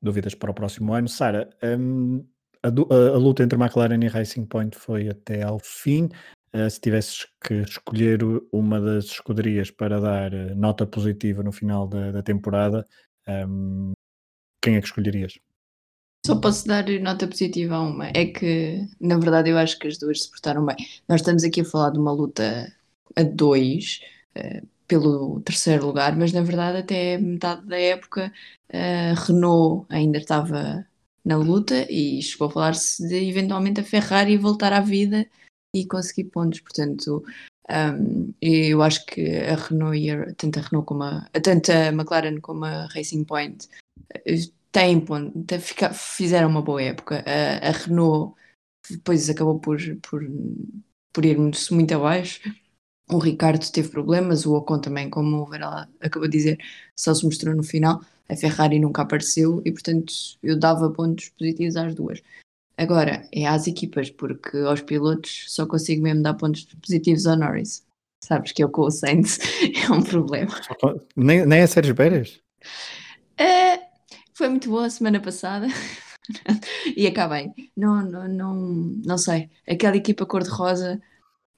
Dúvidas 0.00 0.34
para 0.34 0.50
o 0.50 0.54
próximo 0.54 0.94
ano. 0.94 1.08
Sara, 1.08 1.50
hum, 1.62 2.24
a, 2.62 2.68
a- 2.68 3.14
a 3.14 3.18
luta 3.18 3.42
entre 3.42 3.58
McLaren 3.58 4.02
e 4.02 4.08
Racing 4.08 4.46
Point 4.46 4.76
foi 4.76 5.08
até 5.08 5.42
ao 5.42 5.58
fim. 5.58 6.08
Uh, 6.54 6.70
se 6.70 6.80
tivesses 6.80 7.26
que 7.44 7.54
escolher 7.60 8.20
uma 8.50 8.80
das 8.80 9.04
escuderias 9.04 9.70
para 9.70 10.00
dar 10.00 10.32
uh, 10.32 10.54
nota 10.56 10.86
positiva 10.86 11.42
no 11.42 11.52
final 11.52 11.86
da, 11.86 12.10
da 12.10 12.22
temporada, 12.22 12.86
hum, 13.46 13.92
quem 14.62 14.76
é 14.76 14.80
que 14.80 14.86
escolherias? 14.86 15.38
Só 16.26 16.40
posso 16.40 16.66
dar 16.66 16.86
nota 17.00 17.26
positiva 17.26 17.76
a 17.76 17.80
uma. 17.82 18.08
É 18.08 18.26
que, 18.26 18.86
na 19.00 19.16
verdade, 19.16 19.50
eu 19.50 19.58
acho 19.58 19.78
que 19.78 19.88
as 19.88 19.98
duas 19.98 20.22
se 20.22 20.30
portaram 20.30 20.64
bem. 20.66 20.76
Nós 21.08 21.20
estamos 21.20 21.44
aqui 21.44 21.62
a 21.62 21.64
falar 21.64 21.90
de 21.90 21.98
uma 21.98 22.12
luta 22.12 22.70
a 23.16 23.22
dois, 23.22 24.00
eh, 24.34 24.62
pelo 24.86 25.40
terceiro 25.40 25.86
lugar, 25.86 26.16
mas 26.16 26.32
na 26.32 26.42
verdade, 26.42 26.78
até 26.78 27.18
metade 27.18 27.66
da 27.66 27.78
época, 27.78 28.32
a 28.72 29.14
Renault 29.14 29.86
ainda 29.90 30.18
estava 30.18 30.86
na 31.24 31.36
luta 31.36 31.86
e 31.90 32.22
chegou 32.22 32.48
a 32.48 32.50
falar-se 32.50 33.06
de 33.06 33.28
eventualmente 33.28 33.80
a 33.80 33.84
Ferrari 33.84 34.36
voltar 34.36 34.72
à 34.72 34.80
vida 34.80 35.26
e 35.74 35.86
conseguir 35.86 36.24
pontos. 36.30 36.60
Portanto, 36.60 37.22
um, 37.70 38.32
eu 38.40 38.82
acho 38.82 39.04
que 39.06 39.36
a 39.36 39.56
Renault 39.56 39.96
e 39.96 40.10
a, 40.10 40.34
tanto 40.34 40.58
a 40.58 40.62
Renault 40.62 40.86
como 40.86 41.02
a, 41.02 41.28
tanto 41.42 41.70
a 41.70 41.88
McLaren 41.88 42.40
como 42.40 42.64
a 42.64 42.86
Racing 42.86 43.24
Point 43.24 43.68
tem, 44.72 45.04
tem, 45.46 45.60
fica, 45.60 45.90
fizeram 45.90 46.48
uma 46.48 46.62
boa 46.62 46.82
época. 46.82 47.24
A, 47.26 47.68
a, 47.68 47.70
Renault 47.72 48.34
depois 48.90 49.28
acabou 49.28 49.58
por, 49.58 49.78
por, 50.02 50.22
por 51.12 51.24
ir 51.24 51.38
muito, 51.38 51.58
muito 51.74 51.94
abaixo. 51.94 52.40
O 53.10 53.18
Ricardo 53.18 53.70
teve 53.70 53.88
problemas, 53.88 54.44
o 54.44 54.54
Ocon 54.54 54.80
também, 54.80 55.08
como 55.08 55.38
o 55.38 55.46
Varela 55.46 55.88
acabou 56.00 56.28
de 56.28 56.36
dizer, 56.36 56.58
só 56.94 57.14
se 57.14 57.24
mostrou 57.24 57.56
no 57.56 57.62
final. 57.62 58.02
A 58.28 58.36
Ferrari 58.36 58.78
nunca 58.78 59.02
apareceu 59.02 59.62
e, 59.64 59.72
portanto, 59.72 60.12
eu 60.42 60.58
dava 60.58 60.90
pontos 60.90 61.30
positivos 61.30 61.76
às 61.76 61.94
duas. 61.94 62.22
Agora, 62.76 63.26
é 63.32 63.46
às 63.46 63.66
equipas, 63.66 64.10
porque 64.10 64.58
aos 64.58 64.82
pilotos 64.82 65.46
só 65.48 65.66
consigo 65.66 66.02
mesmo 66.02 66.22
dar 66.22 66.34
pontos 66.34 66.64
positivos 66.80 67.26
ao 67.26 67.36
Norris. 67.36 67.84
Sabes 68.22 68.52
que 68.52 68.62
eu 68.62 68.68
com 68.68 68.82
o 68.82 68.90
Sainz 68.90 69.38
é 69.88 69.92
um 69.92 70.02
problema. 70.02 70.54
Nem, 71.16 71.46
nem 71.46 71.62
a 71.62 71.66
Sérgio 71.66 71.94
Pérez? 71.94 72.40
É, 73.36 73.77
foi 74.38 74.48
muito 74.48 74.70
boa 74.70 74.86
a 74.86 74.90
semana 74.90 75.20
passada. 75.20 75.66
e 76.96 77.06
acabei. 77.08 77.50
Não, 77.76 78.02
não, 78.08 78.28
não, 78.28 78.54
não 79.04 79.18
sei. 79.18 79.50
Aquela 79.68 79.96
equipa 79.96 80.24
cor-de-rosa 80.24 81.00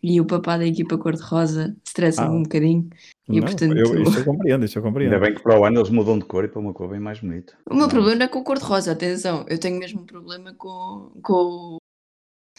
e 0.02 0.18
o 0.18 0.24
papá 0.24 0.56
da 0.56 0.64
equipa 0.64 0.96
cor-de-rosa 0.96 1.76
estressa 1.84 2.22
ah. 2.22 2.30
um 2.30 2.42
bocadinho. 2.42 2.88
E, 3.28 3.38
não, 3.38 3.46
portanto... 3.46 3.76
eu, 3.76 4.02
isso 4.02 4.18
eu 4.18 4.24
compreendo, 4.24 4.64
isso 4.64 4.78
eu 4.78 4.82
compreendo. 4.82 5.12
Ainda 5.12 5.26
bem 5.26 5.34
que 5.34 5.42
para 5.42 5.60
o 5.60 5.64
ano 5.64 5.78
eles 5.78 5.90
mudam 5.90 6.18
de 6.18 6.24
cor 6.24 6.44
e 6.44 6.48
para 6.48 6.58
uma 6.58 6.72
cor 6.72 6.88
bem 6.88 6.98
mais 6.98 7.20
bonita. 7.20 7.52
O 7.70 7.74
meu 7.74 7.88
problema 7.88 8.16
não 8.16 8.24
é 8.24 8.28
com 8.28 8.38
o 8.38 8.44
cor-de-rosa, 8.44 8.92
atenção. 8.92 9.44
Eu 9.46 9.58
tenho 9.58 9.78
mesmo 9.78 10.00
um 10.00 10.06
problema 10.06 10.54
com, 10.54 11.12
com 11.22 11.78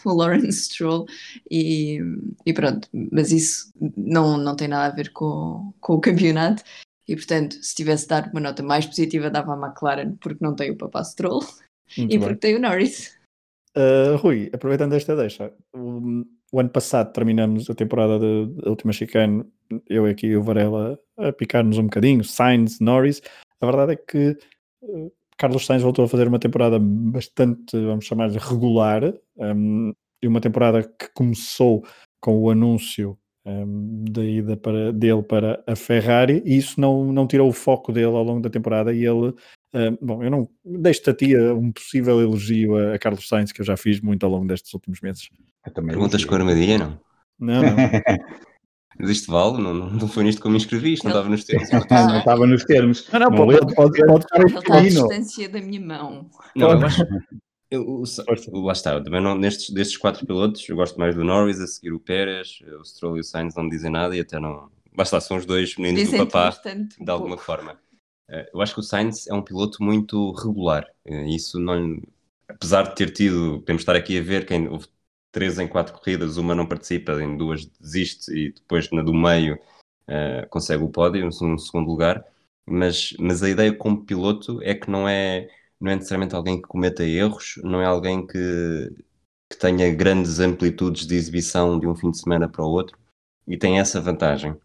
o 0.05 0.13
Lawrence 0.13 0.65
Stroll 0.65 1.07
e, 1.49 1.99
e 2.45 2.53
pronto. 2.53 2.87
Mas 3.11 3.31
isso 3.31 3.73
não, 3.97 4.37
não 4.37 4.55
tem 4.55 4.67
nada 4.67 4.93
a 4.93 4.95
ver 4.95 5.11
com, 5.11 5.73
com 5.81 5.95
o 5.95 6.01
campeonato. 6.01 6.63
E 7.11 7.15
portanto, 7.17 7.61
se 7.61 7.75
tivesse 7.75 8.07
dar 8.07 8.29
uma 8.31 8.39
nota 8.39 8.63
mais 8.63 8.85
positiva, 8.85 9.29
dava 9.29 9.53
a 9.53 9.67
McLaren, 9.67 10.15
porque 10.15 10.41
não 10.41 10.55
tem 10.55 10.71
o 10.71 10.77
papá 10.77 11.03
Stroll 11.03 11.41
Muito 11.97 12.13
e 12.13 12.17
bem. 12.17 12.19
porque 12.19 12.35
tem 12.35 12.55
o 12.55 12.59
Norris. 12.61 13.19
Uh, 13.75 14.15
Rui, 14.15 14.49
aproveitando 14.53 14.93
esta 14.93 15.13
deixa, 15.13 15.53
o, 15.75 16.23
o, 16.53 16.59
ano 16.59 16.69
passado 16.69 17.11
terminamos 17.11 17.69
a 17.69 17.75
temporada 17.75 18.17
da 18.17 18.69
última 18.69 18.93
chicane, 18.93 19.43
eu 19.89 20.05
aqui 20.05 20.27
e 20.27 20.37
o 20.37 20.41
Varela 20.41 20.97
a 21.17 21.33
picar-nos 21.33 21.77
um 21.77 21.83
bocadinho, 21.83 22.23
Sainz, 22.23 22.79
Norris. 22.79 23.21
A 23.59 23.65
verdade 23.65 23.91
é 23.91 23.95
que 23.97 24.37
uh, 24.81 25.11
Carlos 25.37 25.65
Sainz 25.65 25.83
voltou 25.83 26.05
a 26.05 26.07
fazer 26.07 26.29
uma 26.29 26.39
temporada 26.39 26.79
bastante, 26.79 27.77
vamos 27.77 28.05
chamar 28.05 28.29
de 28.29 28.37
regular, 28.37 29.13
um, 29.35 29.91
e 30.21 30.27
uma 30.29 30.39
temporada 30.39 30.81
que 30.81 31.09
começou 31.13 31.83
com 32.21 32.39
o 32.39 32.49
anúncio 32.49 33.17
um, 33.45 34.05
da 34.09 34.23
ida 34.23 34.55
para, 34.55 34.93
dele 34.93 35.23
para 35.23 35.63
a 35.65 35.75
Ferrari, 35.75 36.41
e 36.45 36.57
isso 36.57 36.79
não, 36.79 37.11
não 37.11 37.27
tirou 37.27 37.49
o 37.49 37.53
foco 37.53 37.91
dele 37.91 38.05
ao 38.07 38.23
longo 38.23 38.41
da 38.41 38.49
temporada. 38.49 38.93
E 38.93 39.05
ele, 39.05 39.33
um, 39.73 39.97
bom, 40.01 40.23
eu 40.23 40.29
não 40.29 40.49
deixo-te 40.63 41.09
a 41.09 41.13
ti 41.13 41.37
um 41.37 41.71
possível 41.71 42.21
elogio 42.21 42.77
a, 42.77 42.95
a, 42.95 42.99
Carlos 42.99 43.27
Sainz, 43.27 43.51
que 43.51 43.61
eu 43.61 43.65
já 43.65 43.75
fiz 43.75 43.99
muito 43.99 44.25
ao 44.25 44.31
longo 44.31 44.47
destes 44.47 44.73
últimos 44.73 45.01
meses. 45.01 45.29
Perguntas 45.73 46.25
com 46.25 46.35
armadilha, 46.35 46.77
não? 46.77 46.99
Não, 47.39 47.61
não. 47.61 47.75
Mas 48.99 49.09
isto 49.09 49.31
vale, 49.31 49.57
não, 49.57 49.73
não 49.73 50.07
foi 50.07 50.23
nisto 50.23 50.39
que 50.39 50.45
eu 50.45 50.51
me 50.51 50.57
inscrevi, 50.57 50.93
isto 50.93 51.05
não 51.05 51.11
estava 51.11 51.29
nos 51.29 51.43
termos. 51.43 51.71
não 51.71 52.19
estava 52.19 52.45
nos 52.45 52.63
termos. 52.65 53.09
Não, 53.11 53.19
não, 53.19 53.29
não 53.29 53.37
pode, 53.37 53.73
pode, 53.73 54.05
pode, 54.05 54.25
estar 54.25 54.41
Ele 54.41 54.59
está 54.59 54.77
à 54.77 54.81
distância 54.81 55.49
da 55.49 55.61
minha 55.61 55.81
mão. 55.81 56.29
Não, 56.55 56.71
eu 56.71 56.85
acho, 56.85 57.03
eu, 57.71 58.03
o, 58.03 58.65
lá 58.65 58.73
está, 58.73 58.93
eu 58.93 59.03
também 59.03 59.21
não, 59.21 59.33
nestes, 59.35 59.69
destes 59.69 59.97
quatro 59.97 60.25
pilotos, 60.25 60.67
eu 60.67 60.75
gosto 60.75 60.99
mais 60.99 61.15
do 61.15 61.23
Norris, 61.23 61.59
a 61.59 61.65
seguir 61.65 61.93
o 61.93 61.99
Pérez, 61.99 62.59
o 62.79 62.83
Stroll 62.83 63.17
e 63.17 63.21
o 63.21 63.23
Sainz 63.23 63.55
não 63.55 63.63
me 63.63 63.69
dizem 63.69 63.89
nada 63.89 64.15
e 64.15 64.19
até 64.19 64.39
não. 64.39 64.69
Basta, 64.93 65.21
são 65.21 65.37
os 65.37 65.45
dois 65.45 65.77
meninos 65.77 66.03
Dizem 66.03 66.19
do 66.19 66.27
papá, 66.27 66.59
de 66.65 67.09
alguma 67.09 67.37
pouco. 67.37 67.45
forma. 67.45 67.79
Eh, 68.29 68.49
eu 68.53 68.61
acho 68.61 68.73
que 68.73 68.81
o 68.81 68.83
Sainz 68.83 69.25
é 69.27 69.33
um 69.33 69.41
piloto 69.41 69.81
muito 69.81 70.31
regular. 70.33 70.85
Eh, 71.05 71.29
isso 71.29 71.59
não. 71.59 72.01
Apesar 72.47 72.83
de 72.83 72.95
ter 72.95 73.11
tido, 73.11 73.59
podemos 73.61 73.81
estar 73.81 73.95
aqui 73.95 74.17
a 74.19 74.21
ver 74.21 74.45
quem 74.45 74.67
houve 74.67 74.87
três 75.31 75.57
em 75.57 75.67
quatro 75.67 75.93
corridas, 75.97 76.35
uma 76.35 76.53
não 76.53 76.67
participa, 76.67 77.13
em 77.23 77.37
duas 77.37 77.65
desiste 77.65 78.31
e 78.33 78.51
depois 78.51 78.91
na 78.91 79.01
do 79.01 79.13
meio 79.13 79.55
uh, 79.55 80.47
consegue 80.49 80.83
o 80.83 80.89
pódio, 80.89 81.25
um 81.25 81.57
segundo 81.57 81.87
lugar. 81.87 82.25
Mas, 82.65 83.15
mas 83.17 83.41
a 83.41 83.49
ideia 83.49 83.73
como 83.73 84.05
piloto 84.05 84.61
é 84.61 84.75
que 84.75 84.91
não 84.91 85.07
é 85.07 85.49
não 85.81 85.91
é 85.91 85.95
necessariamente 85.95 86.35
alguém 86.35 86.61
que 86.61 86.67
cometa 86.67 87.03
erros, 87.03 87.55
não 87.63 87.81
é 87.81 87.85
alguém 87.85 88.25
que, 88.25 88.95
que 89.49 89.57
tenha 89.57 89.91
grandes 89.93 90.39
amplitudes 90.39 91.07
de 91.07 91.15
exibição 91.15 91.79
de 91.79 91.87
um 91.87 91.95
fim 91.95 92.11
de 92.11 92.19
semana 92.19 92.47
para 92.47 92.63
o 92.63 92.69
outro 92.69 92.97
e 93.47 93.57
tem 93.57 93.79
essa 93.79 93.99
vantagem. 93.99 94.55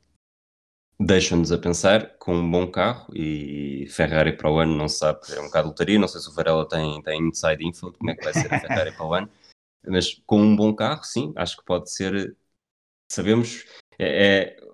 Deixa-nos 1.00 1.52
a 1.52 1.58
pensar 1.58 2.16
com 2.18 2.34
um 2.34 2.50
bom 2.50 2.70
carro 2.70 3.10
e 3.14 3.86
Ferrari 3.90 4.36
para 4.36 4.50
o 4.50 4.58
ano 4.58 4.76
não 4.76 4.88
se 4.88 4.98
sabe, 4.98 5.20
é 5.30 5.40
um 5.40 5.46
bocado 5.46 5.68
lotaria, 5.68 5.98
não 5.98 6.08
sei 6.08 6.20
se 6.20 6.28
o 6.28 6.32
Varela 6.32 6.68
tem, 6.68 7.02
tem 7.02 7.20
inside 7.20 7.66
info 7.66 7.90
de 7.90 7.98
como 7.98 8.10
é 8.10 8.14
que 8.14 8.24
vai 8.24 8.34
ser 8.34 8.52
a 8.52 8.60
Ferrari 8.60 8.92
para 8.92 9.06
o 9.06 9.14
ano, 9.14 9.30
mas 9.86 10.14
com 10.26 10.40
um 10.40 10.54
bom 10.54 10.74
carro, 10.74 11.02
sim, 11.04 11.32
acho 11.36 11.56
que 11.56 11.64
pode 11.64 11.90
ser, 11.90 12.36
sabemos, 13.10 13.64
é, 13.98 14.56
é 14.56 14.66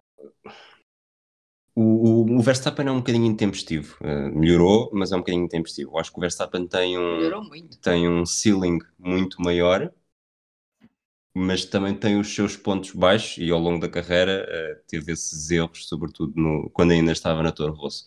o, 1.75 1.83
o, 1.83 2.39
o, 2.39 2.43
Verstappen 2.43 2.87
é 2.87 2.91
um 2.91 2.99
bocadinho 2.99 3.27
intempestivo. 3.27 3.97
Uh, 4.01 4.39
melhorou, 4.39 4.91
mas 4.93 5.13
é 5.13 5.17
um 5.17 5.21
bocadinho 5.21 5.45
intempestivo. 5.45 5.93
Eu 5.93 5.99
acho 5.99 6.13
que 6.13 6.19
o 6.19 6.21
Verstappen 6.21 6.67
tem 6.67 6.99
um, 6.99 7.31
tem 7.81 8.09
um 8.09 8.27
ceiling 8.27 8.79
muito 8.99 9.41
maior, 9.41 9.93
mas 11.35 11.65
também 11.65 11.95
tem 11.95 12.19
os 12.21 12.35
seus 12.35 12.57
pontos 12.57 12.91
baixos 12.93 13.39
e 13.39 13.51
ao 13.51 13.59
longo 13.59 13.81
da 13.81 13.89
carreira 13.89 14.47
uh, 14.47 14.83
teve 14.87 15.13
esses 15.13 15.51
erros, 15.51 15.87
sobretudo 15.89 16.33
no, 16.37 16.71
quando 16.71 16.93
ainda 16.93 17.13
estava 17.13 17.43
na 17.43 17.53
Toro 17.53 17.73
Rosso. 17.73 18.05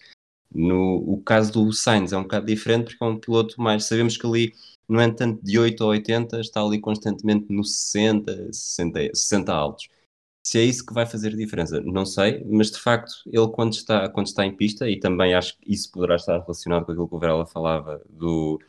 No 0.53 0.97
o 0.97 1.21
caso 1.21 1.51
do 1.51 1.73
Sainz 1.73 2.13
é 2.13 2.17
um 2.17 2.23
bocado 2.23 2.45
diferente 2.45 2.85
porque 2.85 3.03
é 3.03 3.07
um 3.07 3.19
piloto 3.19 3.59
mais. 3.59 3.85
Sabemos 3.85 4.15
que 4.15 4.27
ali 4.27 4.53
não 4.87 5.01
é 5.01 5.11
tanto 5.11 5.43
de 5.43 5.57
8 5.57 5.83
a 5.83 5.87
80, 5.87 6.39
está 6.39 6.61
ali 6.61 6.79
constantemente 6.79 7.51
no 7.51 7.63
60, 7.63 8.53
60, 8.53 9.09
60 9.15 9.53
altos. 9.53 9.89
Se 10.45 10.59
é 10.59 10.63
isso 10.63 10.85
que 10.85 10.93
vai 10.93 11.07
fazer 11.07 11.35
diferença, 11.35 11.81
não 11.81 12.05
sei, 12.05 12.43
mas 12.45 12.69
de 12.69 12.79
facto, 12.79 13.13
ele 13.25 13.47
quando 13.47 13.73
está, 13.73 14.07
quando 14.07 14.27
está 14.27 14.45
em 14.45 14.55
pista, 14.55 14.87
e 14.87 14.99
também 14.99 15.33
acho 15.33 15.57
que 15.57 15.73
isso 15.73 15.91
poderá 15.91 16.17
estar 16.17 16.39
relacionado 16.39 16.85
com 16.85 16.91
aquilo 16.91 17.09
que 17.09 17.15
o 17.15 17.19
Varela 17.19 17.47
falava, 17.47 17.99
do, 18.07 18.59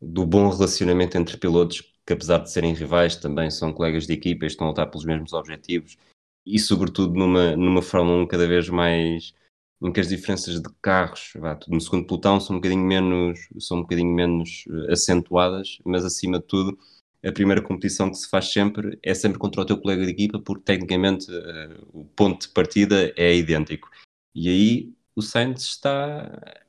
do 0.00 0.24
bom 0.24 0.48
relacionamento 0.48 1.18
entre 1.18 1.36
pilotos, 1.36 1.82
que 2.06 2.14
apesar 2.14 2.38
de 2.38 2.50
serem 2.50 2.72
rivais, 2.72 3.14
também 3.14 3.50
são 3.50 3.74
colegas 3.74 4.06
de 4.06 4.14
equipa 4.14 4.46
e 4.46 4.48
estão 4.48 4.68
a 4.68 4.70
lutar 4.70 4.90
pelos 4.90 5.04
mesmos 5.04 5.34
objetivos, 5.34 5.98
e 6.46 6.58
sobretudo 6.58 7.12
numa, 7.12 7.54
numa 7.54 7.82
Fórmula 7.82 8.22
1 8.22 8.26
cada 8.26 8.48
vez 8.48 8.70
mais 8.70 9.34
em 9.82 9.92
que 9.92 10.00
as 10.00 10.08
diferenças 10.08 10.60
de 10.60 10.68
carros 10.80 11.32
vá, 11.36 11.58
no 11.68 11.80
segundo 11.80 12.06
pelotão 12.06 12.40
são 12.40 12.56
um 12.56 12.58
bocadinho 12.58 12.84
menos 12.84 13.38
são 13.60 13.78
um 13.78 13.82
bocadinho 13.82 14.12
menos 14.12 14.64
eh, 14.68 14.92
acentuadas, 14.92 15.78
mas 15.84 16.04
acima 16.04 16.40
de 16.40 16.46
tudo 16.46 16.78
a 17.24 17.32
primeira 17.32 17.62
competição 17.62 18.10
que 18.10 18.16
se 18.16 18.28
faz 18.28 18.52
sempre 18.52 18.98
é 19.02 19.12
sempre 19.14 19.38
contra 19.38 19.62
o 19.62 19.64
teu 19.64 19.78
colega 19.78 20.04
de 20.04 20.10
equipa, 20.10 20.38
porque 20.38 20.64
tecnicamente 20.64 21.30
uh, 21.30 21.88
o 21.92 22.04
ponto 22.04 22.46
de 22.46 22.52
partida 22.52 23.12
é 23.16 23.34
idêntico. 23.34 23.88
E 24.34 24.48
aí 24.48 24.92
o 25.16 25.22
Sainz 25.22 25.62
está, 25.62 26.64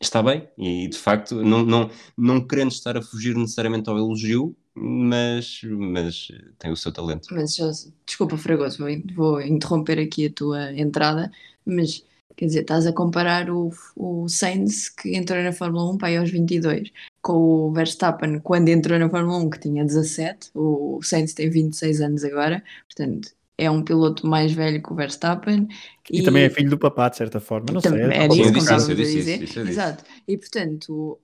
está 0.00 0.22
bem, 0.22 0.48
e 0.56 0.88
de 0.88 0.96
facto, 0.96 1.42
não, 1.42 1.64
não, 1.64 1.90
não 2.16 2.46
querendo 2.46 2.70
estar 2.70 2.96
a 2.96 3.02
fugir 3.02 3.36
necessariamente 3.36 3.90
ao 3.90 3.98
elogio, 3.98 4.56
mas, 4.74 5.60
mas 5.64 6.28
tem 6.58 6.70
o 6.70 6.76
seu 6.76 6.90
talento. 6.90 7.28
Mas 7.32 7.58
desculpa, 8.06 8.38
Fragoso, 8.38 8.78
vou, 8.78 8.88
vou 9.14 9.40
interromper 9.42 9.98
aqui 9.98 10.26
a 10.26 10.32
tua 10.32 10.72
entrada, 10.72 11.30
mas 11.64 12.04
Quer 12.40 12.46
dizer, 12.46 12.60
estás 12.62 12.86
a 12.86 12.92
comparar 12.94 13.50
o, 13.50 13.70
o 13.94 14.26
Sainz 14.26 14.88
que 14.88 15.14
entrou 15.14 15.42
na 15.42 15.52
Fórmula 15.52 15.92
1 15.92 15.98
para 15.98 16.08
aí 16.08 16.16
aos 16.16 16.30
22 16.30 16.90
com 17.22 17.68
o 17.68 17.72
Verstappen 17.72 18.40
quando 18.40 18.68
entrou 18.68 18.98
na 18.98 19.08
Fórmula 19.08 19.38
1 19.38 19.50
que 19.50 19.60
tinha 19.60 19.84
17, 19.84 20.50
o 20.54 21.00
Sainz 21.02 21.34
tem 21.34 21.50
26 21.50 22.00
anos 22.00 22.24
agora, 22.24 22.62
portanto 22.86 23.30
é 23.60 23.70
um 23.70 23.82
piloto 23.82 24.26
mais 24.26 24.52
velho 24.52 24.82
que 24.82 24.90
o 24.90 24.96
Verstappen. 24.96 25.68
E, 26.10 26.20
e 26.20 26.22
também 26.22 26.44
é 26.44 26.50
filho 26.50 26.70
do 26.70 26.78
papá, 26.78 27.10
de 27.10 27.18
certa 27.18 27.40
forma, 27.40 27.66
não 27.70 27.80
sei. 27.80 27.92
É 27.92 28.26
isso 28.26 28.52
que 28.52 28.58
estávamos 28.58 28.90
a 28.90 28.94
dizer. 28.94 29.42
Exato. 29.68 30.04
E 30.26 30.38
portanto, 30.38 31.20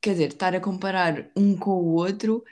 quer 0.00 0.12
dizer, 0.12 0.28
estar 0.28 0.54
a 0.54 0.60
comparar 0.60 1.26
um 1.36 1.56
com 1.56 1.72
o 1.72 1.94
outro 1.94 2.44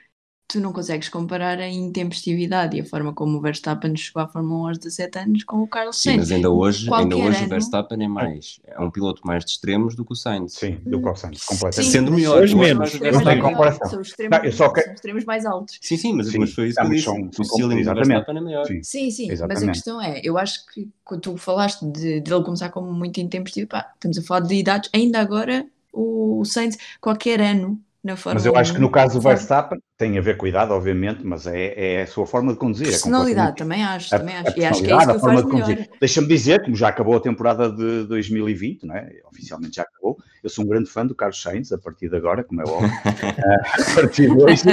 tu 0.52 0.60
não 0.60 0.70
consegues 0.70 1.08
comparar 1.08 1.58
a 1.58 1.66
intempestividade 1.66 2.76
e 2.76 2.82
a 2.82 2.84
forma 2.84 3.14
como 3.14 3.38
o 3.38 3.40
Verstappen 3.40 3.96
chegou 3.96 4.22
à 4.22 4.28
Fórmula 4.28 4.64
1 4.64 4.68
aos 4.68 4.78
17 4.78 5.18
anos 5.20 5.44
com 5.44 5.62
o 5.62 5.66
Carlos 5.66 5.96
Sainz. 5.96 6.14
Sim, 6.14 6.18
mas 6.18 6.32
ainda 6.32 6.50
hoje, 6.50 6.92
ainda 6.92 7.16
hoje 7.16 7.38
ano... 7.38 7.46
o 7.46 7.48
Verstappen 7.48 8.04
é 8.04 8.08
mais 8.08 8.60
é 8.66 8.78
um 8.78 8.90
piloto 8.90 9.22
mais 9.26 9.46
de 9.46 9.52
extremos 9.52 9.94
do 9.94 10.04
que 10.04 10.12
o 10.12 10.14
Sainz. 10.14 10.52
Sim, 10.52 10.78
do 10.84 11.00
que 11.00 11.08
o 11.08 11.16
Sainz, 11.16 11.42
completamente. 11.44 11.90
Sendo 11.90 12.12
melhor. 12.12 12.42
Hoje 12.42 12.54
menos. 12.54 13.00
Não 13.00 13.24
tem 13.24 13.40
comparação. 13.40 13.88
São 13.88 14.00
os 14.02 14.08
extremos, 14.08 14.38
não, 14.42 14.52
só 14.52 14.68
que... 14.68 14.82
são 14.82 14.92
extremos 14.92 15.24
mais 15.24 15.46
altos. 15.46 15.78
Sim, 15.80 15.96
sim, 15.96 16.12
mas, 16.12 16.28
sim, 16.28 16.38
mas 16.38 16.52
foi 16.52 16.68
isso 16.68 16.76
que 16.78 16.86
eu 16.86 16.90
disse. 16.90 17.04
São, 17.04 17.30
o 17.38 17.44
ceiling 17.44 17.82
do 17.82 17.94
Verstappen 17.94 18.36
é 18.36 18.40
maior. 18.40 18.66
Sim, 18.66 18.82
sim, 18.82 19.10
sim 19.10 19.28
mas 19.28 19.62
a 19.62 19.66
questão 19.66 20.02
é, 20.02 20.20
eu 20.22 20.36
acho 20.36 20.66
que 20.66 20.86
quando 21.02 21.22
tu 21.22 21.36
falaste 21.38 21.82
de, 21.86 22.20
de 22.20 22.32
ele 22.32 22.44
começar 22.44 22.68
como 22.68 22.92
muito 22.92 23.18
intempestivo, 23.20 23.68
pá, 23.68 23.90
estamos 23.94 24.18
a 24.18 24.22
falar 24.22 24.40
de 24.40 24.54
idades, 24.54 24.90
ainda 24.92 25.18
agora 25.18 25.66
o 25.92 26.44
Sainz, 26.44 26.76
qualquer 27.00 27.40
ano 27.40 27.80
na 28.02 28.16
Fórmula 28.16 28.34
Mas 28.34 28.46
eu 28.46 28.56
acho 28.56 28.74
que 28.74 28.80
no 28.80 28.90
caso 28.90 29.14
do 29.14 29.20
Verstappen 29.20 29.80
tem 29.96 30.18
a 30.18 30.20
ver 30.20 30.36
com 30.36 30.46
a 30.46 30.48
idade, 30.48 30.72
obviamente, 30.72 31.24
mas 31.24 31.46
é, 31.46 31.74
é 31.76 32.02
a 32.02 32.06
sua 32.06 32.26
forma 32.26 32.52
de 32.52 32.58
conduzir. 32.58 32.88
É 32.88 32.90
personalidade, 32.90 33.52
é 33.52 33.54
também 33.54 33.84
acho, 33.84 34.10
também 34.10 34.34
acho. 34.34 34.58
E 34.58 34.64
acho 34.64 34.82
que 34.82 34.92
é 34.92 34.96
isso 34.96 35.06
que 35.06 35.12
a 35.12 35.18
forma 35.20 35.42
de 35.42 35.48
conduzir. 35.48 35.90
Deixa-me 36.00 36.26
dizer, 36.26 36.64
como 36.64 36.74
já 36.74 36.88
acabou 36.88 37.16
a 37.16 37.20
temporada 37.20 37.70
de 37.70 38.04
2020, 38.04 38.86
não 38.86 38.96
é? 38.96 39.08
oficialmente 39.30 39.76
já 39.76 39.82
acabou, 39.82 40.18
Eu 40.42 40.50
sou 40.50 40.64
um 40.64 40.68
grande 40.68 40.90
fã 40.90 41.06
do 41.06 41.14
Carlos 41.14 41.40
Sainz, 41.40 41.70
a 41.72 41.78
partir 41.78 42.08
de 42.08 42.16
agora, 42.16 42.42
como 42.42 42.60
é 42.60 42.64
óbvio. 42.64 42.90
a 43.06 43.94
partir 43.94 44.34
de 44.34 44.42
hoje, 44.42 44.64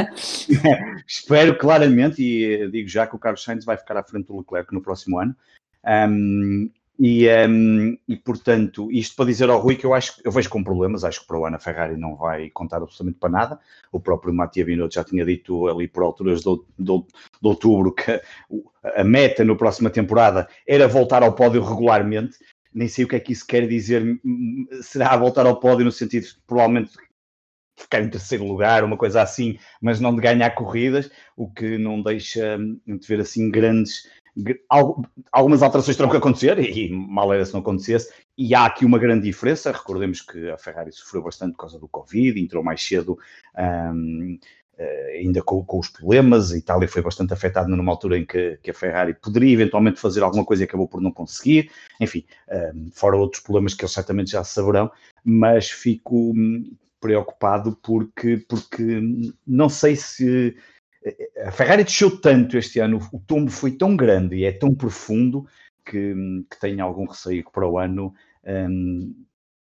espero 1.07 1.55
claramente, 1.57 2.23
e 2.23 2.67
digo 2.71 2.89
já 2.89 3.05
que 3.05 3.15
o 3.15 3.19
Carlos 3.19 3.43
Sainz 3.43 3.63
vai 3.63 3.77
ficar 3.77 3.95
à 3.95 4.03
frente 4.03 4.25
do 4.25 4.37
Leclerc 4.37 4.73
no 4.73 4.81
próximo 4.81 5.19
ano. 5.19 5.35
Um, 5.85 6.69
e, 6.99 7.29
um, 7.47 7.97
e, 8.05 8.17
portanto, 8.17 8.91
isto 8.91 9.15
para 9.15 9.27
dizer 9.27 9.49
ao 9.49 9.61
Rui 9.61 9.77
que 9.77 9.85
eu 9.85 9.93
acho 9.93 10.19
eu 10.21 10.31
vejo 10.33 10.49
com 10.49 10.61
problemas, 10.61 11.05
acho 11.05 11.21
que 11.21 11.27
para 11.27 11.39
o 11.39 11.45
ano 11.45 11.55
a 11.55 11.59
Ferrari 11.59 11.95
não 11.95 12.17
vai 12.17 12.49
contar 12.49 12.77
absolutamente 12.77 13.19
para 13.19 13.29
nada. 13.29 13.59
O 13.89 14.01
próprio 14.01 14.33
Mattia 14.33 14.65
Binotto 14.65 14.95
já 14.95 15.03
tinha 15.05 15.23
dito 15.23 15.69
ali 15.69 15.87
por 15.87 16.03
alturas 16.03 16.41
de, 16.41 16.53
de, 16.77 16.85
de, 16.85 17.47
outubro 17.47 17.93
que 17.93 18.21
a 18.83 19.03
meta 19.05 19.45
na 19.45 19.55
próxima 19.55 19.89
temporada 19.89 20.49
era 20.67 20.89
voltar 20.89 21.23
ao 21.23 21.33
pódio 21.33 21.63
regularmente. 21.63 22.37
Nem 22.73 22.89
sei 22.89 23.05
o 23.05 23.07
que 23.07 23.15
é 23.15 23.19
que 23.21 23.31
isso 23.31 23.47
quer 23.47 23.65
dizer. 23.65 24.19
Será 24.81 25.15
voltar 25.15 25.45
ao 25.45 25.57
pódio 25.57 25.85
no 25.85 25.93
sentido 25.93 26.27
provavelmente 26.45 26.91
ficar 27.77 28.01
em 28.01 28.09
terceiro 28.09 28.43
lugar, 28.43 28.83
uma 28.83 28.97
coisa 28.97 29.21
assim, 29.21 29.57
mas 29.81 30.01
não 30.01 30.13
de 30.13 30.21
ganhar 30.21 30.49
corridas, 30.51 31.09
o 31.37 31.49
que 31.49 31.77
não 31.77 32.01
deixa 32.01 32.57
de 32.85 33.07
ver 33.07 33.21
assim 33.21 33.49
grandes 33.49 34.03
algumas 35.31 35.61
alterações 35.61 35.95
terão 35.95 36.09
que 36.09 36.17
acontecer 36.17 36.59
e 36.59 36.89
mal 36.91 37.33
era 37.33 37.45
se 37.45 37.53
não 37.53 37.61
acontecesse. 37.61 38.11
E 38.37 38.55
há 38.55 38.65
aqui 38.65 38.85
uma 38.85 38.99
grande 38.99 39.23
diferença. 39.23 39.71
Recordemos 39.71 40.21
que 40.21 40.49
a 40.49 40.57
Ferrari 40.57 40.91
sofreu 40.91 41.23
bastante 41.23 41.53
por 41.53 41.59
causa 41.59 41.79
do 41.79 41.87
Covid, 41.87 42.39
entrou 42.39 42.63
mais 42.63 42.81
cedo. 42.81 43.17
Um, 43.57 44.39
eh, 44.81 45.19
ainda 45.19 45.41
com, 45.41 45.61
com, 45.65 45.77
os 45.77 45.89
problemas, 45.89 46.53
a 46.53 46.57
Itália 46.57 46.87
foi 46.87 47.01
bastante 47.01 47.33
afetada 47.33 47.67
numa 47.67 47.91
altura 47.91 48.17
em 48.17 48.25
que, 48.25 48.57
que, 48.63 48.71
a 48.71 48.73
Ferrari 48.73 49.13
poderia 49.13 49.51
eventualmente 49.51 49.99
fazer 49.99 50.23
alguma 50.23 50.45
coisa 50.45 50.63
e 50.63 50.65
acabou 50.65 50.87
por 50.87 51.01
não 51.01 51.11
conseguir, 51.11 51.69
enfim, 51.99 52.23
um, 52.73 52.89
fora 52.93 53.17
outros 53.17 53.43
problemas 53.43 53.73
que 53.73 53.83
eles 53.83 53.91
certamente 53.91 54.31
já 54.31 54.41
saberão, 54.41 54.89
mas 55.21 55.69
fico 55.69 56.31
hum, 56.31 56.71
preocupado 57.01 57.77
porque, 57.83 58.37
porque 58.47 59.01
não 59.45 59.67
sei 59.67 59.97
se 59.97 60.55
a 61.45 61.51
Ferrari 61.51 61.83
desceu 61.83 62.19
tanto 62.19 62.57
este 62.57 62.79
ano, 62.79 62.99
o 63.11 63.19
tombo 63.19 63.49
foi 63.49 63.71
tão 63.71 63.95
grande 63.95 64.35
e 64.35 64.43
é 64.43 64.51
tão 64.51 64.73
profundo 64.73 65.47
que, 65.85 66.13
que 66.49 66.59
tenho 66.59 66.83
algum 66.83 67.05
receio 67.05 67.43
que 67.43 67.51
para 67.51 67.67
o 67.67 67.77
ano 67.77 68.13
um, 68.45 69.25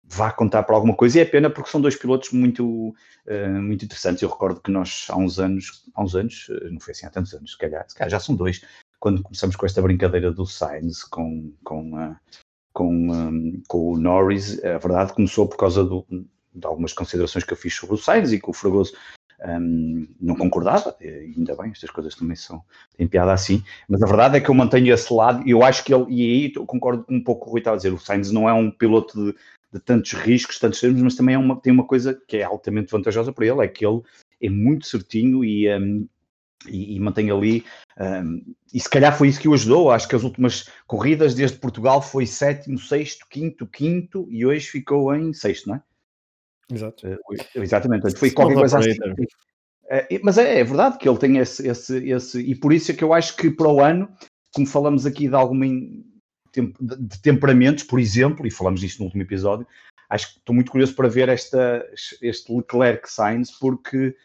vá 0.04 0.32
contar 0.32 0.64
para 0.64 0.76
alguma 0.76 0.96
coisa. 0.96 1.18
E 1.18 1.22
é 1.22 1.26
pena 1.26 1.50
porque 1.50 1.70
são 1.70 1.82
dois 1.82 1.96
pilotos 1.96 2.32
muito, 2.32 2.90
uh, 2.90 3.62
muito 3.62 3.86
interessantes. 3.86 4.22
Eu 4.22 4.30
recordo 4.30 4.62
que 4.62 4.72
nós 4.72 5.08
há 5.10 5.18
uns 5.18 5.40
anos, 5.40 5.84
há 5.94 6.04
uns 6.04 6.16
anos, 6.16 6.48
não 6.72 6.80
foi 6.80 6.92
assim 6.92 7.06
há 7.06 7.10
tantos 7.10 7.34
anos, 7.34 7.52
se 7.52 7.58
calhar, 7.58 7.86
se 7.88 7.96
calhar 7.96 8.10
já 8.10 8.20
são 8.20 8.36
dois, 8.36 8.62
quando 9.00 9.24
começamos 9.24 9.56
com 9.56 9.66
esta 9.66 9.82
brincadeira 9.82 10.32
do 10.32 10.46
Sainz 10.46 11.04
com, 11.04 11.52
com, 11.64 11.94
uh, 11.94 12.16
com, 12.72 13.12
um, 13.12 13.62
com 13.68 13.94
o 13.94 13.98
Norris, 13.98 14.64
a 14.64 14.78
verdade 14.78 15.14
começou 15.14 15.48
por 15.48 15.58
causa 15.58 15.84
do, 15.84 16.06
de 16.10 16.66
algumas 16.66 16.94
considerações 16.94 17.44
que 17.44 17.54
eu 17.54 17.58
fiz 17.58 17.74
sobre 17.74 17.96
o 17.96 17.98
Sainz 17.98 18.32
e 18.32 18.40
que 18.40 18.50
o 18.50 18.54
Fragoso 18.54 18.94
um, 19.44 20.08
não 20.20 20.36
concordava, 20.36 20.96
ainda 21.02 21.56
bem, 21.56 21.72
estas 21.72 21.90
coisas 21.90 22.16
também 22.16 22.36
são, 22.36 22.64
têm 22.98 23.08
piada 23.08 23.34
assim, 23.34 23.64
mas 23.88 24.02
a 24.02 24.08
verdade 24.08 24.38
é 24.38 24.42
que 24.42 24.50
eu 24.50 24.56
mantenho 24.56 24.94
esse 24.94 25.14
lado 25.14 25.46
e 25.46 25.52
eu 25.52 25.64
acho 25.64 25.84
que 25.84 25.94
ele, 25.94 26.06
e 26.10 26.22
aí 26.22 26.54
eu 26.56 26.66
concordo 26.66 27.06
um 27.10 27.22
pouco 27.22 27.46
com 27.46 27.50
o 27.50 27.52
Rui 27.54 27.60
estava 27.60 27.76
a 27.76 27.78
dizer, 27.78 27.94
o 27.94 28.00
Sainz 28.00 28.32
não 28.32 28.48
é 28.48 28.54
um 28.54 28.72
piloto 28.72 29.26
de, 29.26 29.38
de 29.74 29.80
tantos 29.80 30.14
riscos, 30.14 30.60
tantos 30.60 30.80
termos, 30.80 31.02
mas 31.02 31.16
também 31.16 31.36
é 31.36 31.38
uma, 31.38 31.60
tem 31.60 31.74
uma 31.74 31.86
coisa 31.86 32.20
que 32.28 32.38
é 32.38 32.44
altamente 32.44 32.92
vantajosa 32.92 33.34
para 33.34 33.46
ele, 33.46 33.64
é 33.64 33.68
que 33.68 33.86
ele 33.86 34.02
é 34.42 34.50
muito 34.50 34.88
certinho 34.88 35.44
e, 35.44 35.74
um, 35.76 36.08
e, 36.68 36.96
e, 36.96 37.00
mantém 37.00 37.30
ali, 37.30 37.66
um, 38.00 38.42
e 38.74 38.80
se 38.80 38.90
calhar 38.90 39.16
foi 39.18 39.28
isso 39.28 39.40
que 39.40 39.48
o 39.48 39.54
ajudou, 39.54 39.92
acho 39.92 40.08
que 40.08 40.16
as 40.16 40.24
últimas 40.24 40.70
corridas 40.88 41.36
desde 41.36 41.58
Portugal 41.58 42.02
foi 42.02 42.26
sétimo, 42.26 42.80
sexto, 42.80 43.26
quinto, 43.30 43.68
quinto, 43.68 44.28
e 44.30 44.46
hoje 44.46 44.68
ficou 44.68 45.14
em 45.14 45.34
sexto, 45.34 45.70
não 45.70 45.76
é? 45.76 45.82
Exato. 46.72 47.08
Uh, 47.08 47.18
exatamente, 47.56 48.18
foi 48.18 48.32
qualquer 48.32 48.56
coisa 48.56 48.80
assim. 48.80 48.92
Uh, 48.92 50.20
mas 50.24 50.38
é, 50.38 50.60
é, 50.60 50.64
verdade 50.64 50.98
que 50.98 51.08
ele 51.08 51.18
tem 51.18 51.38
esse, 51.38 51.68
esse, 51.68 52.10
esse, 52.10 52.40
e 52.40 52.56
por 52.56 52.74
isso 52.74 52.92
é 52.92 52.96
que 52.96 53.04
eu 53.04 53.14
acho 53.14 53.36
que 53.36 53.52
para 53.52 53.70
o 53.70 53.82
ano, 53.82 54.10
como 54.54 54.66
falamos 54.66 55.06
aqui 55.06 55.28
de 55.28 55.36
alguma 55.36 55.66
de 55.68 57.22
temperamentos, 57.22 57.84
por 57.84 58.00
exemplo, 58.00 58.48
e 58.48 58.52
falamos 58.52 58.80
disto 58.80 59.00
no 59.00 59.06
último 59.06 59.24
episódio, 59.24 59.68
acho 60.10 60.34
que 60.34 60.40
estou 60.40 60.56
muito 60.56 60.72
curioso 60.72 60.96
para 60.96 61.10
ver 61.10 61.30
esta, 61.30 61.86
este 62.22 62.54
Leclerc 62.54 63.12
Sainz, 63.12 63.52
porque, 63.52 64.16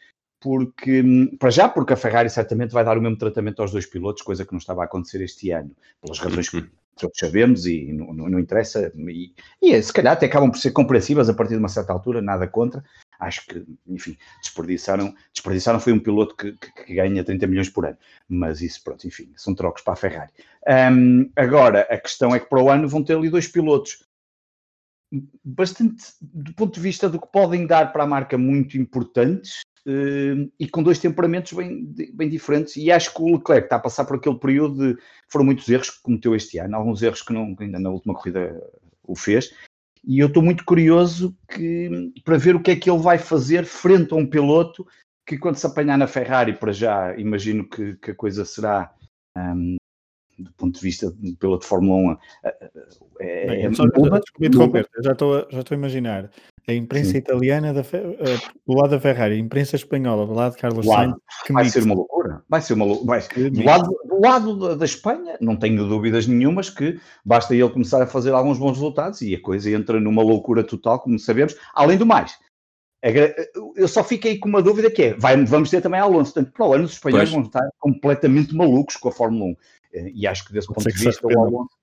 porque, 0.41 1.03
para 1.39 1.51
já, 1.51 1.69
porque 1.69 1.93
a 1.93 1.97
Ferrari 1.97 2.31
certamente 2.31 2.73
vai 2.73 2.85
dar 2.85 2.97
o 2.97 3.03
mesmo 3.03 3.19
tratamento 3.19 3.61
aos 3.61 3.73
dois 3.73 3.87
pilotos, 3.87 4.23
coisa 4.23 4.45
que 4.45 4.53
não 4.53 4.59
estava 4.59 4.83
a 4.83 4.85
acontecer 4.85 5.21
este 5.23 5.51
ano, 5.51 5.75
pelas 6.01 6.19
razões 6.19 6.49
que 6.49 6.59
todos 6.97 7.19
sabemos 7.19 7.67
e 7.67 7.93
não, 7.93 8.13
não, 8.13 8.29
não 8.29 8.39
interessa, 8.39 8.93
e, 8.97 9.33
e, 9.61 9.83
se 9.83 9.93
calhar 9.93 10.13
até 10.13 10.27
acabam 10.27 10.51
por 10.51 10.59
ser 10.59 10.71
compreensivas 10.73 11.29
a 11.29 11.35
partir 11.35 11.55
de 11.55 11.59
uma 11.59 11.69
certa 11.69 11.93
altura, 11.93 12.21
nada 12.21 12.47
contra. 12.47 12.85
Acho 13.19 13.47
que, 13.47 13.65
enfim, 13.87 14.17
desperdiçaram, 14.43 15.15
desperdiçaram 15.33 15.81
foi 15.81 15.93
um 15.93 15.99
piloto 15.99 16.37
que, 16.37 16.53
que, 16.53 16.85
que 16.85 16.95
ganha 16.95 17.25
30 17.25 17.47
milhões 17.47 17.69
por 17.69 17.87
ano, 17.87 17.99
mas 18.29 18.61
isso, 18.61 18.83
pronto, 18.83 19.07
enfim, 19.07 19.33
são 19.37 19.55
trocos 19.55 19.83
para 19.83 19.93
a 19.95 19.97
Ferrari. 19.97 20.33
Um, 20.93 21.31
agora, 21.37 21.87
a 21.91 21.99
questão 21.99 22.35
é 22.35 22.41
que 22.41 22.49
para 22.49 22.63
o 22.63 22.71
ano 22.71 22.89
vão 22.89 23.03
ter 23.03 23.17
ali 23.17 23.31
dois 23.31 23.49
pilotos 23.49 24.05
bastante, 25.45 26.05
do 26.21 26.55
ponto 26.55 26.75
de 26.75 26.81
vista 26.81 27.09
do 27.09 27.21
que 27.21 27.27
podem 27.27 27.67
dar 27.67 27.93
para 27.93 28.05
a 28.05 28.07
marca, 28.07 28.39
muito 28.39 28.79
importantes, 28.79 29.61
e 29.87 30.69
com 30.69 30.83
dois 30.83 30.99
temperamentos 30.99 31.53
bem, 31.53 31.85
bem 32.15 32.29
diferentes. 32.29 32.77
E 32.77 32.91
acho 32.91 33.15
que 33.15 33.23
o 33.23 33.37
Leclerc 33.37 33.67
está 33.67 33.77
a 33.77 33.81
passar 33.81 34.05
por 34.05 34.17
aquele 34.17 34.39
período 34.39 34.95
de. 34.95 35.03
Foram 35.29 35.47
muitos 35.47 35.69
erros 35.69 35.91
que 35.91 36.03
cometeu 36.03 36.35
este 36.35 36.59
ano, 36.59 36.77
alguns 36.77 37.03
erros 37.03 37.23
que 37.23 37.33
não, 37.33 37.55
ainda 37.59 37.79
na 37.79 37.91
última 37.91 38.15
corrida 38.15 38.61
o 39.03 39.17
fez. 39.17 39.53
E 40.05 40.19
eu 40.19 40.29
estou 40.29 40.43
muito 40.43 40.65
curioso 40.65 41.37
que, 41.49 42.13
para 42.25 42.39
ver 42.39 42.57
o 42.57 42.63
que 42.63 42.71
é 42.71 42.77
que 42.77 42.91
ele 42.91 43.01
vai 43.03 43.19
fazer 43.19 43.65
frente 43.65 44.13
a 44.13 44.17
um 44.17 44.27
piloto 44.27 44.87
que, 45.27 45.39
quando 45.39 45.57
se 45.57 45.67
apanhar 45.67 45.99
na 45.99 46.07
Ferrari, 46.07 46.55
para 46.55 46.73
já, 46.73 47.17
imagino 47.19 47.69
que, 47.69 47.97
que 47.97 48.11
a 48.13 48.15
coisa 48.15 48.45
será. 48.45 48.95
Um, 49.37 49.77
do 50.39 50.51
ponto 50.55 50.77
de 50.77 50.81
vista 50.81 51.11
do 51.11 51.37
piloto 51.37 51.63
de 51.63 51.69
Fórmula 51.69 52.17
1, 52.45 52.49
é, 53.21 53.47
Bem, 53.47 53.67
é, 53.67 53.73
só, 53.75 53.85
já, 53.85 55.03
já 55.03 55.13
estou 55.13 55.47
já 55.51 55.61
estou 55.61 55.75
a 55.75 55.79
imaginar 55.79 56.31
a 56.67 56.73
imprensa 56.73 57.13
Sim. 57.13 57.19
italiana 57.19 57.73
da, 57.73 57.81
uh, 57.81 58.53
do 58.67 58.75
lado 58.75 58.91
da 58.91 59.01
Ferrari, 59.01 59.35
a 59.35 59.39
imprensa 59.39 59.77
espanhola 59.77 60.27
do 60.27 60.33
lado 60.33 60.53
de 60.53 60.59
Carlos 60.59 60.87
Sainz. 60.87 61.15
Vai 61.51 61.65
ser 61.69 61.83
uma 61.83 61.95
loucura. 61.95 62.43
Vai 62.49 62.61
ser 62.61 62.75
uma 62.75 62.85
loucura. 62.85 63.21
Do 63.51 63.65
lado, 63.65 63.97
do 64.05 64.21
lado 64.21 64.57
da, 64.57 64.75
da, 64.75 64.85
Espanha, 64.85 65.37
não 65.41 65.57
tenho 65.57 65.87
dúvidas 65.89 66.27
nenhumas 66.27 66.71
que 66.71 66.99
basta 67.25 67.55
ele 67.55 67.69
começar 67.69 68.03
a 68.03 68.07
fazer 68.07 68.33
alguns 68.33 68.59
bons 68.59 68.73
resultados 68.73 69.21
e 69.23 69.35
a 69.35 69.41
coisa 69.41 69.71
entra 69.71 70.01
numa 70.01 70.23
loucura 70.23 70.63
total, 70.63 71.01
como 71.01 71.19
sabemos. 71.19 71.57
Além 71.75 71.99
do 71.99 72.07
mais, 72.07 72.39
eu 73.77 73.89
só 73.89 74.05
fiquei 74.05 74.39
com 74.39 74.49
uma 74.49 74.63
dúvida 74.63 74.91
que 74.91 75.03
é, 75.03 75.15
vai, 75.15 75.43
vamos 75.45 75.71
ter 75.71 75.81
também 75.81 76.01
Alonso, 76.01 76.35
portanto, 76.35 76.53
para 76.53 76.67
o 76.67 76.75
ano 76.75 76.85
os 76.85 76.93
espanhóis 76.93 77.31
pois. 77.31 77.33
vão 77.33 77.43
estar 77.43 77.69
completamente 77.79 78.55
malucos 78.55 78.97
com 78.97 79.09
a 79.09 79.13
Fórmula 79.13 79.47
1. 79.47 79.57
Eh, 79.93 80.13
e 80.15 80.27
acho 80.27 80.45
que 80.45 80.53
desse 80.53 80.69
ponto 80.69 80.87
de 80.87 81.05
vista 81.05 81.27
o 81.27 81.41
Alonso 81.41 81.80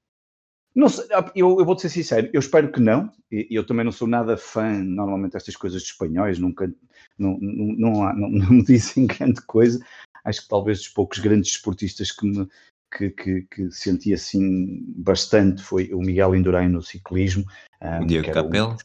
não 0.78 0.90
sei, 0.90 1.08
ah, 1.12 1.32
eu, 1.36 1.58
eu 1.60 1.66
vou-te 1.66 1.82
ser 1.82 1.90
sincero, 1.90 2.30
eu 2.32 2.40
espero 2.40 2.72
que 2.72 2.80
não. 2.80 3.12
Eu 3.32 3.66
também 3.66 3.84
não 3.84 3.92
sou 3.92 4.08
nada 4.08 4.38
fã, 4.38 4.72
normalmente, 4.72 5.34
destas 5.34 5.56
coisas 5.56 5.82
de 5.82 5.88
espanhóis, 5.88 6.38
nunca, 6.38 6.72
não, 7.18 7.36
não, 7.42 7.66
não, 7.76 8.14
não, 8.14 8.30
não 8.30 8.52
me 8.52 8.64
dizem 8.64 9.08
grande 9.08 9.42
coisa. 9.42 9.84
Acho 10.24 10.44
que 10.44 10.48
talvez 10.48 10.78
dos 10.78 10.90
poucos 10.90 11.18
grandes 11.18 11.50
esportistas 11.50 12.12
que 12.12 12.28
me, 12.28 12.48
que, 12.96 13.10
que, 13.10 13.42
que, 13.50 13.72
senti 13.72 14.14
assim 14.14 14.84
bastante 14.98 15.64
foi 15.64 15.92
o 15.92 16.00
Miguel 16.00 16.36
Indurain 16.36 16.70
no 16.70 16.84
ciclismo. 16.84 17.44
Um, 17.82 18.06
Diego 18.06 18.32
Capel. 18.32 18.70
Um... 18.70 18.78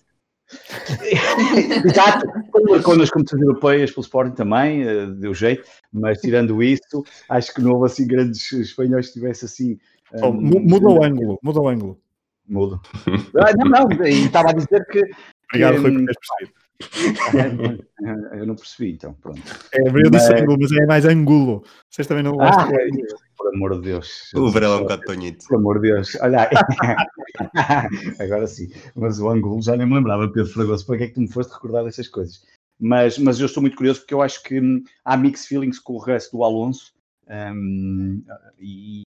Exato, 1.89 2.27
marcou 2.71 2.97
nas 2.97 3.11
competições 3.11 3.43
europeias 3.43 3.91
pelo 3.91 4.03
Sporting 4.03 4.35
também, 4.35 4.87
uh, 4.87 5.15
deu 5.15 5.35
jeito, 5.35 5.69
mas 5.93 6.21
tirando 6.21 6.63
isso, 6.63 7.05
acho 7.29 7.55
que 7.55 7.61
não 7.61 7.73
houve 7.73 7.87
assim 7.87 8.07
grandes 8.07 8.51
espanhóis 8.53 9.09
que 9.09 9.15
tivesse 9.15 9.45
assim 9.45 9.79
Oh, 10.20 10.33
muda 10.33 10.88
o 10.88 11.05
ângulo, 11.05 11.38
muda 11.42 11.61
o 11.61 11.68
ângulo. 11.68 12.01
Muda. 12.46 12.81
Ah, 13.38 13.53
não, 13.57 13.88
não, 13.88 14.07
e 14.07 14.27
estava 14.27 14.51
a 14.51 14.53
dizer 14.53 14.85
que. 14.87 15.03
Obrigado, 15.48 15.81
Rui, 15.81 15.92
por 15.92 16.01
teres 16.01 16.16
percebido. 16.18 16.62
Eu 18.35 18.46
não 18.46 18.57
percebi, 18.57 18.92
então, 18.92 19.14
pronto. 19.14 19.40
É, 19.72 19.88
eu 19.88 20.11
disse 20.11 20.33
mas... 20.33 20.42
ângulo, 20.42 20.59
mas 20.61 20.72
é 20.72 20.87
mais 20.87 21.05
ângulo. 21.05 21.64
Vocês 21.88 22.07
também 22.07 22.25
não 22.25 22.33
gostam. 22.33 22.64
Ah, 22.64 22.72
é, 22.72 22.88
por 23.37 23.55
amor 23.55 23.75
de 23.77 23.83
Deus. 23.83 24.33
O 24.35 24.51
Varela 24.51 24.75
é 24.75 24.79
um 24.79 24.83
bocado 24.83 25.03
tonhito. 25.03 25.44
Por 25.46 25.57
amor 25.57 25.81
de 25.81 25.92
Deus. 25.92 26.16
Olha 26.20 26.51
Agora 28.18 28.46
sim. 28.46 28.70
Mas 28.96 29.20
o 29.20 29.29
ângulo 29.29 29.62
já 29.62 29.77
nem 29.77 29.87
me 29.87 29.94
lembrava, 29.94 30.29
Pedro 30.29 30.53
Fragoso. 30.53 30.85
Para 30.87 30.98
que 30.98 31.05
é 31.05 31.07
que 31.09 31.14
tu 31.14 31.20
me 31.20 31.33
foste 31.33 31.53
recordar 31.53 31.85
dessas 31.85 32.09
coisas? 32.09 32.42
Mas, 32.81 33.18
mas 33.18 33.38
eu 33.38 33.46
estou 33.46 33.61
muito 33.61 33.77
curioso 33.77 34.01
porque 34.01 34.14
eu 34.14 34.22
acho 34.22 34.42
que 34.42 34.61
hum, 34.61 34.83
há 35.05 35.16
mixed 35.16 35.46
feelings 35.46 35.79
com 35.79 35.92
o 35.92 35.98
resto 35.98 36.37
do 36.37 36.42
Alonso. 36.42 36.92
Um, 37.29 38.22
e, 38.59 39.03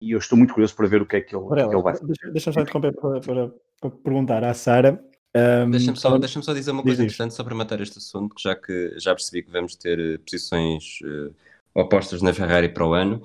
e 0.00 0.12
eu 0.12 0.18
estou 0.18 0.38
muito 0.38 0.54
curioso 0.54 0.74
para 0.74 0.86
ver 0.86 1.02
o 1.02 1.06
que 1.06 1.16
é 1.16 1.20
que 1.20 1.36
ele, 1.36 1.44
Varela, 1.44 1.68
que 1.68 1.76
ele 1.76 1.82
vai 1.82 1.94
fazer. 1.94 2.14
Deixa-me 2.32 2.54
só 2.54 2.60
interromper 2.60 2.94
para, 2.94 3.20
para, 3.20 3.52
para, 3.80 3.90
perguntar 3.90 4.42
à 4.44 4.54
Sara. 4.54 5.04
Um, 5.36 5.70
deixa-me 5.70 5.96
só, 5.96 6.18
deixa 6.18 6.42
só 6.42 6.54
dizer 6.54 6.70
uma 6.70 6.82
coisa 6.82 7.02
interessante 7.02 7.34
só 7.34 7.44
para 7.44 7.54
matar 7.54 7.80
este 7.80 7.98
assunto, 7.98 8.34
que 8.34 8.42
já 8.42 8.56
que 8.56 8.94
já 8.98 9.14
percebi 9.14 9.42
que 9.42 9.50
vamos 9.50 9.76
ter 9.76 9.98
uh, 9.98 10.18
posições 10.20 10.98
uh, 11.02 11.34
opostas 11.74 12.22
na 12.22 12.32
Ferrari 12.32 12.68
para 12.68 12.86
o 12.86 12.94
ano. 12.94 13.22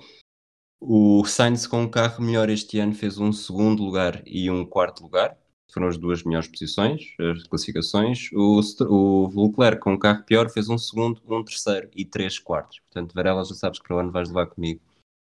O 0.79 1.25
Sainz 1.25 1.65
com 1.65 1.81
um 1.81 1.89
carro 1.89 2.23
melhor 2.23 2.49
este 2.49 2.77
ano 2.79 2.93
fez 2.93 3.17
um 3.17 3.31
segundo 3.31 3.81
lugar 3.81 4.21
e 4.25 4.51
um 4.51 4.65
quarto 4.65 5.01
lugar. 5.01 5.35
foram 5.71 5.87
as 5.87 5.97
duas 5.97 6.23
melhores 6.23 6.47
posições, 6.47 7.15
as 7.19 7.47
classificações. 7.47 8.29
O, 8.33 8.61
o 8.81 9.47
Leclerc, 9.47 9.81
com 9.81 9.93
um 9.93 9.97
carro 9.97 10.23
pior, 10.23 10.49
fez 10.49 10.69
um 10.69 10.77
segundo, 10.77 11.21
um 11.27 11.43
terceiro 11.43 11.89
e 11.95 12.05
três 12.05 12.37
quartos. 12.37 12.79
Portanto, 12.81 13.13
Varela, 13.13 13.43
já 13.43 13.55
sabes 13.55 13.79
que 13.79 13.87
para 13.87 13.97
o 13.97 13.99
ano 13.99 14.11
vais 14.11 14.27
levar 14.27 14.45
comigo, 14.47 14.79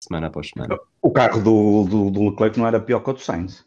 semana 0.08 0.28
após 0.28 0.50
semana. 0.50 0.78
O 1.02 1.12
carro 1.12 1.42
do, 1.42 1.84
do, 1.84 2.12
do 2.12 2.30
Leclerc 2.30 2.58
não 2.58 2.68
era 2.68 2.80
pior 2.80 3.00
que 3.02 3.10
o 3.10 3.14
do 3.14 3.20
Sainz. 3.20 3.66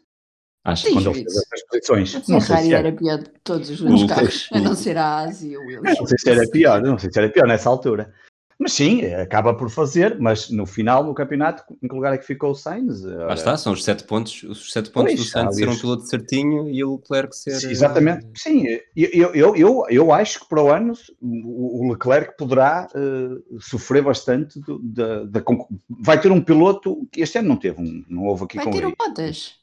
Acho 0.63 0.87
que 0.87 0.93
quando 0.93 1.07
ele 1.07 1.23
fez 1.23 1.37
essas 1.37 1.63
posições. 1.67 2.27
Não 2.27 2.39
sei 2.39 2.57
se 2.57 2.73
era 2.73 2.91
pior 2.91 3.17
de 3.17 3.29
todos 3.43 3.69
os 3.81 4.03
carros, 4.05 4.49
a 4.51 4.59
não 4.59 4.75
ser 4.75 4.97
a 4.97 5.17
Ásia 5.19 5.53
e 5.53 5.57
o 5.57 5.61
Williams. 5.61 5.97
Não 5.99 6.05
sei 6.05 6.17
se 6.19 6.29
era 6.29 6.47
pior, 6.49 6.81
não 6.81 6.99
sei 6.99 7.11
se 7.11 7.19
era 7.19 7.29
pior 7.29 7.47
nessa 7.47 7.69
altura. 7.69 8.13
Mas 8.61 8.73
sim, 8.73 9.03
acaba 9.05 9.55
por 9.55 9.71
fazer, 9.71 10.19
mas 10.19 10.51
no 10.51 10.67
final 10.67 11.03
do 11.03 11.15
campeonato, 11.15 11.63
em 11.81 11.87
que 11.87 11.95
lugar 11.95 12.13
é 12.13 12.17
que 12.19 12.25
ficou 12.27 12.51
o 12.51 12.55
Sainz? 12.55 13.01
Lá 13.01 13.33
está, 13.33 13.57
são 13.57 13.73
os 13.73 13.83
sete 13.83 14.03
pontos, 14.03 14.43
os 14.43 14.71
sete 14.71 14.91
pontos 14.91 15.13
pois, 15.13 15.25
do 15.25 15.31
Sainz 15.31 15.55
ser 15.55 15.67
um 15.67 15.75
piloto 15.75 16.03
certinho 16.03 16.69
e 16.69 16.83
o 16.83 16.97
Leclerc 16.97 17.35
ser. 17.35 17.59
Sim, 17.59 17.71
exatamente, 17.71 18.27
sim, 18.37 18.65
eu, 18.95 19.33
eu, 19.33 19.55
eu, 19.55 19.85
eu 19.89 20.13
acho 20.13 20.41
que 20.41 20.47
para 20.47 20.61
o 20.61 20.71
ano 20.71 20.93
o 21.19 21.91
Leclerc 21.91 22.37
poderá 22.37 22.87
uh, 22.93 23.59
sofrer 23.59 24.03
bastante 24.03 24.61
da, 24.83 25.23
da, 25.23 25.43
vai 25.89 26.21
ter 26.21 26.31
um 26.31 26.39
piloto 26.39 27.07
que 27.11 27.21
este 27.21 27.39
ano 27.39 27.47
não 27.47 27.57
teve, 27.57 27.81
um, 27.81 28.05
não 28.07 28.25
houve 28.25 28.43
aqui 28.43 28.57
vai 28.57 28.65
com 28.65 28.71
ter 28.71 28.85
o 28.85 28.93
Bottas. 28.95 29.60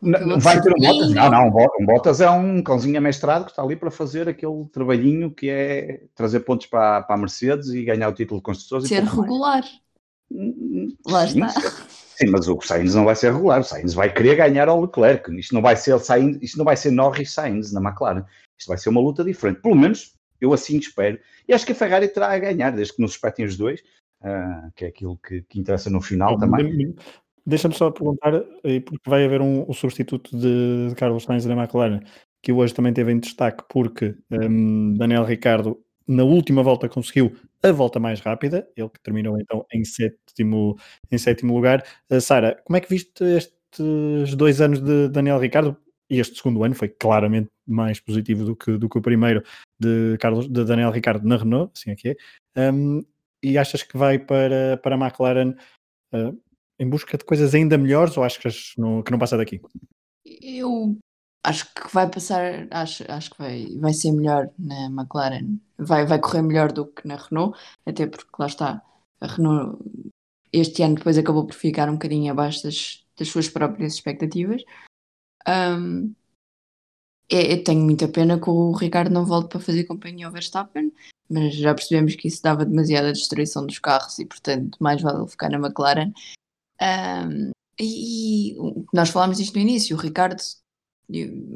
Não, 0.00 0.38
vai 0.38 0.60
ter 0.60 0.72
um 0.72 0.78
Bottas? 0.78 1.10
Não, 1.12 1.30
não, 1.30 1.48
um 1.80 1.86
Bottas 1.86 2.20
é 2.20 2.30
um 2.30 2.62
cãozinho 2.62 2.98
amestrado 2.98 3.44
que 3.44 3.50
está 3.50 3.62
ali 3.62 3.74
para 3.74 3.90
fazer 3.90 4.28
aquele 4.28 4.64
trabalhinho 4.72 5.30
que 5.30 5.50
é 5.50 6.04
trazer 6.14 6.40
pontos 6.40 6.66
para, 6.66 7.02
para 7.02 7.16
a 7.16 7.18
Mercedes 7.18 7.68
e 7.70 7.84
ganhar 7.84 8.08
o 8.08 8.14
título 8.14 8.40
de 8.40 8.44
construtores. 8.44 8.88
Ser 8.88 9.02
regular. 9.02 9.62
Mais. 9.62 10.94
Lá 11.06 11.26
sim, 11.26 11.44
está. 11.44 11.60
Sim, 12.18 12.26
mas 12.30 12.48
o 12.48 12.60
Sainz 12.60 12.94
não 12.94 13.04
vai 13.04 13.16
ser 13.16 13.32
regular. 13.32 13.60
O 13.60 13.64
Sainz 13.64 13.94
vai 13.94 14.12
querer 14.12 14.36
ganhar 14.36 14.68
ao 14.68 14.80
Leclerc. 14.80 15.36
Isto 15.38 15.54
não 15.54 15.62
vai 15.62 15.76
ser 15.76 15.98
Sainz, 16.00 16.38
isto 16.42 16.58
não 16.58 16.64
vai 16.64 16.76
ser 16.76 16.90
Norris 16.90 17.32
Sainz 17.32 17.72
na 17.72 17.80
McLaren. 17.80 18.24
Isto 18.58 18.68
vai 18.68 18.78
ser 18.78 18.88
uma 18.90 19.00
luta 19.00 19.24
diferente. 19.24 19.60
Pelo 19.60 19.76
menos 19.76 20.14
eu 20.40 20.52
assim 20.52 20.78
espero. 20.78 21.18
E 21.46 21.52
acho 21.52 21.64
que 21.64 21.72
a 21.72 21.74
Ferrari 21.74 22.08
terá 22.08 22.32
a 22.32 22.38
ganhar, 22.38 22.70
desde 22.70 22.94
que 22.94 23.02
nos 23.02 23.12
espetem 23.12 23.44
os 23.44 23.56
dois, 23.56 23.80
uh, 24.22 24.70
que 24.74 24.84
é 24.84 24.88
aquilo 24.88 25.16
que, 25.16 25.42
que 25.42 25.58
interessa 25.58 25.90
no 25.90 26.00
final 26.00 26.38
também. 26.38 26.94
Deixa-me 27.48 27.74
só 27.74 27.90
perguntar, 27.90 28.32
porque 28.84 29.08
vai 29.08 29.24
haver 29.24 29.40
um, 29.40 29.64
um 29.66 29.72
substituto 29.72 30.36
de, 30.36 30.94
Carlos 30.96 31.22
Sainz 31.22 31.46
na 31.46 31.54
McLaren, 31.54 32.00
que 32.42 32.52
hoje 32.52 32.74
também 32.74 32.92
teve 32.92 33.10
em 33.10 33.18
destaque, 33.18 33.64
porque 33.70 34.14
um, 34.30 34.92
Daniel 34.92 35.24
Ricardo, 35.24 35.82
na 36.06 36.24
última 36.24 36.62
volta, 36.62 36.90
conseguiu 36.90 37.34
a 37.62 37.72
volta 37.72 37.98
mais 37.98 38.20
rápida, 38.20 38.68
ele 38.76 38.90
que 38.90 39.00
terminou 39.00 39.40
então 39.40 39.64
em 39.72 39.82
sétimo, 39.82 40.76
em 41.10 41.16
sétimo 41.16 41.54
lugar. 41.54 41.82
Uh, 42.10 42.20
Sara, 42.20 42.60
como 42.66 42.76
é 42.76 42.82
que 42.82 42.90
viste 42.90 43.24
estes 43.24 44.34
dois 44.34 44.60
anos 44.60 44.80
de 44.80 45.08
Daniel 45.08 45.38
Ricardo? 45.38 45.74
E 46.10 46.20
este 46.20 46.36
segundo 46.36 46.62
ano 46.64 46.74
foi 46.74 46.88
claramente 46.88 47.48
mais 47.66 47.98
positivo 47.98 48.44
do 48.44 48.56
que, 48.56 48.76
do 48.76 48.90
que 48.90 48.98
o 48.98 49.02
primeiro 49.02 49.42
de, 49.80 50.18
Carlos, 50.20 50.46
de 50.46 50.64
Daniel 50.66 50.90
Ricardo 50.90 51.26
na 51.26 51.38
Renault, 51.38 51.72
assim 51.74 51.92
é 51.92 51.96
que 51.96 52.16
é. 52.54 52.70
Um, 52.70 53.02
e 53.42 53.56
achas 53.56 53.82
que 53.82 53.96
vai 53.96 54.18
para, 54.18 54.76
para 54.82 54.96
a 54.96 54.98
McLaren 54.98 55.54
uh, 56.12 56.38
em 56.78 56.88
busca 56.88 57.16
de 57.18 57.24
coisas 57.24 57.54
ainda 57.54 57.78
melhores 57.78 58.16
ou 58.16 58.24
achas 58.24 58.72
que 58.74 58.80
não, 58.80 59.02
que 59.02 59.10
não 59.10 59.18
passa 59.18 59.36
daqui? 59.36 59.60
Eu 60.24 60.98
acho 61.42 61.72
que 61.74 61.92
vai 61.92 62.10
passar, 62.10 62.66
acho, 62.70 63.04
acho 63.10 63.30
que 63.30 63.38
vai, 63.38 63.66
vai 63.78 63.92
ser 63.92 64.12
melhor 64.12 64.50
na 64.58 64.86
McLaren, 64.86 65.58
vai, 65.78 66.06
vai 66.06 66.20
correr 66.20 66.42
melhor 66.42 66.72
do 66.72 66.86
que 66.86 67.06
na 67.06 67.16
Renault, 67.16 67.58
até 67.86 68.06
porque 68.06 68.30
lá 68.38 68.46
está, 68.46 68.82
a 69.20 69.26
Renault 69.26 69.78
este 70.52 70.82
ano 70.82 70.96
depois 70.96 71.18
acabou 71.18 71.46
por 71.46 71.54
ficar 71.54 71.88
um 71.88 71.94
bocadinho 71.94 72.32
abaixo 72.32 72.62
das, 72.64 73.04
das 73.16 73.28
suas 73.28 73.48
próprias 73.48 73.94
expectativas. 73.94 74.62
Um, 75.46 76.14
é, 77.30 77.52
eu 77.52 77.62
tenho 77.62 77.82
muita 77.82 78.08
pena 78.08 78.40
que 78.40 78.48
o 78.48 78.72
Ricardo 78.72 79.12
não 79.12 79.26
volte 79.26 79.50
para 79.50 79.60
fazer 79.60 79.84
companhia 79.84 80.26
ao 80.26 80.32
Verstappen, 80.32 80.92
mas 81.28 81.54
já 81.54 81.74
percebemos 81.74 82.14
que 82.16 82.28
isso 82.28 82.42
dava 82.42 82.64
demasiada 82.64 83.12
destruição 83.12 83.66
dos 83.66 83.78
carros 83.78 84.18
e, 84.18 84.24
portanto, 84.24 84.78
mais 84.80 85.02
vale 85.02 85.28
ficar 85.28 85.50
na 85.50 85.58
McLaren. 85.58 86.12
Um, 86.80 87.52
e, 87.80 88.56
nós 88.92 89.10
falámos 89.10 89.38
disto 89.38 89.54
no 89.54 89.60
início, 89.60 89.96
o 89.96 90.00
Ricardo, 90.00 90.40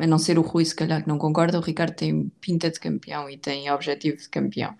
a 0.00 0.06
não 0.06 0.18
ser 0.18 0.38
o 0.38 0.42
Rui, 0.42 0.64
se 0.64 0.74
calhar 0.74 1.02
que 1.02 1.08
não 1.08 1.18
concorda, 1.18 1.58
o 1.58 1.62
Ricardo 1.62 1.94
tem 1.94 2.28
pinta 2.40 2.70
de 2.70 2.80
campeão 2.80 3.28
e 3.28 3.36
tem 3.36 3.70
objetivo 3.70 4.16
de 4.16 4.28
campeão. 4.28 4.74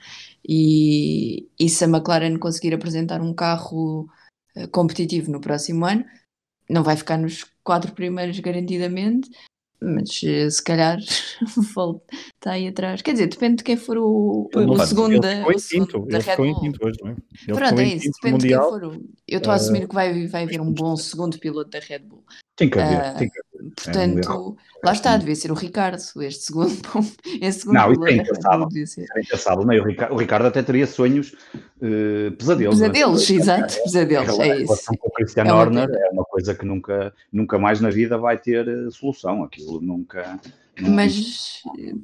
E, 0.49 1.49
e 1.59 1.69
se 1.69 1.85
a 1.85 1.89
McLaren 1.89 2.39
conseguir 2.39 2.75
apresentar 2.75 3.21
um 3.21 3.35
carro 3.35 4.09
uh, 4.57 4.69
competitivo 4.71 5.31
no 5.31 5.41
próximo 5.41 5.85
ano, 5.85 6.05
não 6.71 6.83
vai 6.83 6.97
ficar 6.97 7.19
nos 7.19 7.45
quatro 7.63 7.93
primeiros 7.93 8.39
garantidamente, 8.41 9.31
mas 9.83 10.21
eh, 10.25 10.49
se 10.49 10.63
calhar 10.63 10.99
volta 11.75 12.05
aí 12.47 12.69
atrás. 12.69 13.03
Quer 13.03 13.13
dizer, 13.13 13.27
depende 13.27 13.57
de 13.57 13.65
quem 13.65 13.77
for 13.77 13.99
o, 13.99 14.49
o, 14.55 14.87
segundo, 14.87 15.21
da, 15.21 15.47
o 15.47 15.59
segundo 15.59 16.07
da 16.07 16.19
Red 16.19 16.37
Bull. 16.37 16.61
Quinto 16.61 16.87
hoje, 16.87 16.99
não 17.03 17.11
é? 17.11 17.17
Ele 17.49 17.57
Pronto, 17.59 17.81
é 17.81 17.85
isso, 17.85 18.11
depende 18.23 18.45
mundial. 18.45 18.65
de 18.75 18.81
quem 18.81 18.91
for. 18.91 18.97
O, 18.97 19.05
eu 19.29 19.39
estou 19.39 19.53
a 19.53 19.57
assumir 19.57 19.89
que 19.89 19.95
vai, 19.95 20.27
vai 20.27 20.45
haver 20.45 20.61
um 20.61 20.73
bom 20.73 20.97
segundo 20.97 21.39
piloto 21.39 21.71
da 21.71 21.81
Red 21.81 22.01
Bull. 22.01 22.25
Tem 22.57 22.71
que 22.71 22.79
haver, 22.79 23.15
uh, 23.15 23.19
tem 23.19 23.29
que 23.29 23.39
haver. 23.39 23.52
Portanto, 23.77 24.57
é 24.59 24.87
lá 24.87 24.93
está, 24.93 25.17
devia 25.17 25.35
ser 25.35 25.51
o 25.51 25.55
Ricardo, 25.55 26.01
este 26.23 26.45
segundo, 26.45 26.71
este 27.41 27.63
segundo 27.63 27.75
não, 27.75 27.93
isso 27.93 29.01
é. 29.01 29.05
É 29.17 29.21
impensável. 29.21 29.65
Não, 29.65 29.75
o, 29.75 29.85
Ricardo, 29.85 30.15
o 30.15 30.17
Ricardo 30.19 30.47
até 30.47 30.63
teria 30.63 30.87
sonhos 30.87 31.33
uh, 31.33 32.33
pesadelos. 32.37 32.79
Pesadelos, 32.79 33.31
é, 33.31 33.35
exato, 33.35 33.83
pesadelos, 33.85 34.39
é, 34.39 34.49
é 34.49 34.63
isso. 34.63 34.85
Com 34.99 35.09
o 35.09 35.13
Christian 35.13 35.45
é 35.45 35.53
Horner 35.53 35.89
é 35.91 36.11
uma 36.11 36.25
coisa 36.25 36.55
que 36.55 36.65
nunca, 36.65 37.15
nunca 37.33 37.59
mais 37.59 37.81
na 37.81 37.91
vida 37.91 38.19
vai 38.19 38.39
ter 38.39 38.69
uh, 38.69 38.91
solução. 38.91 39.45
Aquilo 39.45 39.81
nunca. 39.81 40.41
Mas 40.81 41.63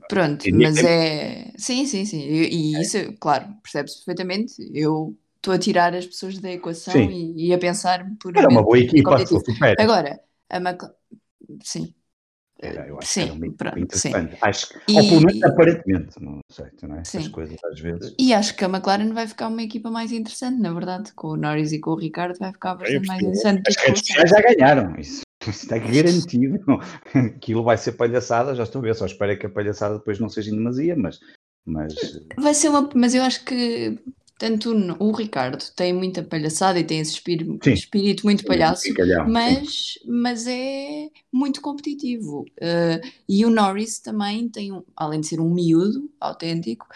pronto, 0.09 0.45
mas 0.53 0.77
é. 0.79 1.53
Sim, 1.57 1.87
sim, 1.87 2.05
sim. 2.05 2.21
E, 2.21 2.49
e 2.49 2.81
isso, 2.81 2.99
claro, 3.19 3.47
percebe-se 3.63 3.97
perfeitamente. 3.97 4.55
Eu 4.75 5.17
estou 5.37 5.55
a 5.55 5.59
tirar 5.59 5.95
as 5.95 6.07
pessoas 6.07 6.39
da 6.39 6.53
equação 6.53 6.95
e, 7.11 7.49
e, 7.49 7.55
a 7.55 7.59
pensar 7.59 8.07
por. 8.21 8.37
Era 8.37 8.49
uma 8.49 8.63
boa 8.63 8.79
equipa, 8.79 9.17
Agora, 9.79 10.21
a. 10.51 10.61
Sim. 11.63 11.95
Eu 12.61 12.99
acho 12.99 13.07
sim, 13.07 13.21
que 13.21 13.29
era 13.29 13.39
muito, 13.39 13.57
pronto, 13.57 13.79
interessante. 13.79 14.33
Sim. 14.33 14.39
Acho 14.43 14.69
que, 14.69 14.79
e, 14.89 14.97
ou 14.97 15.09
pelo 15.09 15.21
menos 15.21 15.43
aparentemente, 15.45 16.21
não 16.21 16.41
sei, 16.51 16.67
não 16.83 16.97
é? 16.97 17.01
Essas 17.03 17.29
coisas 17.29 17.57
às 17.65 17.79
vezes. 17.79 18.15
E 18.19 18.35
acho 18.35 18.57
que 18.57 18.65
a 18.65 18.69
McLaren 18.69 19.13
vai 19.13 19.29
ficar 19.29 19.47
uma 19.47 19.63
equipa 19.63 19.93
mais 19.93 20.11
interessante, 20.11 20.61
na 20.61 20.73
verdade, 20.73 21.13
com 21.13 21.29
o 21.29 21.37
Norris 21.37 21.71
e 21.71 21.79
com 21.79 21.93
o 21.93 21.97
Ricardo 21.97 22.37
vai 22.41 22.53
ficar 22.53 22.75
bastante 22.75 23.07
mais 23.07 23.23
interessante. 23.23 23.63
As 23.69 23.77
redes 23.77 24.01
sociais 24.01 24.31
já 24.31 24.41
ganharam, 24.41 24.99
isso, 24.99 25.23
isso 25.43 25.51
está 25.51 25.79
garantido. 25.79 26.81
Aquilo 27.37 27.63
vai 27.63 27.77
ser 27.77 27.93
palhaçada, 27.93 28.57
já 28.57 28.65
estou 28.65 28.81
a 28.81 28.83
ver, 28.83 28.97
só 28.97 29.07
espero 29.07 29.39
que 29.39 29.47
a 29.47 29.51
palhaçada 29.51 29.99
depois 29.99 30.19
não 30.19 30.29
seja 30.29 30.51
em 30.51 30.57
demasia, 30.57 30.97
mas. 30.97 31.21
Mas... 31.65 31.95
Vai 32.37 32.55
ser 32.55 32.71
uma. 32.71 32.91
Mas 32.93 33.15
eu 33.15 33.23
acho 33.23 33.45
que 33.45 34.01
tanto 34.39 34.73
o 35.01 35.11
Ricardo 35.11 35.59
tem 35.75 35.93
muita 35.93 36.23
palhaçada 36.23 36.79
e 36.79 36.85
tem 36.85 37.01
esse 37.01 37.15
espírito, 37.15 37.69
espírito 37.69 38.25
muito 38.25 38.45
palhaço, 38.45 38.85
mas, 39.29 39.99
mas 40.07 40.47
é 40.47 41.09
muito 41.33 41.61
competitivo. 41.61 42.47
Uh, 42.57 43.05
e 43.29 43.45
o 43.45 43.51
Norris 43.51 43.99
também 43.99 44.49
tem, 44.49 44.73
um, 44.73 44.85
além 44.97 45.21
de 45.21 45.27
ser 45.27 45.41
um 45.41 45.53
miúdo 45.53 46.09
autêntico, 46.21 46.87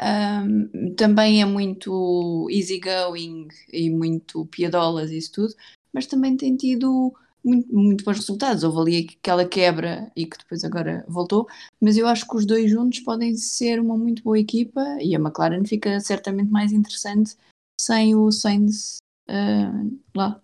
um, 0.00 0.94
também 0.94 1.40
é 1.40 1.46
muito 1.46 2.46
easygoing 2.50 3.48
e 3.72 3.88
muito 3.88 4.44
piadolas 4.46 5.10
isso 5.10 5.32
tudo, 5.32 5.54
mas 5.94 6.06
também 6.06 6.36
tem 6.36 6.54
tido 6.56 7.14
muito, 7.44 7.74
muito 7.74 8.04
bons 8.04 8.18
resultados. 8.18 8.62
Houve 8.64 8.80
ali 8.80 9.08
aquela 9.18 9.44
quebra 9.44 10.10
e 10.16 10.26
que 10.26 10.38
depois 10.38 10.64
agora 10.64 11.04
voltou, 11.08 11.46
mas 11.80 11.96
eu 11.96 12.06
acho 12.06 12.26
que 12.26 12.36
os 12.36 12.46
dois 12.46 12.70
juntos 12.70 13.00
podem 13.00 13.34
ser 13.36 13.80
uma 13.80 13.96
muito 13.96 14.22
boa 14.22 14.38
equipa 14.38 14.80
e 15.00 15.14
a 15.14 15.18
McLaren 15.18 15.64
fica 15.64 16.00
certamente 16.00 16.50
mais 16.50 16.72
interessante 16.72 17.36
sem 17.80 18.14
o 18.14 18.30
Sainz 18.30 18.98
uh, 19.28 20.00
lá. 20.14 20.40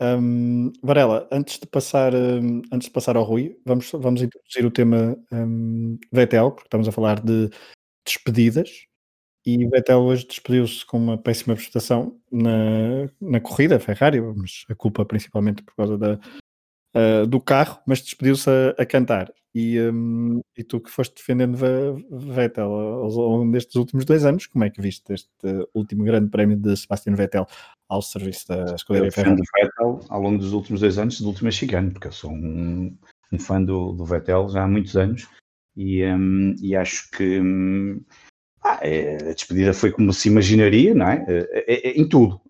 Um, 0.00 0.72
Varela, 0.82 1.28
antes 1.30 1.58
de 1.58 1.66
passar 1.66 2.14
um, 2.14 2.62
antes 2.72 2.88
de 2.88 2.92
passar 2.92 3.16
ao 3.16 3.24
Rui, 3.24 3.58
vamos, 3.64 3.90
vamos 3.92 4.22
introduzir 4.22 4.66
o 4.66 4.70
tema 4.70 5.16
um, 5.32 5.98
Vettel, 6.12 6.50
porque 6.50 6.66
estamos 6.66 6.88
a 6.88 6.92
falar 6.92 7.20
de 7.20 7.48
despedidas 8.04 8.86
e 9.46 9.64
o 9.64 9.70
Vettel 9.70 10.00
hoje 10.00 10.26
despediu-se 10.26 10.86
com 10.86 10.96
uma 10.96 11.18
péssima 11.18 11.54
prestação 11.54 12.18
na, 12.32 13.08
na 13.20 13.40
corrida 13.40 13.78
Ferrari, 13.78 14.20
mas 14.20 14.64
a 14.70 14.74
culpa 14.74 15.04
principalmente 15.04 15.62
por 15.62 15.74
causa 15.74 15.98
da, 15.98 16.18
uh, 16.94 17.26
do 17.26 17.40
carro, 17.40 17.80
mas 17.86 18.00
despediu-se 18.00 18.48
a, 18.48 18.82
a, 18.82 18.86
cantar. 18.86 19.30
E, 19.54 19.80
um, 19.80 20.40
e 20.56 20.64
tu 20.64 20.80
que 20.80 20.90
foste 20.90 21.14
defendendo 21.14 21.56
Vettel 21.56 22.70
ao 22.70 23.08
longo 23.08 23.52
destes 23.52 23.76
últimos 23.76 24.04
dois 24.04 24.24
anos, 24.24 24.46
como 24.46 24.64
é 24.64 24.70
que 24.70 24.80
viste 24.80 25.12
este 25.12 25.68
último 25.74 26.04
grande 26.04 26.30
prémio 26.30 26.56
de 26.56 26.76
Sebastian 26.76 27.14
Vettel 27.14 27.46
ao 27.88 28.02
serviço 28.02 28.48
da 28.48 28.74
escuderia 28.74 29.12
Ferrari? 29.12 29.42
Vettel 29.54 30.00
ao 30.08 30.20
longo 30.20 30.38
dos 30.38 30.52
últimos 30.52 30.80
dois 30.80 30.98
anos, 30.98 31.20
do 31.20 31.28
último 31.28 31.52
chicane, 31.52 31.90
porque 31.90 32.08
eu 32.08 32.12
sou 32.12 32.32
um, 32.32 32.96
um 33.30 33.38
fã 33.38 33.62
do, 33.62 33.92
do 33.92 34.04
Vettel 34.04 34.48
já 34.48 34.64
há 34.64 34.68
muitos 34.68 34.96
anos 34.96 35.28
e, 35.76 36.04
um, 36.04 36.54
e 36.60 36.74
acho 36.74 37.10
que 37.10 37.40
um, 37.40 38.00
ah, 38.64 38.78
é, 38.80 39.16
a 39.16 39.34
despedida 39.34 39.74
foi 39.74 39.92
como 39.92 40.12
se 40.12 40.28
imaginaria, 40.28 40.94
não 40.94 41.06
é? 41.06 41.24
é, 41.28 41.64
é, 41.66 41.88
é 41.90 42.00
em 42.00 42.08
tudo. 42.08 42.40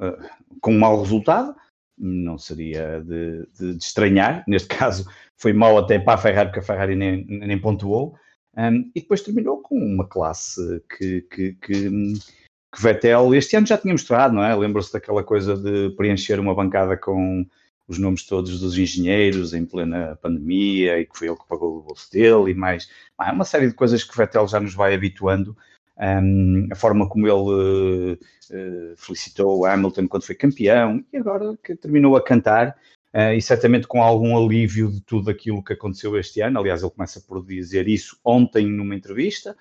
Com 0.60 0.72
um 0.72 0.78
mau 0.78 1.00
resultado, 1.00 1.54
não 1.98 2.38
seria 2.38 3.00
de, 3.00 3.46
de, 3.58 3.74
de, 3.74 3.84
estranhar. 3.84 4.44
Neste 4.46 4.68
caso, 4.76 5.08
foi 5.36 5.52
mal 5.52 5.76
até 5.76 5.98
para 5.98 6.14
a 6.14 6.18
Ferrari, 6.18 6.48
porque 6.48 6.60
a 6.60 6.62
Ferrari 6.62 6.94
nem, 6.94 7.24
nem 7.26 7.60
pontuou. 7.60 8.14
Um, 8.56 8.90
e 8.94 9.00
depois 9.00 9.22
terminou 9.22 9.60
com 9.60 9.76
uma 9.76 10.06
classe 10.06 10.80
que, 10.96 11.22
que, 11.22 11.54
que, 11.54 11.90
que 11.90 12.82
Vettel 12.82 13.34
este 13.34 13.56
ano 13.56 13.66
já 13.66 13.76
tinha 13.76 13.92
mostrado, 13.92 14.34
não 14.34 14.44
é? 14.44 14.54
Lembra-se 14.54 14.92
daquela 14.92 15.24
coisa 15.24 15.56
de 15.56 15.90
preencher 15.96 16.38
uma 16.38 16.54
bancada 16.54 16.96
com 16.96 17.44
os 17.88 17.98
nomes 17.98 18.24
todos 18.24 18.60
dos 18.60 18.78
engenheiros 18.78 19.52
em 19.52 19.66
plena 19.66 20.16
pandemia 20.22 20.98
e 20.98 21.04
que 21.04 21.18
foi 21.18 21.28
ele 21.28 21.36
que 21.36 21.48
pagou 21.48 21.78
o 21.78 21.82
bolso 21.82 22.10
dele 22.10 22.52
e 22.52 22.54
mais 22.54 22.88
ah, 23.18 23.32
uma 23.32 23.44
série 23.44 23.68
de 23.68 23.74
coisas 23.74 24.02
que 24.04 24.16
Vettel 24.16 24.48
já 24.48 24.60
nos 24.60 24.74
vai 24.74 24.94
habituando. 24.94 25.56
Um, 25.97 26.68
a 26.72 26.74
forma 26.74 27.09
como 27.09 27.26
ele 27.28 28.14
uh, 28.14 28.97
felicitou 28.97 29.61
o 29.61 29.64
Hamilton 29.64 30.09
quando 30.09 30.24
foi 30.24 30.34
campeão 30.34 31.05
e 31.12 31.16
agora 31.16 31.57
que 31.62 31.76
terminou 31.76 32.16
a 32.16 32.22
cantar 32.22 32.76
uh, 33.14 33.32
e 33.32 33.40
certamente 33.40 33.86
com 33.86 34.03
algum 34.03 34.36
alívio 34.36 34.90
de 34.90 35.01
tudo 35.01 35.30
aquilo 35.30 35.62
que 35.62 35.72
aconteceu 35.72 36.18
este 36.18 36.40
ano. 36.40 36.59
Aliás, 36.59 36.82
ele 36.82 36.90
começa 36.90 37.20
por 37.20 37.45
dizer 37.45 37.86
isso 37.86 38.18
ontem 38.24 38.66
numa 38.66 38.95
entrevista, 38.95 39.57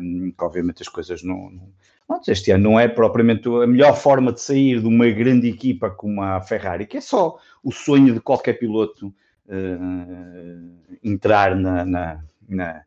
um, 0.00 0.30
que 0.30 0.44
obviamente 0.44 0.82
as 0.82 0.88
coisas 0.88 1.24
não, 1.24 1.50
não, 1.50 2.20
este 2.28 2.52
ano 2.52 2.62
não 2.70 2.78
é 2.78 2.86
propriamente 2.86 3.48
a 3.48 3.66
melhor 3.66 3.96
forma 3.96 4.32
de 4.32 4.40
sair 4.40 4.80
de 4.80 4.86
uma 4.86 5.08
grande 5.10 5.48
equipa 5.48 5.90
como 5.90 6.22
a 6.22 6.40
Ferrari, 6.40 6.86
que 6.86 6.98
é 6.98 7.00
só 7.00 7.36
o 7.64 7.72
sonho 7.72 8.14
de 8.14 8.20
qualquer 8.20 8.54
piloto 8.60 9.08
uh, 9.48 10.96
entrar 11.02 11.56
na, 11.56 11.84
na, 11.84 12.24
na 12.48 12.84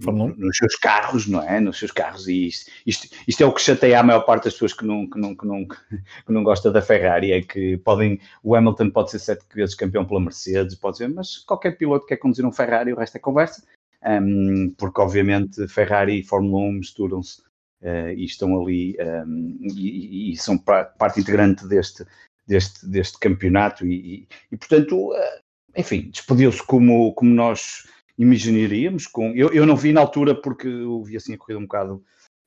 nos 0.00 0.56
seus 0.56 0.76
carros, 0.76 1.26
não 1.26 1.42
é? 1.42 1.60
Nos 1.60 1.78
seus 1.78 1.90
carros, 1.90 2.26
e 2.26 2.46
isto, 2.46 2.70
isto, 2.86 3.08
isto, 3.28 3.42
é 3.42 3.46
o 3.46 3.52
que 3.52 3.60
chateia 3.60 4.00
a 4.00 4.02
maior 4.02 4.22
parte 4.22 4.44
das 4.44 4.54
pessoas 4.54 4.72
que 4.72 4.86
não, 4.86 5.08
que 5.08 5.18
não, 5.18 5.36
que 5.36 5.46
não, 5.46 5.66
que 6.26 6.32
não 6.32 6.42
gosta 6.42 6.70
da 6.70 6.80
Ferrari, 6.80 7.32
é 7.32 7.42
que 7.42 7.76
podem, 7.78 8.18
o 8.42 8.54
Hamilton 8.54 8.90
pode 8.90 9.10
ser 9.10 9.18
sete 9.18 9.44
vezes 9.54 9.74
campeão 9.74 10.04
pela 10.04 10.20
Mercedes, 10.20 10.74
pode 10.74 10.96
ser, 10.96 11.08
mas 11.08 11.38
qualquer 11.38 11.76
piloto 11.76 12.06
quer 12.06 12.16
conduzir 12.16 12.46
um 12.46 12.52
Ferrari, 12.52 12.92
o 12.92 12.96
resto 12.96 13.16
é 13.16 13.20
conversa, 13.20 13.62
um, 14.04 14.74
porque 14.76 15.00
obviamente 15.00 15.68
Ferrari 15.68 16.20
e 16.20 16.24
Fórmula 16.24 16.64
1 16.64 16.72
misturam-se 16.72 17.40
uh, 17.82 18.10
e 18.16 18.24
estão 18.24 18.60
ali 18.60 18.96
um, 19.26 19.58
e, 19.74 20.32
e, 20.32 20.36
são 20.36 20.58
parte 20.58 21.20
integrante 21.20 21.66
deste, 21.66 22.04
deste, 22.46 22.86
deste 22.86 23.18
campeonato. 23.18 23.86
E, 23.86 24.26
e 24.50 24.56
portanto, 24.56 25.12
uh, 25.12 25.42
enfim, 25.76 26.10
despediu-se 26.10 26.64
como, 26.66 27.12
como 27.14 27.32
nós 27.32 27.86
imaginaríamos. 28.22 29.06
Com, 29.06 29.32
eu, 29.34 29.52
eu 29.52 29.66
não 29.66 29.76
vi 29.76 29.92
na 29.92 30.00
altura 30.00 30.34
porque 30.34 30.68
eu 30.68 31.02
vi 31.02 31.16
assim 31.16 31.34
a 31.34 31.38
corrida 31.38 31.58
um 31.58 31.64
bocado 31.64 32.02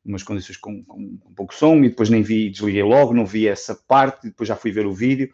umas 0.05 0.23
condições 0.23 0.57
com, 0.57 0.83
com, 0.83 1.17
com 1.17 1.33
pouco 1.33 1.53
som 1.53 1.77
e 1.77 1.89
depois 1.89 2.09
nem 2.09 2.21
vi, 2.21 2.49
desliguei 2.49 2.83
logo, 2.83 3.13
não 3.13 3.25
vi 3.25 3.47
essa 3.47 3.75
parte, 3.87 4.27
depois 4.27 4.47
já 4.47 4.55
fui 4.55 4.71
ver 4.71 4.85
o 4.85 4.93
vídeo. 4.93 5.33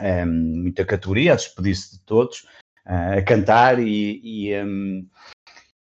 Um, 0.00 0.62
muita 0.62 0.84
categoria, 0.84 1.34
a 1.34 1.36
despedir-se 1.36 1.92
de 1.92 2.00
todos, 2.04 2.40
uh, 2.86 3.18
a 3.18 3.22
cantar 3.22 3.78
e, 3.78 4.20
e, 4.24 4.64
um, 4.64 5.06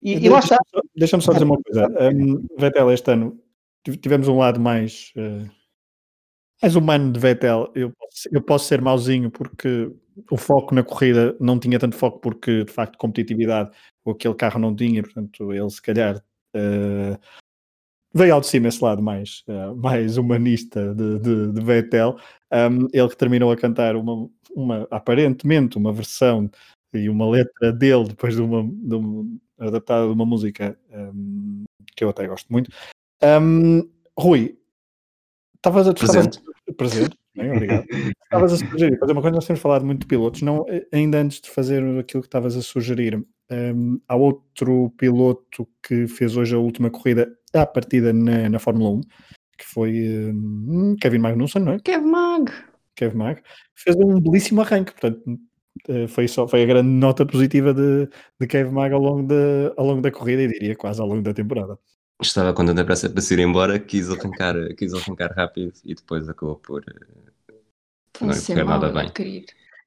e, 0.02 0.24
e 0.24 0.28
lá 0.28 0.38
está. 0.38 0.56
Deixa-me 0.94 1.22
só 1.22 1.32
dizer 1.32 1.44
uma 1.44 1.60
coisa. 1.60 1.88
Um, 2.12 2.46
Vettel, 2.58 2.92
este 2.92 3.10
ano 3.10 3.42
tivemos 4.00 4.28
um 4.28 4.38
lado 4.38 4.60
mais, 4.60 5.12
uh, 5.16 5.50
mais 6.62 6.76
humano 6.76 7.10
de 7.10 7.18
Vettel. 7.18 7.72
Eu, 7.74 7.92
eu 8.30 8.42
posso 8.42 8.66
ser 8.66 8.80
mauzinho 8.80 9.30
porque 9.30 9.90
o 10.30 10.36
foco 10.36 10.74
na 10.74 10.82
corrida 10.82 11.36
não 11.40 11.58
tinha 11.58 11.78
tanto 11.78 11.96
foco 11.96 12.18
porque 12.20 12.64
de 12.64 12.72
facto 12.72 12.98
competitividade 12.98 13.70
aquele 14.10 14.34
carro 14.34 14.58
não 14.58 14.74
tinha, 14.74 15.02
portanto 15.02 15.52
ele 15.52 15.70
se 15.70 15.82
calhar 15.82 16.16
uh, 16.56 17.18
veio 18.14 18.34
ao 18.34 18.40
de 18.40 18.46
cima 18.46 18.68
esse 18.68 18.82
lado 18.82 19.02
mais, 19.02 19.44
uh, 19.48 19.76
mais 19.76 20.16
humanista 20.16 20.94
de, 20.94 21.18
de, 21.18 21.52
de 21.52 21.64
Vettel. 21.64 22.18
Um, 22.52 22.88
ele 22.92 23.08
que 23.08 23.16
terminou 23.16 23.52
a 23.52 23.56
cantar 23.56 23.96
uma, 23.96 24.28
uma, 24.54 24.88
aparentemente 24.90 25.76
uma 25.76 25.92
versão 25.92 26.50
e 26.92 27.08
uma 27.08 27.28
letra 27.28 27.72
dele 27.72 28.04
depois 28.08 28.34
de 28.34 28.40
uma, 28.40 28.62
de 28.62 28.94
uma 28.94 29.38
adaptada 29.58 30.06
de 30.06 30.12
uma 30.12 30.24
música 30.24 30.78
um, 30.90 31.64
que 31.94 32.04
eu 32.04 32.08
até 32.08 32.26
gosto 32.26 32.50
muito. 32.50 32.70
Um, 33.22 33.82
Rui, 34.18 34.58
estavas 35.56 35.86
a 35.86 35.92
presente. 35.92 36.40
presente. 36.76 37.16
Bem, 37.38 37.52
obrigado. 37.52 37.86
estavas 38.24 38.52
a 38.52 38.56
sugerir, 38.56 38.98
fazer 38.98 39.12
uma 39.12 39.22
coisa, 39.22 39.36
nós 39.36 39.46
temos 39.46 39.62
falado 39.62 39.86
muito 39.86 40.00
de 40.00 40.06
pilotos, 40.06 40.42
não, 40.42 40.66
eh, 40.68 40.84
ainda 40.92 41.20
antes 41.20 41.40
de 41.40 41.48
fazer 41.48 41.82
aquilo 41.98 42.22
que 42.22 42.26
estavas 42.26 42.56
a 42.56 42.62
sugerir, 42.62 43.24
um, 43.50 44.00
há 44.08 44.16
outro 44.16 44.90
piloto 44.98 45.66
que 45.82 46.08
fez 46.08 46.36
hoje 46.36 46.54
a 46.54 46.58
última 46.58 46.90
corrida 46.90 47.32
à 47.54 47.64
partida 47.64 48.12
na, 48.12 48.48
na 48.48 48.58
Fórmula 48.58 48.90
1, 48.90 49.00
que 49.56 49.64
foi 49.64 50.32
um, 50.34 50.96
Kevin 51.00 51.18
Magnussen, 51.18 51.62
não 51.62 51.72
é? 51.72 51.78
Kevin 51.78 52.06
Mag. 52.06 52.52
Kevin 52.96 53.16
Mag. 53.16 53.42
Fez 53.74 53.94
um 53.96 54.20
belíssimo 54.20 54.60
arranque, 54.60 54.92
portanto, 54.92 55.22
eh, 55.88 56.08
foi, 56.08 56.26
só, 56.26 56.48
foi 56.48 56.64
a 56.64 56.66
grande 56.66 56.88
nota 56.88 57.24
positiva 57.24 57.72
de, 57.72 58.08
de 58.40 58.46
Kevin 58.48 58.72
Mag 58.72 58.92
ao 58.92 59.00
longo, 59.00 59.22
de, 59.28 59.72
ao 59.76 59.86
longo 59.86 60.02
da 60.02 60.10
corrida 60.10 60.42
e 60.42 60.48
diria 60.48 60.74
quase 60.74 61.00
ao 61.00 61.06
longo 61.06 61.22
da 61.22 61.32
temporada. 61.32 61.78
Estava 62.20 62.52
com 62.52 62.66
tanta 62.66 62.84
pressa 62.84 63.08
para 63.08 63.20
se 63.20 63.34
ir 63.34 63.38
embora, 63.38 63.78
quis 63.78 64.10
arrancar, 64.10 64.56
quis 64.76 64.92
arrancar 64.92 65.32
rápido 65.36 65.72
e 65.84 65.94
depois 65.94 66.28
acabou 66.28 66.56
por, 66.56 66.84
não 68.26 68.34
correr 68.34 68.64
nada 68.64 68.88
bem. 68.90 69.12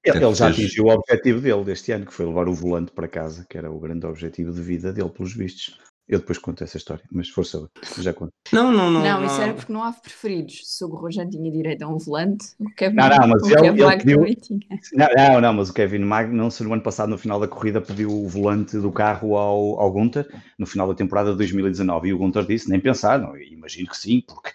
Ele, 0.03 0.25
ele 0.25 0.35
já 0.35 0.47
atingiu 0.47 0.85
o 0.85 0.89
objetivo 0.89 1.41
dele 1.41 1.63
deste 1.63 1.91
ano, 1.91 2.05
que 2.05 2.13
foi 2.13 2.25
levar 2.25 2.47
o 2.47 2.53
volante 2.53 2.91
para 2.91 3.07
casa, 3.07 3.45
que 3.47 3.57
era 3.57 3.71
o 3.71 3.79
grande 3.79 4.05
objetivo 4.05 4.51
de 4.51 4.61
vida 4.61 4.91
dele, 4.91 5.09
pelos 5.09 5.35
vistos. 5.35 5.79
Eu 6.11 6.19
depois 6.19 6.37
conto 6.37 6.61
essa 6.61 6.75
história, 6.75 7.03
mas 7.09 7.29
força, 7.29 7.69
já 7.99 8.11
conto. 8.11 8.33
Não, 8.51 8.69
não, 8.69 8.91
não. 8.91 9.01
Não, 9.01 9.25
isso 9.25 9.39
era 9.39 9.53
porque 9.53 9.71
não 9.71 9.81
há 9.81 9.93
preferidos. 9.93 10.59
Se 10.65 10.83
o 10.83 10.89
Grosjean 10.89 11.29
tinha 11.29 11.49
direito 11.49 11.83
a 11.83 11.87
um 11.87 11.97
volante, 11.97 12.47
o 12.59 12.69
Kevin 12.75 12.95
Não, 12.97 13.07
não, 13.07 13.27
mas 13.29 13.43
o 13.43 13.47
ele, 13.47 13.61
Kevin 13.61 13.81
ele 13.81 13.97
pediu... 13.97 14.69
Não, 14.93 15.07
não, 15.15 15.41
não, 15.41 15.53
mas 15.53 15.69
o 15.69 15.73
Kevin 15.73 15.99
Mag, 15.99 16.29
não 16.29 16.49
se 16.49 16.63
no 16.63 16.73
ano 16.73 16.81
passado, 16.81 17.07
no 17.09 17.17
final 17.17 17.39
da 17.39 17.47
corrida, 17.47 17.79
pediu 17.79 18.09
o 18.11 18.27
volante 18.27 18.77
do 18.77 18.91
carro 18.91 19.37
ao, 19.37 19.79
ao 19.79 19.89
Gunter, 19.89 20.27
no 20.59 20.65
final 20.65 20.85
da 20.87 20.95
temporada 20.95 21.31
de 21.31 21.37
2019. 21.37 22.09
E 22.09 22.13
o 22.13 22.17
Gunter 22.17 22.45
disse, 22.45 22.69
nem 22.69 22.81
pensar, 22.81 23.17
não, 23.17 23.37
imagino 23.37 23.87
que 23.87 23.97
sim, 23.97 24.21
porque 24.27 24.51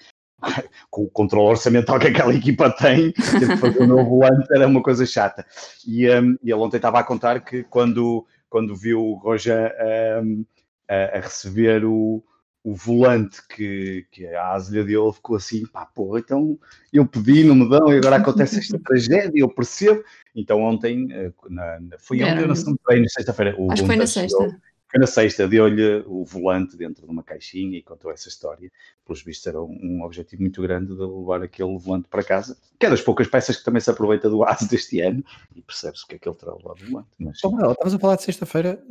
com 0.91 1.03
o 1.03 1.11
controle 1.11 1.51
orçamental 1.51 1.99
que 1.99 2.09
aquela 2.09 2.35
equipa 2.35 2.71
tem, 2.71 3.13
ter 3.13 3.49
que 3.49 3.57
fazer 3.57 3.83
um 3.83 3.87
novo 3.87 4.11
volante 4.21 4.49
era 4.55 4.67
uma 4.67 4.83
coisa 4.83 5.05
chata. 5.07 5.45
E, 5.87 6.09
um, 6.11 6.37
ele 6.43 6.55
ontem 6.55 6.77
estava 6.77 6.99
a 6.99 7.05
contar 7.05 7.41
que 7.41 7.63
quando, 7.65 8.27
quando 8.49 8.75
viu 8.75 9.01
o 9.01 9.15
Roger 9.15 9.75
um, 10.23 10.45
a, 10.89 11.19
a, 11.19 11.21
receber 11.21 11.85
o, 11.85 12.23
o 12.63 12.75
volante 12.75 13.41
que, 13.49 14.07
que 14.11 14.27
a 14.27 14.53
Asilha 14.53 14.85
dele 14.85 15.13
ficou 15.13 15.37
assim, 15.37 15.65
pá, 15.67 15.87
porra, 15.87 16.19
então 16.19 16.59
eu 16.93 17.07
pedi, 17.07 17.45
não 17.45 17.55
me 17.55 17.69
dão, 17.69 17.93
e 17.93 17.99
agora 17.99 18.17
acontece 18.17 18.59
esta 18.59 18.79
tragédia, 18.83 19.41
eu 19.41 19.49
percebo. 19.49 20.03
Então 20.35 20.61
ontem, 20.63 21.07
eh, 21.11 21.33
na, 21.49 21.81
na, 21.81 21.99
foi 21.99 22.23
ontem 22.23 22.43
ou 22.43 22.49
na 22.49 23.09
sexta-feira? 23.09 23.57
Acho 23.71 23.83
que 23.83 23.87
foi 23.87 23.97
na 23.97 24.07
sexta. 24.07 24.61
Na 24.99 25.07
sexta, 25.07 25.47
deu-lhe 25.47 26.03
o 26.07 26.25
volante 26.25 26.77
dentro 26.77 27.07
de 27.07 27.13
uma 27.13 27.23
caixinha 27.23 27.79
e 27.79 27.83
contou 27.83 28.11
essa 28.11 28.29
história. 28.29 28.71
Pelos 29.05 29.23
vistos, 29.23 29.47
era 29.47 29.61
um, 29.61 30.03
objetivo 30.03 30.43
muito 30.43 30.63
grande 30.63 30.95
de 30.95 31.01
levar 31.01 31.43
aquele 31.43 31.77
volante 31.79 32.09
para 32.09 32.23
casa, 32.23 32.57
que 32.79 32.87
é 32.87 32.91
das 32.91 33.01
poucas 33.01 33.29
peças 33.29 33.57
que 33.57 33.65
também 33.65 33.81
se 33.81 33.91
aproveita 33.91 34.29
do 34.29 34.45
ASE 34.45 34.69
deste 34.69 35.01
ano 35.01 35.25
e 35.55 35.63
percebe-se 35.63 36.05
o 36.05 36.07
que 36.07 36.17
é 36.17 36.19
que 36.19 36.29
ele 36.29 36.37
terá 36.37 36.55
levado 36.55 36.83
o 36.83 36.91
volante. 36.91 37.09
Mas... 37.19 37.45
Oh, 37.45 37.73
estavas 37.73 37.95
a 37.95 37.99
falar 37.99 38.17
de 38.17 38.23
sexta-feira, 38.23 38.83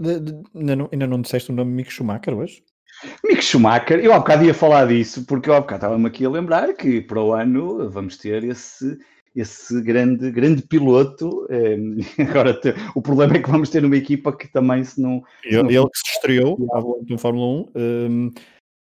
ainda, 0.54 0.76
não, 0.76 0.90
ainda 0.92 1.08
não 1.08 1.22
disseste 1.22 1.52
o 1.52 1.56
nome 1.56 1.72
Mick 1.72 1.92
Schumacher 1.92 2.34
hoje? 2.34 2.64
Mick 3.24 3.44
Schumacher, 3.44 4.00
eu 4.00 4.14
há 4.14 4.20
bocado 4.20 4.46
ia 4.46 4.54
falar 4.54 4.88
disso, 4.88 5.26
porque 5.26 5.50
eu 5.50 5.54
há 5.54 5.62
bocado 5.62 5.78
estava-me 5.78 6.08
aqui 6.08 6.26
a 6.26 6.30
lembrar 6.30 6.74
que 6.74 7.02
para 7.02 7.22
o 7.22 7.34
ano 7.34 7.90
vamos 7.90 8.18
ter 8.18 8.44
esse 8.44 8.98
esse 9.36 9.82
grande, 9.82 10.32
grande 10.32 10.62
piloto. 10.62 11.46
É, 11.50 11.76
agora, 12.30 12.54
te, 12.54 12.74
o 12.96 13.02
problema 13.02 13.36
é 13.36 13.40
que 13.42 13.50
vamos 13.50 13.70
ter 13.70 13.84
uma 13.84 13.98
equipa 13.98 14.36
que 14.36 14.48
também 14.48 14.84
se 14.84 15.02
não. 15.02 15.22
Ele, 15.44 15.64
não... 15.64 15.70
ele 15.70 15.90
que 15.90 15.98
se 15.98 16.16
estreou 16.16 16.58
no 17.08 17.18
Fórmula 17.18 17.46
1 17.46 17.72
um, 17.76 18.32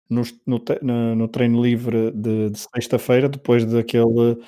no, 0.08 0.22
no, 0.46 1.14
no, 1.16 1.28
treino 1.28 1.62
livre 1.62 2.12
de, 2.12 2.50
de 2.50 2.58
sexta-feira, 2.58 3.28
depois 3.28 3.64
daquele, 3.64 4.38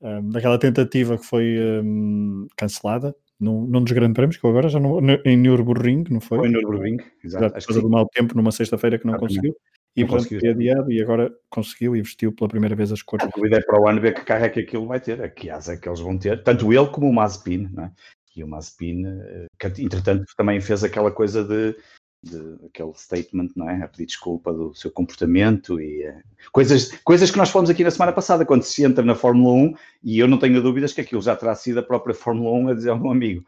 um, 0.00 0.30
daquela 0.30 0.58
tentativa 0.58 1.18
que 1.18 1.24
foi 1.24 1.56
um, 1.82 2.46
cancelada. 2.56 3.14
Num, 3.40 3.68
num 3.68 3.84
dos 3.84 3.92
grandes 3.92 4.14
prémios, 4.14 4.36
que 4.36 4.44
eu 4.44 4.50
agora 4.50 4.68
já 4.68 4.80
não. 4.80 4.98
Em 5.24 5.36
Nürburgring, 5.36 6.04
não 6.10 6.20
foi? 6.20 6.38
Foi 6.38 6.48
em 6.48 6.50
Nürburgring, 6.50 6.96
exato. 7.22 7.64
Por 7.64 7.82
do 7.82 7.88
mau 7.88 8.04
tempo, 8.06 8.36
numa 8.36 8.50
sexta-feira 8.50 8.98
que 8.98 9.06
não 9.06 9.16
conseguiu. 9.16 9.54
E 9.96 10.04
pronto, 10.04 10.28
foi 10.28 10.48
adiado 10.48 10.92
e 10.92 11.02
agora 11.02 11.32
conseguiu 11.50 11.96
e 11.96 12.02
vestiu 12.02 12.32
pela 12.32 12.48
primeira 12.48 12.76
vez 12.76 12.92
as 12.92 13.02
cores. 13.02 13.26
A 13.26 13.30
dúvida 13.30 13.56
é 13.56 13.60
para 13.60 13.80
o 13.80 13.88
ano 13.88 14.00
ver 14.00 14.14
que 14.14 14.24
carro 14.24 14.44
é 14.44 14.48
que 14.48 14.60
aquilo 14.60 14.86
vai 14.86 15.00
ter, 15.00 15.20
a 15.22 15.28
que 15.28 15.50
asa 15.50 15.74
é 15.74 15.76
que 15.76 15.88
eles 15.88 16.00
vão 16.00 16.16
ter, 16.16 16.42
tanto 16.44 16.72
ele 16.72 16.86
como 16.88 17.08
o 17.08 17.12
Mazepin, 17.12 17.68
não 17.72 17.84
é? 17.84 17.92
E 18.36 18.44
o 18.44 18.48
Mazepin, 18.48 19.04
eh, 19.04 19.46
que 19.58 19.82
entretanto 19.82 20.24
também 20.36 20.60
fez 20.60 20.84
aquela 20.84 21.10
coisa 21.10 21.42
de, 21.42 21.74
de 22.22 22.66
aquele 22.66 22.92
statement, 22.94 23.48
não 23.56 23.68
é? 23.68 23.82
A 23.82 23.88
pedir 23.88 24.06
desculpa 24.06 24.52
do 24.52 24.72
seu 24.74 24.90
comportamento 24.90 25.80
e 25.80 26.08
uh, 26.08 26.22
coisas, 26.52 26.92
coisas 27.02 27.30
que 27.30 27.38
nós 27.38 27.50
falamos 27.50 27.70
aqui 27.70 27.82
na 27.82 27.90
semana 27.90 28.12
passada, 28.12 28.46
quando 28.46 28.62
se 28.62 28.84
entra 28.84 29.04
na 29.04 29.16
Fórmula 29.16 29.52
1, 29.54 29.74
e 30.04 30.18
eu 30.18 30.28
não 30.28 30.38
tenho 30.38 30.62
dúvidas 30.62 30.92
que 30.92 31.00
aquilo 31.00 31.20
já 31.20 31.34
terá 31.34 31.54
sido 31.56 31.80
a 31.80 31.82
própria 31.82 32.14
Fórmula 32.14 32.56
1 32.58 32.68
a 32.68 32.74
dizer 32.74 32.90
ao 32.90 32.98
meu 33.00 33.10
amigo: 33.10 33.44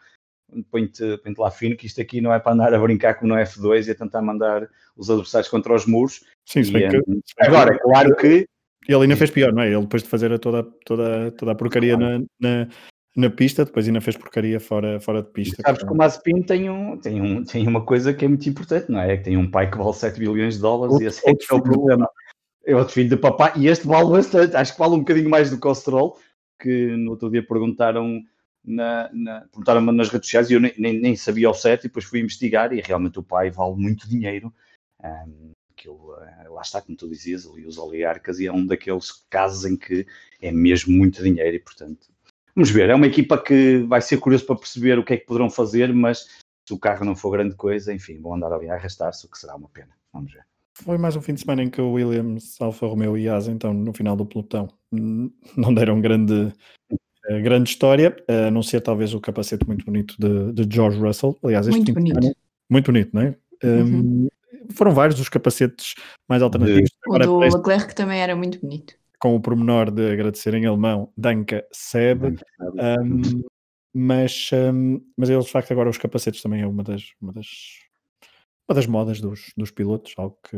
põe-te 0.70 1.18
põe 1.18 1.34
lá 1.38 1.51
fino, 1.51 1.76
que 1.76 1.86
isto 1.86 2.01
aqui 2.01 2.20
não 2.20 2.32
é 2.32 2.38
para 2.38 2.53
andar 2.53 2.74
a 2.74 2.78
brincar 2.78 3.14
como 3.14 3.34
no 3.34 3.40
F2 3.40 3.86
e 3.86 3.90
a 3.90 3.94
tentar 3.94 4.22
mandar 4.22 4.68
os 4.96 5.11
adversários 5.11 5.48
contra 5.48 5.74
os 5.74 5.86
muros. 5.86 6.24
Sim, 6.46 6.64
se 6.64 6.72
bem 6.72 6.86
e, 6.86 6.90
que, 6.90 7.22
agora, 7.38 7.78
claro 7.78 8.16
que. 8.16 8.46
Ele 8.88 9.03
ainda 9.03 9.16
fez 9.16 9.30
pior, 9.30 9.53
não 9.53 9.62
é? 9.62 9.72
Ele 9.72 9.82
depois 9.82 10.03
de 10.03 10.09
fazer 10.09 10.32
a 10.32 10.38
toda, 10.38 10.64
toda, 10.84 11.30
toda 11.32 11.53
a 11.53 11.55
porcaria 11.55 11.96
na, 11.96 12.18
na, 12.40 12.66
na 13.14 13.30
pista, 13.30 13.64
depois 13.64 13.86
ainda 13.86 14.01
fez 14.01 14.16
porcaria 14.16 14.59
fora, 14.59 14.98
fora 15.01 15.22
de 15.22 15.30
pista. 15.30 15.62
Sabes 15.64 15.82
que 15.82 15.92
o 15.92 15.96
Mazepin 15.96 16.42
tem, 16.42 16.70
um, 16.70 16.96
tem, 16.96 17.20
um, 17.20 17.44
tem 17.44 17.66
uma 17.68 17.84
coisa 17.84 18.12
que 18.12 18.24
é 18.24 18.28
muito 18.28 18.48
importante, 18.48 18.90
não 18.90 19.01
é? 19.01 19.12
É 19.12 19.16
que 19.16 19.24
tem 19.24 19.36
um 19.36 19.51
pai 19.51 19.70
que 19.70 19.76
vale 19.76 19.92
7 19.92 20.18
bilhões 20.18 20.55
de 20.55 20.61
dólares 20.61 20.94
Outro- 20.94 21.05
e 21.05 21.09
esse 21.09 21.28
é, 21.28 21.30
é 21.30 21.55
o 21.55 21.62
problema. 21.62 22.09
É 22.66 22.76
outro 22.76 22.92
filho 22.92 23.09
de 23.09 23.16
papai 23.16 23.53
e 23.57 23.68
este 23.68 23.86
vale 23.86 24.11
bastante, 24.11 24.57
acho 24.57 24.72
que 24.72 24.78
vale 24.78 24.94
um 24.94 25.01
bocadinho 25.01 25.30
mais 25.30 25.51
do 25.51 25.59
que 25.59 25.66
o 25.66 25.74
Stroll, 25.74 26.16
que 26.61 26.96
no 26.96 27.12
outro 27.12 27.30
dia 27.30 27.46
perguntaram 27.46 28.20
na, 28.64 29.11
na, 29.12 29.40
perguntaram 29.42 29.80
nas 29.80 30.08
redes 30.08 30.28
sociais 30.28 30.50
e 30.50 30.54
eu 30.54 30.61
nem, 30.61 30.72
nem, 30.76 31.16
sabia 31.16 31.48
ao 31.48 31.54
certo 31.54 31.84
e 31.84 31.88
depois 31.88 32.04
fui 32.04 32.20
investigar 32.20 32.72
e 32.72 32.80
realmente 32.80 33.18
o 33.18 33.22
pai 33.22 33.50
vale 33.50 33.74
muito 33.76 34.08
dinheiro. 34.08 34.52
Ahm, 35.02 35.52
aquilo, 35.70 36.14
eh, 36.22 36.48
lá 36.48 36.61
está, 36.61 36.82
como 36.82 36.96
tu 36.96 37.08
dizias, 37.08 37.46
ali 37.46 37.66
os 37.66 37.78
oligarcas 37.78 38.38
e 38.38 38.46
é 38.46 38.52
um 38.52 38.66
daqueles 38.66 39.12
casos 39.30 39.64
em 39.64 39.76
que 39.76 40.06
é 40.42 40.52
mesmo 40.52 40.92
muito 40.92 41.22
dinheiro 41.22 41.56
e 41.56 41.61
portanto 41.61 42.08
vamos 42.54 42.70
ver, 42.70 42.90
é 42.90 42.94
uma 42.94 43.06
equipa 43.06 43.38
que 43.38 43.78
vai 43.84 44.02
ser 44.02 44.18
curioso 44.18 44.44
para 44.44 44.56
perceber 44.56 44.98
o 44.98 45.04
que 45.04 45.14
é 45.14 45.16
que 45.16 45.24
poderão 45.24 45.48
fazer, 45.48 45.92
mas 45.94 46.28
se 46.66 46.74
o 46.74 46.78
carro 46.78 47.04
não 47.04 47.16
for 47.16 47.30
grande 47.30 47.54
coisa, 47.54 47.92
enfim, 47.92 48.20
vão 48.20 48.34
andar 48.34 48.52
ali 48.52 48.68
a 48.68 48.74
arrastar-se, 48.74 49.26
o 49.26 49.30
que 49.30 49.38
será 49.38 49.56
uma 49.56 49.68
pena. 49.68 49.96
Vamos 50.12 50.32
ver. 50.32 50.44
Foi 50.74 50.96
mais 50.96 51.16
um 51.16 51.20
fim 51.20 51.34
de 51.34 51.40
semana 51.40 51.62
em 51.62 51.70
que 51.70 51.80
o 51.80 51.92
Williams, 51.92 52.61
Alfa 52.61 52.86
Romeo 52.86 53.16
e 53.16 53.28
Asa, 53.28 53.50
então, 53.50 53.72
no 53.74 53.92
final 53.92 54.16
do 54.16 54.24
pelotão, 54.24 54.68
não 54.92 55.74
deram 55.74 56.00
grande, 56.00 56.52
grande 57.40 57.70
história, 57.70 58.16
a 58.28 58.50
não 58.50 58.62
ser 58.62 58.80
talvez 58.80 59.14
o 59.14 59.20
capacete 59.20 59.66
muito 59.66 59.84
bonito 59.84 60.14
de, 60.18 60.52
de 60.66 60.74
George 60.74 60.98
Russell. 60.98 61.38
Aliás, 61.44 61.66
este 61.66 61.76
Muito 61.76 61.92
bonito. 61.94 62.14
semana- 62.14 62.36
muito 62.68 62.86
bonito, 62.92 63.10
não 63.12 63.22
é? 63.22 63.36
Hum, 63.64 64.28
Foram 64.72 64.92
vários 64.92 65.20
os 65.20 65.28
capacetes 65.28 65.94
mais 66.28 66.42
alternativos. 66.42 66.90
O 67.06 67.10
Agora, 67.14 67.26
do 67.26 67.38
parece 67.38 67.56
Leclerc 67.56 67.94
também 67.94 68.20
era 68.20 68.34
muito 68.36 68.60
bonito. 68.60 68.94
com 69.18 69.34
o 69.36 69.40
pormenor 69.40 69.90
de 69.90 70.10
agradecer 70.12 70.54
em 70.54 70.64
alemão, 70.66 71.12
Danke 71.16 71.62
Seb, 71.72 72.38
Um, 72.60 73.42
mas, 73.92 74.50
um, 74.72 75.00
mas 75.16 75.28
eles, 75.28 75.46
de 75.46 75.50
facto, 75.50 75.72
agora 75.72 75.90
os 75.90 75.98
capacetes 75.98 76.40
também 76.42 76.62
é 76.62 76.66
uma 76.66 76.82
das, 76.84 77.12
uma 77.20 77.32
das, 77.32 77.46
uma 78.68 78.74
das 78.74 78.86
modas 78.86 79.20
dos, 79.20 79.52
dos 79.56 79.70
pilotos, 79.72 80.14
algo 80.16 80.38
que 80.48 80.56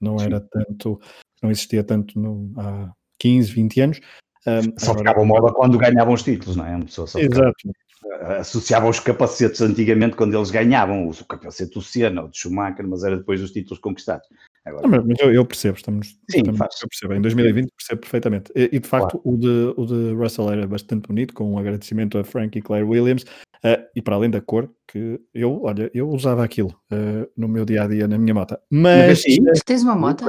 não 0.00 0.16
era 0.20 0.38
tanto, 0.40 1.00
não 1.42 1.50
existia 1.50 1.82
tanto 1.82 2.18
no, 2.20 2.52
há 2.58 2.92
15, 3.18 3.50
20 3.52 3.80
anos. 3.80 4.00
Um, 4.46 4.78
Só 4.78 4.90
agora- 4.92 4.98
ficava 5.10 5.24
moda 5.24 5.52
quando 5.52 5.78
ganhavam 5.78 6.12
os 6.14 6.22
títulos, 6.22 6.56
não 6.56 6.66
é? 6.66 6.76
Uma 6.76 6.84
pessoa 6.84 7.06
só 7.06 7.18
ficava- 7.18 7.44
Exato, 7.44 8.40
associava 8.40 8.88
os 8.88 9.00
capacetes 9.00 9.60
antigamente 9.62 10.16
quando 10.16 10.36
eles 10.36 10.50
ganhavam, 10.50 11.08
o 11.08 11.24
capacete 11.24 11.72
do 11.74 11.80
Senna, 11.82 12.24
o 12.24 12.28
de 12.28 12.38
Schumacher, 12.38 12.86
mas 12.86 13.02
era 13.02 13.16
depois 13.16 13.40
dos 13.40 13.50
títulos 13.52 13.78
conquistados. 13.78 14.26
Agora, 14.64 14.82
Não, 14.88 14.98
mas 14.98 15.06
mas 15.06 15.18
eu, 15.20 15.32
eu 15.32 15.44
percebo, 15.44 15.76
estamos, 15.76 16.08
Sim, 16.30 16.38
estamos- 16.38 16.60
eu 16.60 16.88
percebo, 16.88 17.14
em 17.14 17.20
2020 17.20 17.70
percebo 17.76 18.00
perfeitamente. 18.00 18.52
E, 18.54 18.70
e, 18.72 18.78
de 18.78 18.88
facto 18.88 19.20
o, 19.24 19.36
de, 19.36 19.74
o 19.76 19.84
de 19.86 20.14
Russell 20.14 20.50
era 20.50 20.66
bastante 20.66 21.06
bonito, 21.08 21.34
com 21.34 21.52
um 21.52 21.58
agradecimento 21.58 22.18
a 22.18 22.24
Frank 22.24 22.58
e 22.58 22.62
Claire 22.62 22.86
Williams, 22.86 23.24
eh, 23.62 23.86
e 23.94 24.00
para 24.00 24.14
além 24.14 24.30
da 24.30 24.40
cor, 24.40 24.70
que 24.88 25.20
eu, 25.34 25.62
olha, 25.64 25.90
eu 25.94 26.08
usava 26.08 26.42
aquilo 26.44 26.74
eh, 26.90 27.28
no 27.36 27.46
meu 27.48 27.64
dia 27.66 27.82
a 27.82 27.88
dia 27.88 28.08
na 28.08 28.16
minha 28.16 28.32
moto. 28.32 28.56
Mas 28.70 29.22
sim. 29.22 29.36
eh, 29.46 29.52
Tu 29.52 29.64
tens 29.66 29.82
uma 29.82 29.94
moto? 29.96 30.24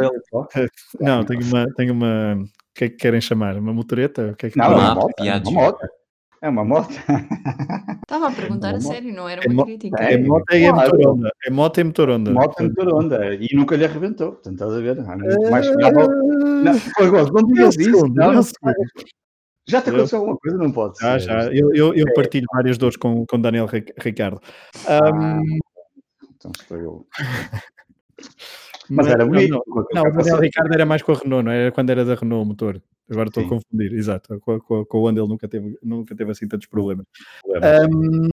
não, 0.99 1.23
tenho 1.23 1.41
uma, 1.43 1.65
tenho 1.75 1.93
uma, 1.93 2.43
que 2.75 2.83
é 2.85 2.89
que 2.89 2.97
querem 2.97 3.21
chamar? 3.21 3.57
Uma 3.57 3.73
motoreta? 3.73 4.31
O 4.31 4.35
que 4.35 4.47
é 4.47 4.49
que 4.51 4.57
Não, 4.57 4.65
é 4.65 4.69
Uma 4.69 4.77
uma 4.83 4.95
moto, 4.95 5.13
é 5.19 5.33
uma 5.33 5.51
moto. 5.51 5.87
É 6.41 6.49
uma 6.49 6.63
moto. 6.65 6.91
Estava 8.03 8.27
a 8.27 8.31
perguntar 8.31 8.69
uma 8.69 8.77
a 8.77 8.81
sério, 8.81 9.13
não 9.13 9.27
era 9.27 9.41
É 9.43 9.47
uma 9.47 9.55
mo- 9.55 9.65
crítica. 9.65 10.03
É 10.03 10.17
moto 10.17 10.53
e 10.53 10.63
é 10.65 10.69
Claro. 10.71 10.91
motor 10.97 11.13
onda. 11.13 11.31
É 11.45 11.49
moto 11.49 11.77
e 11.79 11.83
motor 11.83 12.09
onda. 12.09 12.31
moto 12.31 12.59
em 12.61 12.67
motor 12.67 12.93
onda. 12.93 13.35
E 13.35 13.55
nunca 13.55 13.75
lhe 13.75 13.85
arrebentou. 13.85 14.33
Portanto, 14.33 14.53
estás 14.53 14.73
a 14.73 14.79
ver? 14.79 14.99
Há 14.99 15.17
muito 15.17 15.49
mais 15.49 15.65
chegava- 15.65 16.07
Não, 16.07 16.73
foi 16.75 17.07
igual, 17.07 17.25
não 17.31 17.47
digas 17.47 17.75
isso. 17.77 18.07
Não, 18.13 18.29
um 18.29 18.33
não. 18.33 18.43
Já 19.67 19.81
te 19.81 19.87
Eu- 19.89 19.95
aconteceu 19.95 20.19
alguma 20.19 20.37
coisa? 20.37 20.57
Não 20.57 20.71
pode 20.71 20.99
Já, 20.99 21.19
ser. 21.19 21.25
já. 21.25 21.43
Eu, 21.51 21.73
eu, 21.73 21.93
eu 21.95 22.13
partilho 22.13 22.45
várias 22.53 22.77
dores 22.77 22.97
com, 22.97 23.25
com 23.25 23.39
Daniel 23.41 23.65
Ri- 23.65 23.85
Ricardo. 23.99 24.39
Ah, 24.87 25.07
Ahm, 25.09 25.41
Então 26.35 26.51
estou 26.55 26.77
eu. 26.77 27.07
Mas 28.89 29.07
era 29.07 29.19
não, 29.25 29.27
bonito. 29.31 29.51
Não, 29.51 29.59
aquele 29.59 29.85
não, 29.93 30.03
o 30.03 30.11
Daniel. 30.15 30.39
Ricardo 30.39 30.73
era 30.73 30.85
mais 30.85 31.01
com 31.01 31.11
a 31.11 31.15
Renault, 31.15 31.43
não 31.45 31.51
era 31.51 31.71
quando 31.71 31.89
era 31.89 32.03
da 32.05 32.15
Renault 32.15 32.43
o 32.43 32.45
motor. 32.47 32.81
Agora 33.09 33.27
estou 33.29 33.43
a 33.45 33.49
confundir, 33.49 33.93
exato. 33.93 34.39
Com, 34.39 34.59
com, 34.59 34.85
com 34.85 34.97
o 34.97 35.07
Honda 35.07 35.19
ele 35.21 35.29
nunca 35.29 35.47
teve, 35.47 35.77
nunca 35.83 36.15
teve 36.15 36.31
assim 36.31 36.47
tantos 36.47 36.67
problemas. 36.67 37.05
Problema. 37.43 37.67
Ahm, 37.85 38.29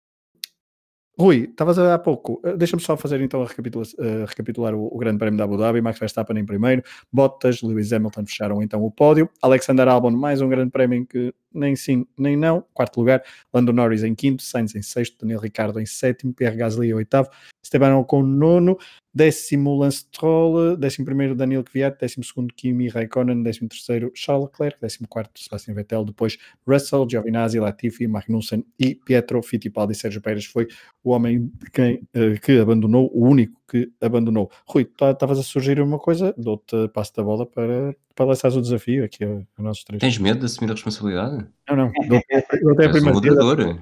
Rui, 1.20 1.49
estavas 1.49 1.78
a- 1.78 1.93
há 1.93 1.99
pouco. 1.99 2.41
eh, 2.43 2.56
Deixa-me 2.58 2.82
só 2.82 2.95
fazer 2.97 3.22
então 3.22 3.43
a 3.43 3.45
recapitula- 3.45 3.86
eh, 3.99 4.26
recapitular 4.28 4.74
o, 4.74 4.88
o 4.88 4.97
Grande 4.97 5.20
Prémio 5.20 5.38
da 5.38 5.43
Abu 5.43 5.58
Dhabi. 5.58 5.82
Max 5.82 5.99
Verstappen 5.99 6.38
em 6.39 6.45
primeiro, 6.45 6.82
Bottas, 7.12 7.62
Lewis 7.62 7.91
Hamilton 7.93 8.26
fecharam 8.26 8.64
então 8.64 8.82
o 8.84 8.89
pódio. 8.89 9.30
Alexander 9.41 9.88
Albon, 9.88 10.12
mais 10.12 10.41
um 10.41 10.49
Grande 10.49 10.72
Prémio 10.72 10.97
em 10.97 11.06
que 11.06 11.34
nem 11.54 11.76
sim 11.76 12.06
nem 12.18 12.36
não. 12.38 12.64
Quarto 12.74 12.97
lugar, 12.99 13.24
Lando 13.54 13.74
Norris 13.74 14.04
em 14.04 14.16
quinto, 14.16 14.43
Sainz 14.43 14.76
em 14.76 14.82
sexto, 14.82 15.18
Daniel 15.22 15.39
Ricciardo 15.39 15.80
em 15.80 15.86
sétimo, 15.86 16.34
Pierre 16.34 16.56
Gasly 16.58 16.89
em 16.89 16.93
oitavo, 16.93 17.30
Esteban 17.64 17.95
Ocon 17.97 18.24
nono, 18.24 18.78
décimo 19.14 19.78
Lance 19.78 19.99
Stroll, 19.99 20.78
décimo 20.78 21.06
primeiro 21.06 21.36
Daniel 21.36 21.64
Kvyat, 21.64 21.97
décimo 21.99 22.24
segundo 22.24 22.54
Kimi 22.54 22.88
Raikkonen, 22.88 23.43
décimo 23.43 23.70
terceiro 23.70 24.12
Charles 24.16 24.45
Leclerc, 24.45 24.78
décimo 24.82 25.08
quarto 25.08 25.39
Sebastian 25.41 25.74
Vettel, 25.76 26.06
depois 26.06 26.38
Russell, 26.66 27.08
Giovinazzi, 27.10 27.60
Latifi, 27.60 28.08
Magnussen 28.08 28.66
e 28.80 28.95
Pietro 28.95 29.41
Fittipaldi. 29.43 29.93
Sérgio 29.95 30.22
Pérez 30.22 30.45
foi 30.45 30.68
o 31.04 31.12
homem 31.12 31.52
quem, 31.74 32.02
eh, 32.14 32.38
que 32.41 32.58
abandonou, 32.60 33.12
o 33.14 33.28
único 33.28 33.60
que 33.68 33.91
abandonou. 34.02 34.49
Rui, 34.66 34.86
tá- 34.86 35.12
estavas 35.12 35.39
a 35.39 35.43
sugerir 35.43 35.82
uma 35.82 35.99
coisa, 35.99 36.34
dou-te 36.38 36.88
passo 36.89 37.16
da 37.16 37.24
bola 37.24 37.45
para, 37.45 37.95
para 38.16 38.26
lançares 38.26 38.55
o 38.57 38.62
desafio 38.62 39.03
aqui 39.05 39.24
a, 39.24 39.28
a 39.57 39.62
nossos 39.64 39.84
três. 39.84 39.99
Tens 39.99 40.18
medo 40.18 40.39
de 40.39 40.45
assumir 40.45 40.70
a 40.72 40.74
responsabilidade? 40.74 41.47
Não, 41.70 41.76
não, 41.76 41.91
dou-te 42.07 42.26
dou-te 42.62 42.86
a 42.86 42.88
um 42.89 42.91
primeira 42.91 43.14
moderador. 43.14 43.80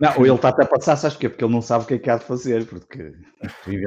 Não, 0.00 0.16
ou 0.16 0.24
ele 0.26 0.34
está 0.36 0.50
até 0.50 0.62
a 0.62 0.66
passar, 0.66 0.96
sabes 0.96 1.16
porquê? 1.16 1.28
Porque 1.28 1.44
ele 1.44 1.52
não 1.52 1.60
sabe 1.60 1.82
o 1.82 1.86
que 1.88 1.94
é 1.94 1.98
que 1.98 2.08
há 2.08 2.16
de 2.18 2.24
fazer. 2.24 2.64
Porque 2.66 3.12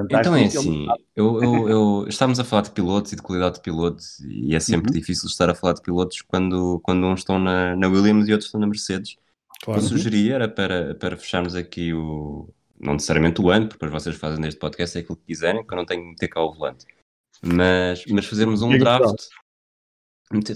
Então 0.09 0.35
é 0.35 0.43
assim, 0.43 0.85
eu, 1.15 1.41
eu, 1.41 1.69
eu- 1.69 2.05
estamos 2.09 2.37
a 2.37 2.43
falar 2.43 2.63
de 2.63 2.71
pilotos 2.71 3.13
e 3.13 3.15
de 3.15 3.21
qualidade 3.21 3.55
de 3.55 3.61
pilotos 3.61 4.19
e 4.19 4.53
é 4.53 4.59
sempre 4.59 4.91
Uhum. 4.91 4.99
difícil 4.99 5.27
estar 5.29 5.49
a 5.49 5.55
falar 5.55 5.73
de 5.73 5.81
pilotos 5.81 6.21
quando, 6.21 6.81
quando 6.83 7.07
uns 7.07 7.19
estão 7.21 7.39
na, 7.39 7.77
na 7.77 7.87
Williams 7.87 8.27
e 8.27 8.33
outros 8.33 8.47
estão 8.47 8.59
na 8.59 8.67
Mercedes. 8.67 9.13
O 9.13 9.65
Claro. 9.65 9.79
que 9.79 9.85
eu 9.85 9.89
sugeria 9.89 10.35
era 10.35 10.49
para, 10.49 10.95
para 10.95 11.15
fecharmos 11.15 11.55
aqui 11.55 11.93
o, 11.93 12.49
não 12.77 12.93
necessariamente 12.93 13.39
o 13.41 13.49
ano, 13.49 13.67
porque 13.69 13.85
depois 13.85 14.03
vocês 14.03 14.15
fazem 14.17 14.39
neste 14.41 14.59
podcast 14.59 14.97
é 14.97 15.01
aquilo 15.01 15.15
que 15.15 15.27
quiserem, 15.27 15.65
que 15.65 15.73
eu 15.73 15.77
não 15.77 15.85
tenho 15.85 16.01
que 16.01 16.09
meter 16.09 16.27
cá 16.27 16.41
o 16.43 16.51
volante. 16.53 16.85
Mas, 17.41 18.03
mas 18.09 18.25
fazermos 18.25 18.61
um 18.61 18.77
draft, 18.77 19.15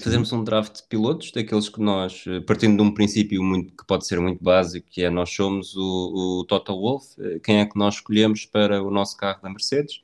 fazermos 0.01 0.31
um 0.31 0.43
draft 0.43 0.77
de 0.77 0.83
pilotos, 0.87 1.31
daqueles 1.31 1.69
que 1.69 1.81
nós, 1.81 2.23
eh, 2.27 2.39
partindo 2.41 2.77
de 2.77 2.81
um 2.83 2.93
princípio 2.93 3.43
muito, 3.43 3.75
que 3.75 3.85
pode 3.85 4.05
ser 4.07 4.19
muito 4.19 4.43
básico, 4.43 4.87
que 4.89 5.03
é 5.03 5.09
nós 5.09 5.29
somos 5.29 5.75
o, 5.75 6.39
o 6.41 6.45
Toto 6.45 6.73
Wolff, 6.79 7.07
eh, 7.19 7.39
quem 7.43 7.59
é 7.59 7.65
que 7.65 7.77
nós 7.77 7.95
escolhemos 7.95 8.45
para 8.45 8.81
o 8.83 8.89
nosso 8.91 9.15
carro 9.17 9.41
da 9.41 9.49
Mercedes, 9.49 10.01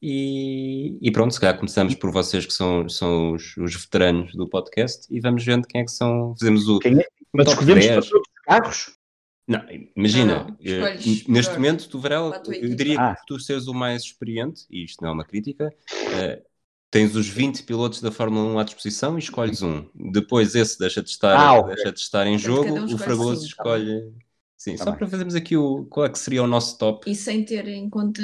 e, 0.00 0.98
e 1.00 1.10
pronto, 1.12 1.32
se 1.32 1.40
calhar 1.40 1.56
começamos 1.56 1.94
por 1.94 2.10
vocês 2.10 2.44
que 2.44 2.52
são, 2.52 2.88
são 2.88 3.32
os, 3.34 3.56
os 3.56 3.74
veteranos 3.76 4.34
do 4.34 4.48
podcast 4.48 5.06
e 5.08 5.20
vamos 5.20 5.44
vendo 5.44 5.66
quem 5.68 5.82
é 5.82 5.84
que 5.84 5.92
são, 5.92 6.34
fazemos 6.38 6.68
o, 6.68 6.78
Quem 6.80 6.98
é? 6.98 7.06
Mas 7.32 7.48
escolhemos 7.48 7.84
para 7.86 7.94
10. 8.00 8.08
todos 8.08 8.28
os 8.28 8.42
carros? 8.44 8.96
Não, 9.46 9.60
imagina, 9.96 10.34
Não, 10.38 10.46
não. 10.48 10.56
eh, 10.60 10.94
Escolhes 10.96 11.06
neste 11.06 11.28
melhor 11.28 11.54
momento, 11.54 11.88
tu, 11.88 11.98
Varela, 12.00 12.42
eu 12.48 12.74
diria 12.74 13.00
Ah. 13.00 13.14
que 13.16 13.26
tu 13.26 13.38
seres 13.38 13.66
o 13.68 13.74
mais 13.74 14.02
experiente, 14.02 14.62
e 14.70 14.84
isto 14.84 15.00
não 15.02 15.10
é 15.10 15.12
uma 15.12 15.24
crítica, 15.24 15.72
eh, 16.14 16.42
tens 16.92 17.16
os 17.16 17.26
20 17.26 17.62
pilotos 17.64 18.00
da 18.02 18.12
Fórmula 18.12 18.44
1 18.54 18.58
à 18.58 18.64
disposição 18.64 19.16
e 19.16 19.18
escolhes 19.18 19.62
um. 19.62 19.88
Depois 19.94 20.54
esse 20.54 20.78
deixa 20.78 21.02
de 21.02 21.08
estar, 21.08 21.34
Ah, 21.36 21.54
ok. 21.54 21.74
deixa 21.74 21.90
de 21.90 21.98
estar 21.98 22.26
em 22.26 22.38
Portanto, 22.38 22.66
jogo, 22.66 22.78
um 22.80 22.94
o 22.94 22.98
Fragoso 22.98 23.40
tá 23.40 23.46
escolhe. 23.46 24.12
Sim, 24.58 24.76
Tá 24.76 24.84
só 24.84 24.90
bem. 24.90 24.98
para 24.98 25.08
fazermos 25.08 25.34
aqui 25.34 25.56
o 25.56 25.86
qual 25.86 26.06
é 26.06 26.10
que 26.10 26.18
seria 26.18 26.42
o 26.42 26.46
nosso 26.46 26.78
top. 26.78 27.10
E 27.10 27.16
sem 27.16 27.44
ter 27.44 27.66
em 27.66 27.88
conta 27.90 28.22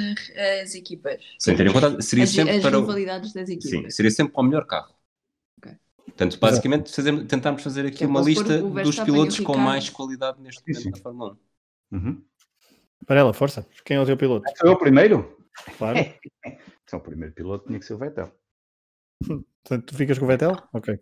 as 0.63 0.73
equipas. 0.75 1.19
Sem 1.37 1.57
ter 1.57 1.67
em 1.67 1.73
conta, 1.73 1.99
seria 2.01 2.23
As, 2.23 2.29
sempre 2.29 2.55
as 2.55 2.61
para 2.61 2.77
o, 2.77 2.81
rivalidades 2.81 3.33
das 3.33 3.47
sim, 3.47 3.55
equipas. 3.55 3.95
seria 3.95 4.11
sempre 4.11 4.33
para 4.33 4.41
o 4.41 4.45
melhor 4.45 4.65
carro. 4.65 4.93
Ok. 5.57 5.73
Portanto, 6.05 6.39
basicamente, 6.39 6.95
fazemos, 6.95 7.25
tentámos 7.25 7.61
fazer 7.63 7.85
aqui 7.87 8.03
é 8.03 8.07
uma 8.07 8.21
lista 8.21 8.63
o 8.63 8.69
dos 8.69 8.97
o 8.99 9.03
pilotos 9.03 9.39
com 9.41 9.57
mais 9.57 9.89
qualidade 9.89 10.39
neste 10.39 10.61
Sim, 10.63 10.71
momento 10.71 10.83
sim. 10.83 10.91
da 10.91 10.97
Fórmula 10.99 11.37
1. 11.91 11.97
Uhum. 11.97 12.21
Varela, 13.07 13.33
força. 13.33 13.67
Quem 13.83 13.97
é 13.97 14.01
o 14.01 14.05
teu 14.05 14.15
piloto? 14.15 14.45
Sou 14.57 14.69
eu 14.69 14.73
o 14.75 14.77
primeiro? 14.77 15.35
Claro. 15.77 15.97
Então 16.89 16.97
o 16.97 17.03
primeiro 17.03 17.35
piloto 17.35 17.67
tinha 17.67 17.77
que 17.77 17.85
ser 17.85 17.93
o 17.93 17.99
Vettel. 17.99 18.31
Portanto, 19.23 19.85
tu 19.85 19.95
ficas 19.95 20.17
com 20.17 20.25
o 20.25 20.27
Vettel? 20.27 20.51
Ok. 20.73 20.97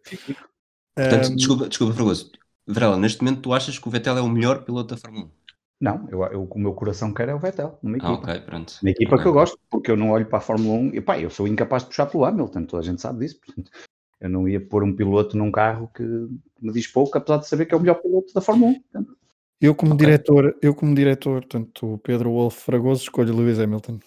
Portanto, 0.95 1.30
Ahm, 1.30 1.36
desculpa, 1.36 1.70
desculpa, 1.70 1.93
Fragoso. 1.93 2.32
Varela, 2.68 2.97
neste 2.97 3.24
momento 3.24 3.41
tu 3.41 3.53
achas 3.53 3.78
que 3.80 3.88
o 3.88 3.91
Vettel 3.91 4.18
é 4.18 4.22
o 4.22 4.28
melhor 4.30 4.65
piloto 4.65 4.95
da 4.95 4.99
Fórmula 4.99 5.26
1? 5.26 5.32
Não, 5.80 6.09
eu, 6.09 6.24
eu, 6.24 6.43
o 6.43 6.59
meu 6.59 6.74
coração 6.74 7.13
quer 7.13 7.30
é 7.30 7.36
o 7.36 7.39
Vettel, 7.39 7.78
numa 7.84 7.97
equipa. 7.97 8.13
Ah, 8.13 8.15
ok, 8.15 8.41
pronto. 8.41 8.74
Uma 8.82 8.89
equipa 8.89 9.15
Ok. 9.15 9.24
que 9.24 9.30
eu 9.30 9.34
gosto, 9.34 9.59
porque 9.70 9.91
eu 9.91 9.95
não 9.95 10.09
olho 10.09 10.26
para 10.26 10.39
a 10.39 10.41
Fórmula 10.41 10.76
1 10.80 10.95
e 10.95 11.01
pá, 11.01 11.20
eu 11.20 11.30
sou 11.30 11.47
incapaz 11.47 11.84
de 11.84 11.89
puxar 11.89 12.07
pelo 12.07 12.26
Hamilton, 12.26 12.65
toda 12.65 12.82
a 12.82 12.86
gente 12.86 12.99
sabe 13.01 13.20
disso. 13.20 13.39
portanto, 13.45 13.72
eu 14.20 14.30
não 14.30 14.49
ia 14.49 14.59
pôr 14.59 14.84
um 14.84 14.95
piloto 14.95 15.38
num 15.38 15.51
carro 15.51 15.88
que 15.93 16.01
me 16.03 16.74
diz 16.74 16.88
pouco, 16.88 17.15
apesar 17.15 17.38
de 17.38 17.47
saber 17.47 17.68
que 17.68 17.76
é 17.76 17.78
o 17.78 17.80
melhor 17.80 18.01
piloto 18.01 18.34
da 18.34 18.41
Fórmula 18.41 18.72
1. 18.72 18.82
portanto. 18.82 19.18
eu 19.61 19.76
como 19.76 19.93
Ok. 19.93 20.03
diretor, 20.05 20.57
eu 20.63 20.74
como 20.74 20.95
diretor, 20.95 21.45
tanto 21.45 21.93
o 21.93 21.97
Pedro 21.99 22.32
Wolf 22.32 22.65
Fragoso 22.65 23.03
escolho 23.03 23.36
Lewis 23.36 23.59
Hamilton. 23.59 23.99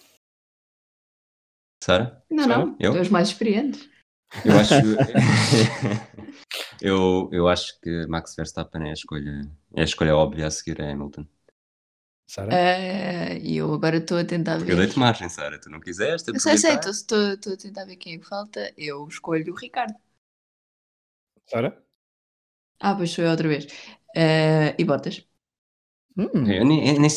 Sara? 1.81 2.21
Não, 2.29 2.43
Sara? 2.43 2.65
não. 2.65 2.75
Eu? 2.79 2.91
Tu 2.91 2.97
és 2.97 3.09
mais 3.09 3.29
experientes. 3.29 3.89
Eu 4.45 4.57
acho, 4.57 4.81
eu, 6.81 7.29
eu 7.31 7.47
acho 7.47 7.79
que 7.81 8.05
Max 8.07 8.35
Verstappen 8.35 8.87
é 8.87 8.89
a 8.91 8.93
escolha, 8.93 9.41
é 9.75 9.81
a 9.81 9.83
escolha 9.83 10.15
óbvia 10.15 10.47
a 10.47 10.51
seguir 10.51 10.81
a 10.81 10.91
Hamilton. 10.91 11.25
Sara? 12.25 12.51
E 13.41 13.57
eu 13.57 13.73
agora 13.73 13.97
estou 13.97 14.17
a 14.17 14.25
tentar 14.25 14.57
Porque 14.57 14.71
ver. 14.71 14.73
eu 14.73 14.77
dei-te 14.77 14.99
margem, 14.99 15.29
Sara, 15.29 15.59
tu 15.59 15.69
não 15.69 15.79
quiseste 15.79 16.31
Eu 16.33 16.39
sei, 16.39 16.57
sei, 16.57 16.75
estou 16.75 17.33
estou 17.33 17.53
a 17.53 17.57
tentar 17.57 17.85
ver 17.85 17.95
quem 17.97 18.15
é 18.15 18.17
que 18.17 18.25
falta. 18.27 18.73
Eu 18.77 19.07
escolho 19.07 19.53
o 19.53 19.55
Ricardo. 19.55 19.95
Sara? 21.45 21.83
Ah, 22.79 22.95
pois 22.97 23.11
sou 23.13 23.23
eu 23.25 23.31
outra 23.31 23.47
vez. 23.53 23.65
Ah, 24.15 24.75
e 24.81 24.83
botas. 24.85 25.15
Hum, 26.17 26.27
Eu 26.45 26.65
nem, 26.65 26.99
nem, 26.99 27.09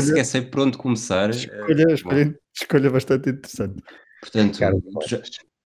sequer 0.00 0.24
sei 0.24 0.42
por 0.42 0.60
onde 0.60 0.76
começar. 0.78 1.30
eh, 1.30 1.36
escolha, 1.36 1.94
escolha, 1.94 2.40
escolha 2.54 2.90
bastante 2.90 3.30
interessante. 3.30 3.82
portanto, 4.20 4.54
Ricardo 4.54 4.82
já, 5.06 5.18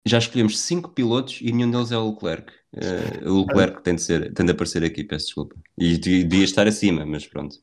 já 0.07 0.19
escolhemos 0.19 0.59
cinco 0.61 0.91
pilotos 0.91 1.39
e 1.43 1.53
nenhum 1.53 1.71
deles 1.71 1.91
é 1.93 1.99
o 1.99 2.11
Leclerc. 2.11 2.53
Eh, 2.75 3.29
o 3.29 3.41
Leclerc 3.41 3.83
tem 3.83 3.95
de, 3.97 4.03
ser, 4.03 4.33
tem 4.33 4.47
de 4.47 4.53
aparecer 4.53 4.85
aqui, 4.85 5.03
peço 5.05 5.27
desculpa. 5.27 5.57
E 5.77 5.99
de- 5.99 6.25
devia 6.25 6.45
estar 6.45 6.67
acima, 6.67 7.05
mas 7.05 7.27
pronto. 7.27 7.57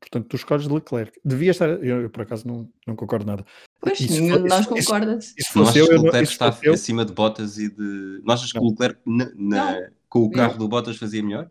Portanto, 0.00 0.28
tu 0.28 0.36
escolhes 0.36 0.66
Leclerc. 0.66 1.12
Devia 1.24 1.50
estar. 1.50 1.68
Eu, 1.68 2.02
eu, 2.02 2.10
por 2.10 2.22
acaso 2.22 2.46
não, 2.48 2.68
não 2.86 2.96
concordo 2.96 3.26
nada. 3.26 3.44
Pois, 3.80 3.98
se 3.98 4.08
nenhum 4.20 4.42
de 4.42 4.48
nós 4.48 4.60
isso- 4.60 4.76
isso- 4.76 4.88
concorda. 4.88 5.20
Se 5.20 5.34
Não 5.56 5.64
fosse 5.66 5.70
achas 5.70 5.76
eu, 5.76 5.86
que 5.86 5.92
eu 5.92 5.94
o 5.94 5.98
não, 5.98 6.04
Leclerc 6.04 6.26
se 6.26 6.32
está 6.32 6.58
eu, 6.62 6.72
acima 6.74 7.04
de 7.04 7.12
Bottas 7.12 7.58
e 7.58 7.68
de. 7.68 8.20
Não 8.24 8.34
achas 8.34 8.50
que 8.52 8.58
Não. 8.58 8.66
o 8.66 8.70
Leclerc 8.70 8.98
na- 9.06 9.30
na- 9.36 9.88
com 10.08 10.20
o 10.20 10.30
carro 10.30 10.58
do 10.58 10.68
Bottas 10.68 10.96
fazia 10.96 11.22
melhor? 11.22 11.50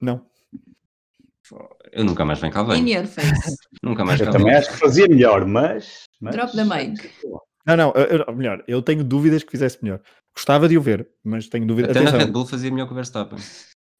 não. 0.00 0.24
Eu 1.92 2.04
nunca 2.04 2.24
mais 2.24 2.40
venho 2.40 2.52
cá 2.52 2.62
In 2.62 2.66
bem. 2.84 2.94
your 2.94 3.06
face. 3.06 3.54
Nunca 3.82 4.02
mais 4.04 4.18
Eu 4.18 4.26
cá 4.26 4.32
também 4.32 4.46
venho. 4.48 4.58
acho 4.58 4.70
que 4.72 4.78
fazia 4.78 5.06
melhor, 5.06 5.46
mas. 5.46 6.04
mas- 6.20 6.34
Drop 6.34 6.52
the 6.56 6.64
mic. 6.64 7.10
Não, 7.66 7.76
não, 7.76 7.92
eu- 7.92 8.24
eu- 8.28 8.34
melhor, 8.36 8.62
eu 8.68 8.82
tenho 8.82 9.02
dúvidas 9.02 9.42
que 9.42 9.50
fizesse 9.50 9.78
melhor. 9.82 10.00
Gostava 10.34 10.68
de 10.68 10.76
o 10.76 10.82
ver, 10.82 11.08
mas 11.22 11.48
tenho 11.48 11.66
dúvidas. 11.66 11.90
Até 11.92 12.00
na 12.00 12.10
Red 12.10 12.16
Atenção, 12.16 12.32
Bull 12.32 12.46
fazia 12.46 12.70
melhor 12.70 12.86
que 12.86 12.92
o 12.92 12.96
Verstappen. 12.96 13.38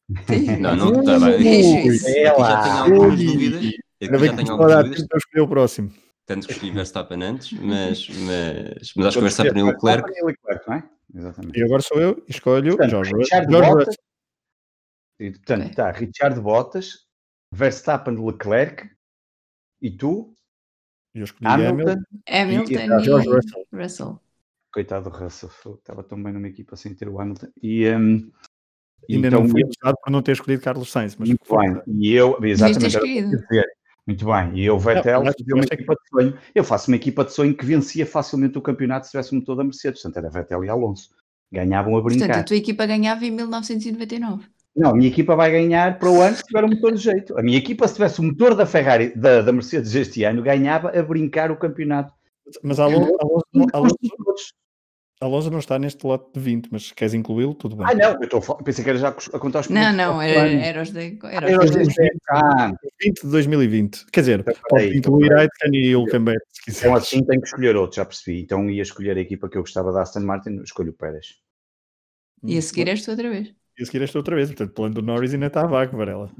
Não, 0.61 0.75
não 0.75 0.99
está 0.99 1.19
bem. 1.19 1.63
Ui, 1.87 1.95
Aqui 1.95 1.97
já 2.43 2.61
tenho 2.61 2.75
algumas 2.77 3.23
dúvidas. 3.23 3.57
Aqui 3.57 3.79
ainda 4.01 4.17
já 4.17 4.21
bem 4.21 4.35
que 4.91 5.01
estou 5.01 5.15
a 5.15 5.17
escolher 5.17 5.41
o 5.41 5.47
próximo. 5.47 5.91
Tanto 6.27 6.45
que 6.47 6.53
escolhi 6.53 6.71
Verstappen 6.71 7.23
antes, 7.23 7.51
mas, 7.53 8.07
mas, 8.09 8.93
mas 8.95 9.05
acho 9.07 9.13
que 9.13 9.19
o 9.19 9.21
Verstappen 9.21 9.59
e 9.59 9.63
o 9.63 9.67
Leclerc. 9.67 10.11
e 10.11 10.69
não 10.69 10.75
é? 10.75 10.89
Exatamente. 11.13 11.59
E 11.59 11.63
agora 11.63 11.81
sou 11.81 11.99
eu 12.01 12.23
e 12.27 12.31
escolho 12.31 12.69
Portanto, 12.77 12.89
George, 12.91 13.11
Ru- 13.11 13.17
Richard 13.19 13.51
George 13.51 13.69
Bottas, 13.69 13.87
Russell. 13.87 14.03
E, 15.19 15.31
portanto, 15.31 15.69
está 15.69 15.91
Richard 15.91 16.39
Bottas, 16.41 16.89
Verstappen, 17.51 18.15
Leclerc 18.25 18.89
e 19.81 19.89
tu, 19.89 20.34
eu 21.19 21.23
escolhi 21.23 21.47
Hamilton. 21.47 21.73
Hamilton. 21.81 22.03
Hamilton 22.29 22.71
E- 22.73 22.75
e, 23.01 23.03
George 23.05 23.29
Russell. 23.29 23.65
Russell. 23.73 24.19
Coitado 24.73 25.09
do 25.09 25.15
Russell, 25.15 25.49
estava 25.79 26.03
tão 26.03 26.21
bem 26.21 26.33
numa 26.33 26.47
equipa 26.47 26.75
sem 26.75 26.93
ter 26.93 27.07
o 27.07 27.19
Hamilton. 27.19 27.47
E, 27.63 27.87
um, 27.89 28.31
Ainda 29.09 29.27
então, 29.27 29.41
não 29.43 29.49
fui 29.49 29.63
eu- 29.63 29.67
usado 29.69 29.97
por 30.03 30.11
não 30.11 30.21
ter 30.21 30.31
escolhido 30.33 30.61
Carlos 30.63 30.91
Sainz, 30.91 31.15
mas 31.15 31.29
muito 31.29 31.45
bem. 31.57 31.81
E 31.87 32.13
eu, 32.13 32.37
exatamente, 32.43 32.99
dizer. 32.99 33.65
Muito 34.07 34.23
bem. 34.25 34.59
E 34.59 34.65
eu, 34.65 34.77
Vettel, 34.77 35.23
fazia 35.25 35.55
uma 35.55 35.63
equipa 35.63 35.95
de 35.95 36.09
sonho. 36.09 36.37
Eu 36.53 36.63
faço 36.63 36.91
uma 36.91 36.95
equipa 36.97 37.23
de 37.25 37.33
sonho 37.33 37.55
que 37.55 37.65
vencia 37.65 38.05
facilmente 38.05 38.55
o 38.57 38.61
campeonato 38.61 39.05
se 39.07 39.11
tivesse 39.11 39.33
um 39.33 39.39
motor 39.39 39.55
da 39.55 39.63
Mercedes. 39.63 40.01
Portanto, 40.01 40.17
era 40.23 40.29
Vettel 40.31 40.63
e 40.63 40.69
Alonso. 40.69 41.09
Ganhavam 41.51 41.95
a 41.97 42.01
Portanto, 42.01 42.19
brincar. 42.19 42.39
a 42.39 42.43
tua 42.43 42.55
equipa 42.57 42.85
ganhava 42.85 43.25
em 43.25 43.31
1999. 43.31 44.45
Não, 44.75 44.89
a 44.91 44.93
minha 44.93 45.07
equipa 45.09 45.35
vai 45.35 45.49
ganhar 45.51 45.97
para 45.97 46.11
o 46.11 46.21
ano 46.21 46.35
se 46.35 46.43
tiver 46.43 46.63
um 46.65 46.67
motor 46.69 46.91
de 46.93 47.01
jeito. 47.01 47.37
A 47.39 47.41
minha 47.41 47.57
equipa, 47.57 47.87
se 47.87 47.93
tivesse 47.95 48.19
o 48.19 48.23
motor 48.23 48.53
da 48.55 48.65
Ferrari, 48.65 49.15
da, 49.15 49.41
da 49.41 49.53
Mercedes 49.53 49.95
este 49.95 50.23
ano, 50.23 50.41
ganhava 50.43 50.89
a 50.89 51.01
brincar 51.03 51.49
o 51.49 51.57
campeonato. 51.57 52.13
Mas 52.61 52.79
Alonso, 52.79 53.15
Alonso, 53.21 53.45
não- 53.53 53.65
Alonso, 55.21 55.57
está 55.57 55.79
neste 55.79 56.05
lote 56.05 56.29
de 56.33 56.39
20, 56.41 56.67
mas 56.71 56.91
queres 56.91 57.13
incluí-lo, 57.13 57.55
tudo 57.55 57.77
bem. 57.77 57.87
Ah, 57.89 57.93
não, 57.95 58.11
eu 58.15 58.23
estou 58.25 58.39
a 58.39 58.41
falar- 58.41 58.63
pensei 58.63 58.83
que 58.83 58.89
era 58.89 58.99
já 58.99 59.07
a 59.07 59.39
contar 59.39 59.61
os 59.61 59.69
Não, 59.69 59.93
não, 59.93 60.21
era, 60.21 60.49
era 60.51 60.81
os 60.81 60.91
de. 60.91 61.17
Era 61.23 61.49
Era 61.49 61.63
os 61.63 61.71
de- 61.71 61.77
dois. 61.77 61.95
Ah, 62.29 62.71
20 63.01 63.21
de 63.23 63.27
2020. 63.31 64.05
Quer 64.11 64.19
dizer, 64.19 64.39
Então, 64.41 64.53
pode 64.69 64.97
incluir 64.97 65.25
então, 65.27 65.37
Aitken 65.39 65.71
e 65.73 65.87
Hülkenberg, 65.95 66.39
se 66.51 66.71
então 66.71 66.93
quiser. 66.93 67.17
assim 67.17 67.25
tenho 67.25 67.41
que 67.41 67.47
escolher 67.47 67.75
outro, 67.77 67.95
já 67.95 68.05
percebi. 68.05 68.41
Então 68.41 68.69
ia 68.69 68.81
escolher 68.81 69.15
a 69.17 69.21
equipa 69.21 69.47
que 69.49 69.57
eu 69.57 69.61
gostava 69.61 69.91
da 69.93 70.01
Aston 70.01 70.19
Martin, 70.19 70.59
escolho 70.61 70.91
o 70.91 70.93
Pérez. 70.93 71.37
E 72.43 72.57
a 72.57 72.61
seguir 72.61 72.89
és 72.89 73.01
tu 73.03 73.11
outra 73.11 73.29
vez 73.29 73.53
e 73.77 73.83
a 73.83 73.85
seguir 73.85 74.01
esta 74.01 74.17
outra 74.17 74.35
vez. 74.35 74.49
Portanto, 74.49 74.69
o 74.69 74.73
plano 74.73 74.95
do 74.95 75.01
Norris 75.01 75.33
ainda 75.33 75.47
está 75.47 75.65
vago, 75.65 75.97
Varela. 75.97 76.31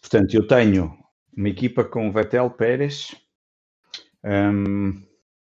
Portanto, 0.00 0.34
eu 0.34 0.46
tenho 0.46 0.96
uma 1.36 1.48
equipa 1.48 1.84
com 1.84 2.12
Vettel, 2.12 2.50
Pérez. 2.50 3.14
Um, 4.24 5.02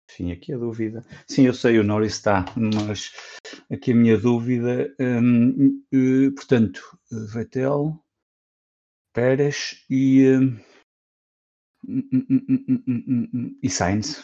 enfim, 0.09 0.32
aqui 0.32 0.53
a 0.53 0.57
dúvida. 0.57 1.03
Sim, 1.28 1.45
eu 1.45 1.53
sei, 1.53 1.80
o 1.80 1.84
Norris 1.84 2.13
está, 2.13 2.45
mas 2.55 3.11
aqui 3.71 3.91
a 3.91 3.95
minha 3.95 4.17
dúvida. 4.17 4.93
Um, 4.99 5.84
uh, 5.93 6.32
portanto, 6.36 6.82
Vettel, 7.11 7.99
Pérez 9.13 9.86
e. 9.89 10.28
Um, 10.30 10.59
e 13.61 13.69
Sainz. 13.69 14.24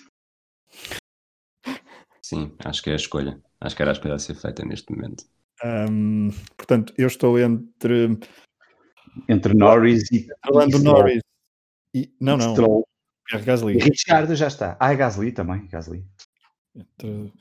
Sim, 2.22 2.56
acho 2.64 2.84
que 2.84 2.90
é 2.90 2.94
a 2.94 2.96
escolha. 2.96 3.42
Acho 3.60 3.76
que 3.76 3.82
era 3.82 3.92
a 3.92 3.94
escolha 3.94 4.14
a 4.16 4.20
ser 4.20 4.36
feita 4.36 4.64
neste 4.64 4.92
momento. 4.94 5.26
Ahm, 5.64 6.30
portanto, 6.56 6.94
eu 6.98 7.08
estou 7.08 7.38
entre 7.40 8.18
Entre 9.28 9.54
Norris 9.54 10.10
e. 10.12 10.28
Orlando 10.48 10.76
e 10.76 10.80
Stroll. 10.80 10.96
Norris 10.98 11.22
e. 11.94 12.12
Não, 12.20 12.38
não. 12.38 12.52
Stroll. 12.54 12.88
Pierre 13.26 13.44
E 13.44 13.46
Gasly. 13.46 13.78
Richard 13.78 14.36
já 14.36 14.48
está. 14.48 14.78
Ah, 14.80 14.94
Gasly 14.94 15.32
também. 15.32 15.68
Gasly. 15.68 16.04
Entre, 16.76 17.34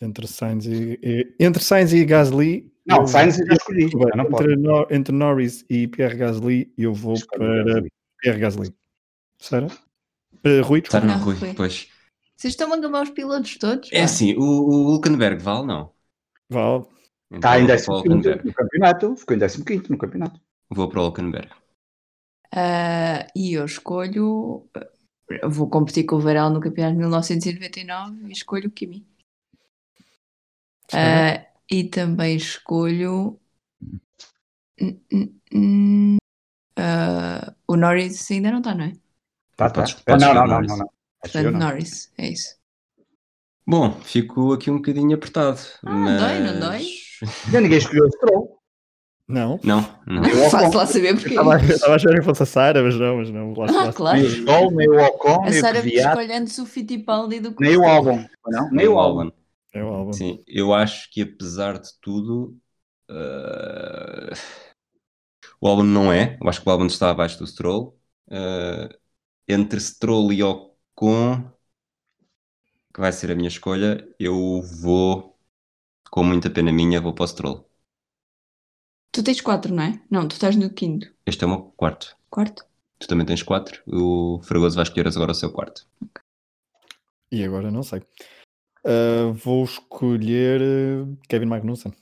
entre 0.00 0.26
Sainz 0.26 0.66
e, 0.66 0.98
e- 1.02 1.34
entre 1.38 1.62
Sainz 1.62 1.92
e 1.92 2.04
Gasly. 2.04 2.72
Não, 2.86 3.02
eu- 3.02 3.06
Sainz 3.06 3.38
eu 3.38 3.46
já 3.46 3.52
escolhi. 3.54 3.84
Entre, 3.84 4.56
Nor- 4.56 4.86
entre 4.90 5.14
Norris 5.14 5.64
e 5.68 5.86
Pierre 5.86 6.16
Gasly, 6.16 6.72
eu 6.78 6.94
vou 6.94 7.14
para 7.30 7.64
Gasly. 7.64 7.92
Pierre 8.20 8.38
Gasly. 8.40 8.74
Sara? 9.40 9.66
Uh, 10.44 10.62
Rui. 10.62 10.80
Está 10.80 11.00
no 11.00 11.06
Não, 11.08 11.18
Rui, 11.18 11.36
pois. 11.54 11.88
Vocês 12.36 12.52
estão 12.52 12.72
a 12.72 12.76
acabar 12.76 13.02
os 13.02 13.10
pilotos 13.10 13.56
todos? 13.58 13.90
É 13.92 13.98
pá. 13.98 14.04
assim, 14.04 14.34
o, 14.36 14.40
o 14.42 14.86
Hulkenberg 14.94 15.42
vale, 15.42 15.66
não? 15.66 15.92
Vale. 16.48 16.86
Então 17.30 17.38
Está 17.38 17.60
em 17.60 17.66
vou 17.66 17.76
para 17.84 17.94
o 17.94 18.02
15 18.02 18.08
Hulkenberg. 18.08 18.46
no 18.46 18.54
campeonato. 18.54 19.16
Ficou 19.16 19.36
em 19.36 19.38
15 19.38 19.90
no 19.90 19.98
campeonato. 19.98 20.40
Vou 20.70 20.88
para 20.88 21.00
o 21.00 21.04
Hulkenberg. 21.04 21.50
Ah, 22.52 23.26
e 23.36 23.52
eu 23.52 23.64
escolho. 23.64 24.66
Vou 25.46 25.68
competir 25.68 26.04
com 26.06 26.16
o 26.16 26.20
Varela 26.20 26.48
no 26.48 26.60
campeonato 26.60 26.94
de 26.94 26.98
1999 27.00 28.28
e 28.28 28.32
escolho 28.32 28.68
o 28.68 28.72
Kimi. 28.72 29.06
Ah, 30.92 31.46
e 31.70 31.84
também 31.84 32.36
escolho. 32.36 33.38
Ah, 36.76 37.54
o 37.66 37.76
Norris 37.76 38.30
ainda 38.30 38.50
não 38.50 38.58
está, 38.58 38.74
não 38.74 38.84
é? 38.84 38.92
Tá, 39.56 39.68
tá. 39.68 39.82
Podes- 39.82 39.94
podes 39.94 40.24
não, 40.24 40.34
não, 40.34 40.46
não, 40.46 40.60
não, 40.62 40.76
não. 40.78 40.90
Portanto. 41.20 41.50
Norris, 41.50 42.12
é 42.16 42.28
isso. 42.28 42.57
Bom, 43.68 43.92
fico 44.02 44.52
aqui 44.54 44.70
um 44.70 44.76
bocadinho 44.76 45.14
apertado. 45.14 45.58
Ah, 45.84 45.94
não 45.94 46.16
dói, 46.16 46.38
não 46.40 46.60
mas- 46.60 46.60
dói? 46.60 46.86
Já 47.52 47.60
ninguém 47.60 47.78
escolheu 47.78 48.04
o 48.06 48.10
Stroll. 48.10 48.58
Não. 49.28 49.60
Não, 49.62 49.86
não. 50.06 50.24
Faço 50.50 50.74
lá 50.74 50.86
saber 50.86 51.12
porquê. 51.14 51.30
Estava 51.30 51.56
a 51.56 51.58
estava 51.58 51.92
a 51.92 51.96
achar 51.96 52.14
que 52.14 52.22
fosse 52.22 52.42
a 52.42 52.46
Sara, 52.46 52.82
mas 52.82 52.98
não, 52.98 53.16
mas 53.18 53.30
não. 53.30 53.52
Lá, 53.52 53.66
Ah, 53.68 53.72
lá- 53.84 53.92
claro. 53.92 54.16
Nem 54.16 54.26
o 54.26 54.30
Stroll, 54.30 54.70
nem 54.70 54.88
o 54.88 55.04
Ocon, 55.04 55.42
A 55.44 55.50
nem 55.50 55.58
o 55.58 55.60
Sara 55.60 55.80
Kvyat, 55.82 56.08
escolhe 56.08 56.32
antes 56.32 56.58
o 56.58 56.64
Fittipaldi 56.64 57.40
do 57.40 57.52
que 57.54 57.62
nem 57.62 57.76
o 57.76 57.80
Stroll. 57.80 57.94
Albon. 57.94 58.24
Não, 58.46 58.70
nem 58.70 58.88
o 58.88 58.98
Albon. 58.98 59.30
É 59.74 59.84
o 59.84 59.88
álbum. 59.88 60.12
Sim, 60.14 60.42
eu 60.48 60.72
acho 60.72 61.10
que 61.12 61.20
apesar 61.20 61.78
de 61.78 61.90
tudo, 62.00 62.56
eh, 63.10 64.32
o 65.60 65.68
álbum 65.68 65.82
não 65.82 66.10
é. 66.10 66.38
Eu 66.40 66.48
acho 66.48 66.62
que 66.62 66.68
o 66.68 66.72
álbum 66.72 66.86
está 66.86 67.10
abaixo 67.10 67.38
do 67.38 67.46
Stroll. 67.46 67.98
Eh, 68.30 68.88
entre 69.46 69.78
Stroll 69.78 70.32
e 70.32 70.42
Ocon, 70.42 71.44
que 72.98 73.00
vai 73.00 73.12
ser 73.12 73.30
a 73.30 73.34
minha 73.36 73.46
escolha, 73.46 74.04
eu 74.18 74.60
vou, 74.60 75.38
com 76.10 76.24
muita 76.24 76.50
pena 76.50 76.72
minha, 76.72 77.00
vou 77.00 77.14
para 77.14 77.22
o 77.22 77.28
Stroll. 77.28 77.70
Tu 79.12 79.22
tens 79.22 79.40
quatro, 79.40 79.72
não 79.72 79.84
é? 79.84 80.02
Não, 80.10 80.26
tu 80.26 80.32
estás 80.32 80.56
no 80.56 80.68
quinto. 80.68 81.06
Este 81.24 81.44
é 81.44 81.46
o 81.46 81.50
meu 81.50 81.62
quarto. 81.76 82.16
Quarto? 82.28 82.66
Tu 82.98 83.06
também 83.06 83.24
tens 83.24 83.44
quatro. 83.44 83.80
O 83.86 84.40
Fragoso 84.42 84.74
vai 84.74 84.82
escolher 84.82 85.06
agora 85.06 85.30
o 85.30 85.34
seu 85.34 85.52
quarto. 85.52 85.86
E 87.30 87.44
agora 87.44 87.70
não 87.70 87.84
sei. 87.84 88.00
Uh, 88.84 89.32
vou 89.32 89.62
escolher 89.62 90.60
uh, 90.60 91.16
Kevin 91.28 91.46
Magnussen. 91.46 91.92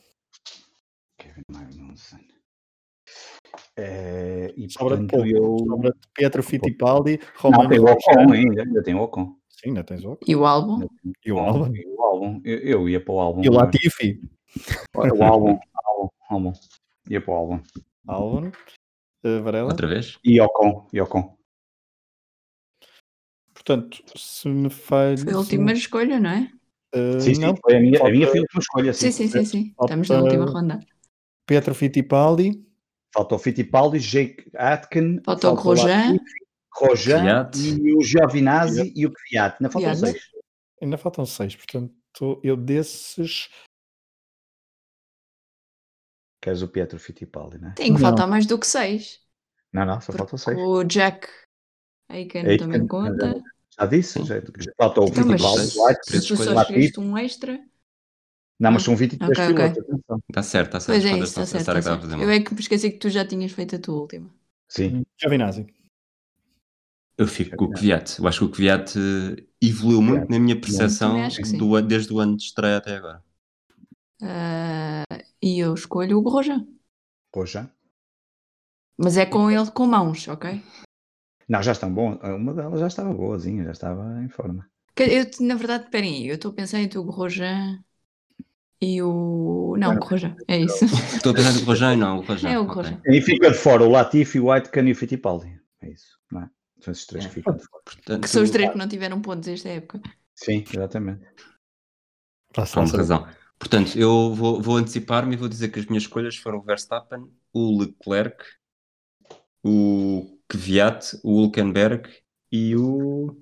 Kevin 1.19 1.43
Magnussen. 1.53 2.27
É, 3.77 4.55
e 4.57 4.71
Sobra 4.71 4.97
de 4.97 5.07
portanto 5.07 5.11
pouco. 5.11 5.27
eu... 5.29 5.59
Sobra 5.59 5.91
de 5.91 6.09
Pietro 6.15 6.43
Fittipaldi, 6.43 7.19
Não, 7.19 7.51
Romano 7.51 7.69
tem 7.69 7.81
o 7.81 7.85
Ocon 7.85 8.33
ainda. 8.33 8.63
Ainda 8.63 8.83
tem 8.83 8.95
o 8.95 9.03
Ocon. 9.03 9.37
Sim, 9.57 9.69
ainda 9.71 9.83
tens 9.85 10.05
o. 10.05 10.19
E 10.27 10.37
o 10.37 10.45
álbum? 10.47 10.87
E 11.25 11.33
o 11.33 11.39
Albon. 11.39 11.73
E 11.75 11.87
o 11.87 12.03
Albon. 12.03 12.41
Eu, 12.45 12.59
eu 12.59 12.89
ia 12.89 13.03
para 13.03 13.15
o 13.15 13.21
Albon. 13.21 13.43
E 13.43 13.49
o 13.49 13.53
Latifi. 13.53 14.21
O 14.95 15.01
Albon. 15.25 15.59
Albon. 15.85 16.11
Albon. 16.31 16.53
Ia 17.09 17.21
para 17.21 17.33
o 17.33 17.37
Albon. 17.37 17.61
Albon. 18.07 18.53
Uh, 19.25 19.43
Varela. 19.43 19.71
Outra 19.71 19.87
vez? 19.87 20.19
E 20.23 20.41
Ocon. 20.41 20.87
E 20.93 21.01
Ocon. 21.01 21.37
Portanto, 23.55 24.03
se 24.17 24.49
me 24.49 24.71
falha. 24.71 25.17
Foi 25.17 25.33
a 25.33 25.39
última 25.39 25.73
escolha, 25.73 26.21
não 26.21 26.31
é? 26.31 26.51
Uh, 26.95 27.21
Sim, 27.21 27.35
sim, 27.35 27.41
não, 27.41 27.57
foi 27.57 27.77
a 27.77 27.81
minha, 27.81 27.97
a 27.97 27.99
falta- 28.01 28.13
minha 28.13 28.27
foi 28.29 28.39
a 28.39 28.43
última 28.43 28.61
escolha. 28.61 28.93
Sim, 28.93 29.11
Sim. 29.11 29.29
sim, 29.29 29.39
sim, 29.39 29.45
sim. 29.45 29.75
Falta- 29.77 29.95
Estamos 29.95 30.09
na 30.09 30.23
última 30.23 30.45
ronda. 30.47 30.81
Pietro 31.47 31.75
Fittipaldi, 31.75 32.65
Falta 33.15 33.35
o 33.35 33.39
Fittipaldi, 33.39 33.99
Jake 33.99 34.51
Atkin, 34.55 35.21
Falta 35.25 35.51
o 35.51 35.57
Grosjean. 35.57 36.13
Latifi, 36.13 36.46
Kvyat. 36.79 37.59
e 37.59 37.95
o 37.95 38.03
Giovinazzi 38.03 38.93
e 38.95 39.07
o 39.07 39.13
Kvyat. 39.13 39.57
Ainda 39.61 39.71
faltam 39.71 39.93
Kvyat. 39.93 39.99
seis. 40.13 40.23
ainda 40.83 40.99
faltam 40.99 41.27
seis, 41.27 41.57
portanto, 41.57 42.41
eu 42.43 42.57
desses. 42.57 43.49
Queres 46.43 46.63
o 46.63 46.69
Pietro 46.69 46.99
Fittipaldi, 46.99 47.59
não 47.59 47.71
é? 47.71 47.75
Tem 47.75 47.95
que 47.95 48.01
faltar 48.01 48.29
mais 48.29 48.47
do 48.47 48.59
que 48.59 48.67
seis. 48.67 49.21
Não, 49.73 49.85
não, 49.85 50.01
só 50.01 50.13
faltam 50.13 50.39
seis. 50.39 50.57
O 50.59 50.85
Jack 50.85 51.29
Aiken 52.09 52.43
Aiken, 52.47 52.59
também 52.59 52.87
conta. 52.87 53.43
Já 53.79 53.87
disse? 53.87 54.23
Já, 54.25 54.37
já 54.41 54.73
falta 54.79 55.01
o 55.01 55.05
Então, 55.07 55.25
Fittipaldi, 55.25 55.71
se- 55.71 55.79
o 55.79 55.95
Se 56.21 56.27
tu 56.29 56.37
só 56.37 56.61
escolheste 56.63 57.01
um 57.01 57.19
extra. 57.19 57.61
Não, 58.59 58.71
mas 58.73 58.85
são 58.85 58.97
23 58.97 59.39
Ok, 59.39 59.45
ok. 59.45 59.55
pilotos. 59.55 59.79
atenção. 59.83 60.19
Está 60.31 60.43
certo, 60.43 60.67
está 60.69 60.81
certo. 60.81 61.03
Pois 61.03 61.13
é 61.13 61.19
isso, 61.19 61.25
está 61.41 61.47
certo. 61.47 61.67
Tá 61.67 61.83
certo. 61.83 62.23
Eu 62.23 62.31
é 62.31 62.41
que 62.41 62.55
me 62.55 62.61
esqueci 62.61 62.91
que 62.91 62.99
tu 62.99 63.11
já 63.11 63.27
tinhas 63.27 63.53
feito 63.53 63.77
a 63.77 63.79
tua 63.79 63.97
última. 63.97 64.31
Sim. 64.69 65.05
Giovinazzi. 65.21 65.67
Eu 67.19 67.27
fico 67.27 67.57
com 67.57 67.65
o 67.65 67.73
Kvyat. 67.73 68.19
Eu 68.19 68.29
acho 68.29 68.41
que 68.41 68.45
o 68.45 68.51
Kvyat 68.51 68.99
eh, 68.99 69.45
evoluiu 69.61 70.03
muito 70.03 70.31
na 70.31 70.39
minha 70.39 70.61
percepção 70.61 71.17
do 71.59 71.83
desde 71.83 72.13
o 72.13 72.21
ano 72.21 72.37
de 72.37 72.43
estreia 72.43 72.77
até 72.77 72.97
agora. 72.97 73.25
Ah, 74.23 75.05
e 75.43 75.59
eu 75.59 75.73
escolho 75.75 76.19
o 76.19 76.23
Grosjean. 76.23 76.67
Grosjean. 77.35 77.71
Mas 78.99 79.17
é 79.17 79.27
com 79.27 79.51
ele 79.51 79.71
com 79.71 79.87
mãos, 79.87 80.29
ok? 80.29 80.63
Não, 81.49 81.63
já 81.63 81.73
estão 81.73 81.93
bom. 81.93 82.17
Uma 82.17 82.53
delas 82.53 82.81
já 82.81 82.87
estava 82.87 83.13
boazinha, 83.13 83.65
já 83.65 83.71
estava 83.71 84.23
em 84.23 84.29
forma. 84.29 84.69
Eu, 84.97 85.27
na 85.41 85.55
verdade, 85.55 85.85
esperem 85.85 86.15
aí, 86.15 86.29
eu 86.29 86.37
estou 86.37 86.51
a 86.51 86.55
pensar 86.55 86.81
entre 86.81 86.99
o 86.99 87.05
Grosjean 87.05 87.79
e 88.81 89.03
o. 89.03 89.75
Não, 89.79 89.95
o 89.95 90.01
Grosjean, 90.01 90.37
é 90.49 90.59
isso. 90.59 90.85
Estou 91.17 91.33
a 91.33 91.35
pensar 91.35 91.53
no 91.53 91.65
Rojan, 91.65 91.97
não, 91.97 92.19
o 92.19 92.23
Rojan. 92.23 92.49
É 92.49 92.59
o 92.59 92.63
ok. 92.63 92.75
Grosjean. 92.75 93.01
E 93.07 93.21
fica 93.21 93.51
de 93.51 93.59
fora 93.59 93.85
o 93.85 93.91
Latifi, 93.91 94.41
o 94.41 94.51
Aitken 94.51 94.89
e 94.89 94.93
o 94.93 94.97
Fittipaldi. 94.97 95.61
É 95.83 95.91
isso, 95.91 96.19
não 96.31 96.43
é? 96.43 96.51
São 96.81 96.93
esses 96.93 97.07
três 97.07 97.27
que 97.27 97.33
ficam. 97.33 97.57
Portanto, 97.85 98.23
Que 98.23 98.29
são 98.29 98.43
os 98.43 98.51
três 98.51 98.71
que 98.71 98.79
não 98.79 98.89
tiveram 98.89 99.21
pontos 99.21 99.49
esta 99.49 99.69
época. 99.69 100.01
Sim, 100.35 100.65
exatamente. 100.73 101.27
Com 102.55 102.63
razão. 102.63 103.27
Portanto, 103.59 103.99
eu 103.99 104.35
vou, 104.35 104.61
vou 104.61 104.77
antecipar-me 104.77 105.35
e 105.35 105.39
vou 105.39 105.49
dizer 105.49 105.71
que 105.71 105.79
as 105.79 105.87
minhas 105.87 106.03
escolhas 106.05 106.37
foram 106.37 106.59
o 106.59 106.63
Verstappen, 106.63 107.31
o 107.53 107.79
Leclerc, 107.81 108.45
o 109.65 110.39
Kvyat, 110.49 111.19
o 111.25 111.41
Hulkenberg 111.41 112.09
e 112.53 112.77
o 112.77 113.37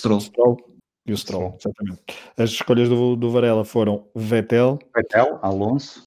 Stroll. 0.00 0.20
Stroll 0.20 0.78
e 1.06 1.12
o 1.12 1.16
Stroll, 1.16 1.56
exatamente. 1.58 2.02
As 2.36 2.50
escolhas 2.50 2.88
do, 2.88 3.16
do 3.16 3.30
Varela 3.30 3.64
foram 3.64 4.10
Vettel, 4.14 4.78
Vettel, 4.94 5.38
Alonso. 5.42 6.02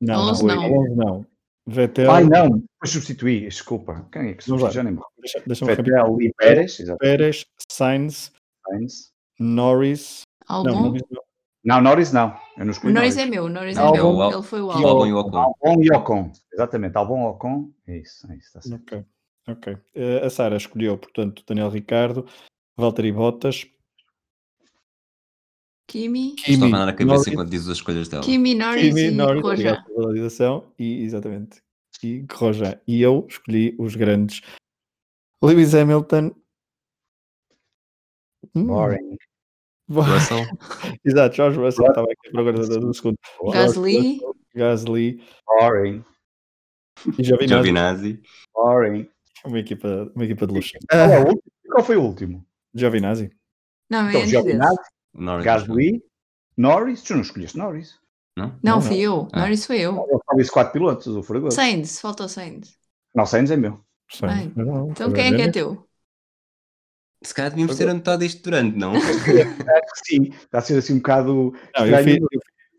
não, 0.00 0.14
Alonso 0.14 0.46
não, 0.46 0.56
não. 0.56 0.64
Alonso 0.64 0.94
não. 0.96 1.26
Vettel, 1.66 2.10
Ai, 2.10 2.24
não, 2.24 2.48
depois 2.48 2.90
substituí, 2.90 3.40
desculpa. 3.42 4.08
Quem 4.12 4.30
é 4.30 4.34
que 4.34 4.42
substituiu? 4.44 4.72
Já 4.72 4.82
nem 4.82 4.98
deixa- 5.18 5.42
deixa-me 5.46 5.70
repetir. 5.70 5.92
Vettel 5.92 6.22
e 6.22 6.32
Pérez. 6.34 6.78
Pérez, 6.98 7.44
Sainz, 7.70 8.32
Norris, 9.38 10.22
não, 10.48 10.56
Albon? 10.56 10.82
Norris 10.82 11.02
não. 11.10 11.22
Não, 11.62 11.80
Norris 11.82 12.12
não. 12.12 12.28
Eu 12.56 12.64
não 12.64 12.66
o 12.68 12.70
escolhi 12.70 12.94
Norris 12.94 13.14
Norris. 13.16 13.28
é 13.28 13.30
meu, 13.30 13.48
Norris 13.48 13.76
Albon, 13.76 13.94
é 13.94 13.98
meu. 13.98 14.08
o 14.14 14.22
Al- 14.22 14.32
Ele 14.32 14.42
foi 14.42 14.60
o 14.62 14.70
Albon. 14.70 14.88
Albon 14.88 15.06
e 15.06 15.12
o 15.12 15.18
Ocon. 15.18 15.38
Albon 15.38 15.82
e 15.82 15.92
Ocon. 15.94 16.32
Exatamente, 16.52 16.96
Albon 16.96 17.24
Ocon. 17.28 17.70
É 17.86 17.98
isso, 17.98 18.26
é 18.32 18.36
isso. 18.36 18.46
Está 18.58 18.62
certo. 18.62 18.82
Ok, 18.82 19.04
ok. 19.48 19.76
Eh, 19.94 20.24
a 20.24 20.30
Sara 20.30 20.56
escolheu, 20.56 20.96
portanto, 20.96 21.42
Daniel 21.46 21.68
Ricardo, 21.68 22.24
Valtteri 22.78 23.12
Bottas, 23.12 23.66
Kimi, 25.90 26.34
Kimi, 26.36 26.52
Estou 26.54 26.66
a 26.68 26.70
mandar 26.70 26.88
a 26.88 26.92
cabeça 26.92 27.06
Norris, 27.16 27.26
enquanto 27.26 27.50
diz 27.50 27.66
as 27.68 27.76
escolhas 27.76 28.08
dela. 28.08 28.22
Kimi, 28.22 28.54
Norris 28.54 28.82
Kimi, 28.94 29.00
e 29.08 29.10
Norris, 29.10 29.42
obrigado 29.44 29.84
pela 29.86 30.06
validação, 30.06 30.72
e 30.78 31.02
exatamente, 31.02 31.60
e 32.02 32.20
Grosjean. 32.20 32.80
E 32.86 33.02
eu 33.02 33.26
escolhi 33.28 33.74
os 33.78 33.96
grandes 33.96 34.40
Lewis 35.42 35.74
Hamilton. 35.74 36.30
Hum, 38.54 38.66
Boring. 38.66 39.16
bo- 39.88 40.02
Russell, 40.02 40.38
Exato, 41.04 41.34
George 41.36 41.58
Russell 41.58 41.86
estava 41.86 42.06
aqui 42.10 42.28
à 42.28 42.30
procura 42.30 42.66
do, 42.66 42.80
do 42.80 42.94
segundo. 42.94 43.16
Gasly. 43.52 44.20
Gasly 44.54 45.22
Boring. 45.46 46.04
e 47.18 47.22
Giovinazzi. 47.24 47.48
Giovinazzi, 47.48 48.22
Boring. 48.54 49.08
Uma 49.44 49.58
equipa, 49.58 50.12
uma 50.14 50.24
equipa 50.24 50.46
de 50.46 50.54
luxo. 50.54 50.72
Qual, 50.88 51.00
é 51.00 51.16
Ah, 51.16 51.20
o 51.20 51.26
último? 51.28 51.42
Qual 51.70 51.84
foi 51.84 51.96
o 51.96 52.02
último? 52.02 52.46
Giovinazzi. 52.74 53.30
Não, 53.90 54.06
é 54.06 54.10
Então. 54.10 54.26
Giovinazzi, 54.26 54.78
Norris. 55.14 55.44
Gasly, 55.44 56.02
Norris. 56.56 57.02
Tu 57.02 57.14
não 57.14 57.20
escolheste 57.22 57.58
Norris? 57.58 57.98
Não? 58.36 58.48
Não, 58.62 58.74
Não, 58.76 58.80
fui 58.82 58.98
eu. 59.00 59.28
Ah. 59.32 59.40
Norris 59.40 59.66
foi 59.66 59.80
eu. 59.80 59.96
Eu 59.96 60.36
disse 60.36 60.50
quatro 60.52 60.72
pilotos, 60.72 61.06
o 61.08 61.22
Fragoso. 61.22 61.54
Sainz, 61.56 62.00
falta 62.00 62.24
o 62.24 62.28
Sainz. 62.28 62.76
Não, 63.14 63.26
Sainz 63.26 63.50
é 63.50 63.56
meu. 63.56 63.84
Sainz. 64.10 64.54
Não, 64.56 64.90
Então 64.90 65.08
tá 65.10 65.14
quem 65.16 65.26
é 65.26 65.28
que 65.30 65.34
é 65.34 65.44
vendo? 65.44 65.52
teu? 65.52 65.86
Se 67.22 67.34
calhar 67.34 67.50
devíamos 67.50 67.76
ter 67.76 67.88
anotado 67.88 68.24
isto 68.24 68.42
durante, 68.42 68.78
não? 68.78 68.92
Acho 68.96 69.24
que 69.24 70.06
sim. 70.06 70.22
Está 70.32 70.58
a 70.58 70.62
ser 70.62 70.78
assim 70.78 70.94
um 70.94 70.98
bocado. 70.98 71.52
Não, 71.76 71.86
eu 71.86 71.98
estranho. 71.98 72.04
fiz- 72.04 72.20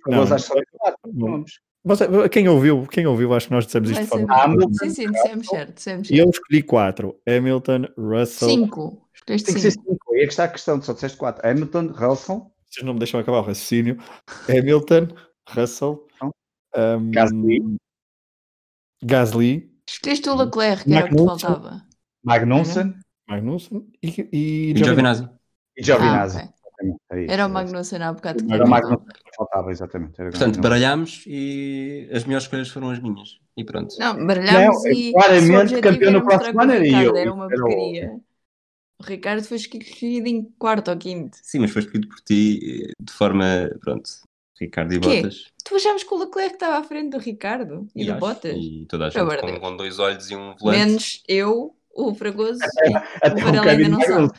não, 0.07 0.25
Fragoso 0.25 0.33
acho 0.33 0.43
que 0.45 0.47
só 0.49 0.55
tem 0.55 0.65
quatro 0.71 0.99
não. 1.13 1.45
Você- 1.83 2.29
quem 2.29 2.47
ouviu, 2.47 2.85
quem 2.85 3.07
ouviu, 3.07 3.33
acho 3.33 3.47
que 3.47 3.53
nós 3.53 3.65
dissemos 3.65 3.89
isto 3.89 3.97
Vai 3.97 4.03
de 4.03 4.09
forma. 4.27 4.35
ser- 4.35 4.41
Hamilton, 4.43 4.73
Sim, 4.73 4.89
sim, 4.91 5.11
dissemos 5.11 5.47
certo. 5.47 5.73
Dissemos 5.75 6.09
E 6.09 6.13
eu 6.17 6.25
certo. 6.25 6.35
escolhi 6.35 6.61
quatro: 6.63 7.19
Hamilton, 7.27 7.85
Russell. 7.97 8.49
Cinco. 8.49 9.07
Escolheste 9.15 9.45
Tem 9.47 9.55
que 9.55 9.61
ser 9.61 9.71
cinco. 9.71 10.15
é 10.15 10.19
que 10.19 10.25
está 10.27 10.43
a 10.43 10.47
questão. 10.47 10.81
Só 10.81 10.93
disseste 10.93 11.17
quatro. 11.17 11.47
Hamilton, 11.47 11.87
Russell, 11.87 12.51
Vocês 12.69 12.85
não 12.85 12.93
me 12.93 12.99
deixam 12.99 13.19
acabar 13.19 13.39
o 13.39 13.41
raciocínio. 13.41 13.97
Hamilton, 14.47 15.07
Russell, 15.49 16.07
um, 16.75 17.11
Gasly. 17.11 17.59
Gasly, 19.03 19.71
Escolheste 19.87 20.29
o 20.29 20.35
Leclerc, 20.35 20.83
que 20.85 20.93
era 20.93 21.05
o 21.05 21.09
que 21.09 21.15
te 21.15 21.25
faltava. 21.25 21.81
Magnussen 22.23 22.93
Magnussen 23.27 23.87
e, 24.03 24.29
e, 24.31 24.71
E 24.73 24.77
Giovinazzi. 24.77 25.27
E 25.75 25.83
Giovinazzi. 25.83 26.37
Ah, 26.37 26.53
ok. 26.63 27.23
Isso, 27.23 27.31
Era 27.31 27.47
o. 27.47 27.49
Magnussen 27.49 28.01
há 28.03 28.13
bocado 28.13 28.45
que 28.45 28.53
Era 28.53 28.63
o. 28.65 28.69
Magnussen 28.69 29.05
faltava, 29.41 29.71
exatamente. 29.71 30.15
Portanto, 30.15 30.61
baralhámos 30.61 31.23
e 31.27 32.09
as 32.11 32.23
melhores 32.25 32.43
escolhas 32.45 32.69
foram 32.69 32.89
as 32.91 32.99
minhas. 32.99 33.39
E 33.57 33.63
pronto. 33.63 33.95
Não, 33.99 34.25
baralhámos 34.25 34.83
Não, 34.83 34.91
e 34.91 35.11
claramente, 35.11 35.45
se 35.45 35.51
o 35.51 35.59
objetivo 35.59 35.81
campeão 35.81 36.11
no 36.11 36.17
era 36.17 36.25
mostrar 36.25 36.39
próximo 36.39 36.61
ano 36.61 36.71
era 36.73 36.83
Ricardo 36.83 37.05
eu, 37.07 37.17
Era 37.17 37.33
uma 37.33 37.47
porcaria. 37.49 38.19
O 38.99 39.03
Ricardo 39.03 39.43
foi 39.43 39.57
escolhido 39.57 40.27
em 40.27 40.43
quarto 40.59 40.91
ou 40.91 40.97
quinto. 40.97 41.37
Sim, 41.41 41.59
mas 41.59 41.71
foi 41.71 41.81
escolhido 41.81 42.07
por 42.07 42.19
ti 42.21 42.85
eh, 42.89 42.91
de 42.99 43.11
forma. 43.13 43.69
Pronto. 43.81 44.09
Ricardo 44.59 44.93
e 44.93 44.99
Quê? 44.99 45.21
Bottas. 45.21 45.45
Tu 45.65 45.75
achavas 45.75 46.03
que 46.03 46.13
o 46.13 46.17
Leclerc 46.19 46.53
estava 46.53 46.77
à 46.77 46.83
frente 46.83 47.09
do 47.09 47.17
Ricardo 47.17 47.87
e, 47.95 48.05
do 48.05 48.11
acho- 48.11 48.19
Bottas? 48.19 48.55
E 48.55 48.85
toda 48.87 49.07
a 49.07 49.09
gente 49.09 49.37
com, 49.37 49.59
com 49.59 49.75
dois 49.77 49.97
olhos 49.97 50.29
e 50.29 50.35
um 50.35 50.55
volante. 50.55 50.85
Menos 50.85 51.23
eu, 51.27 51.75
o 51.95 52.13
Fragoso 52.13 52.59
e 52.85 52.95
Até 52.95 53.41
o 53.41 53.45
Varela 53.45 53.71
ainda 53.71 53.89
não 53.89 53.99
Magnussen. 53.99 54.29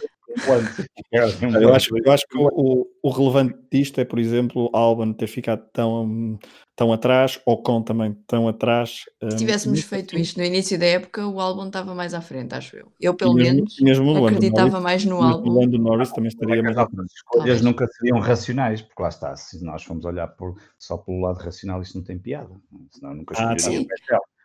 Eu 1.60 1.74
acho, 1.74 1.96
eu 2.04 2.12
acho 2.12 2.26
que 2.28 2.38
o, 2.38 2.48
o- 2.54 2.86
o 3.02 3.10
relevante 3.10 3.58
disto 3.70 4.00
é, 4.00 4.04
por 4.04 4.18
exemplo, 4.18 4.70
Albon 4.72 5.12
ter 5.12 5.26
ficado 5.26 5.62
tão, 5.72 6.38
tão 6.74 6.92
atrás, 6.92 7.40
Ocon 7.46 7.82
também 7.82 8.14
tão 8.26 8.48
atrás. 8.48 9.02
Se 9.20 9.34
um, 9.34 9.36
tivéssemos 9.36 9.80
e- 9.80 9.82
feito 9.82 10.16
isto 10.18 10.38
no 10.38 10.44
início 10.44 10.78
da 10.78 10.86
época, 10.86 11.26
o 11.26 11.40
álbum 11.40 11.66
estava 11.66 11.94
mais 11.94 12.14
à 12.14 12.20
frente, 12.20 12.54
acho 12.54 12.76
eu. 12.76 12.92
Eu, 13.00 13.14
pelo 13.14 13.34
mesmo, 13.34 13.54
menos, 13.56 13.74
mesmo 13.80 14.16
acreditava 14.26 14.68
Norris, 14.70 14.82
mais 14.82 15.04
no 15.04 15.20
álbum. 15.22 15.62
ano 15.62 15.72
do 15.72 15.78
Norris 15.78 16.12
também 16.12 16.28
estaria 16.28 16.62
mais 16.62 16.76
à 16.76 16.86
frente. 16.86 17.12
Escolhas 17.14 17.44
Talvez. 17.46 17.62
nunca 17.62 17.86
seriam 17.88 18.18
racionais, 18.18 18.82
porque 18.82 19.02
lá 19.02 19.08
está, 19.08 19.36
se 19.36 19.62
nós 19.64 19.82
formos 19.82 20.04
olhar 20.04 20.28
por, 20.28 20.56
só 20.78 20.96
pelo 20.96 21.20
lado 21.20 21.38
racional, 21.38 21.82
isto 21.82 21.98
não 21.98 22.04
tem 22.04 22.18
piada. 22.18 22.50
Senão 22.90 23.14
nunca 23.14 23.34
Ah, 23.36 23.54
escolheria 23.54 23.80
sim. 23.82 23.86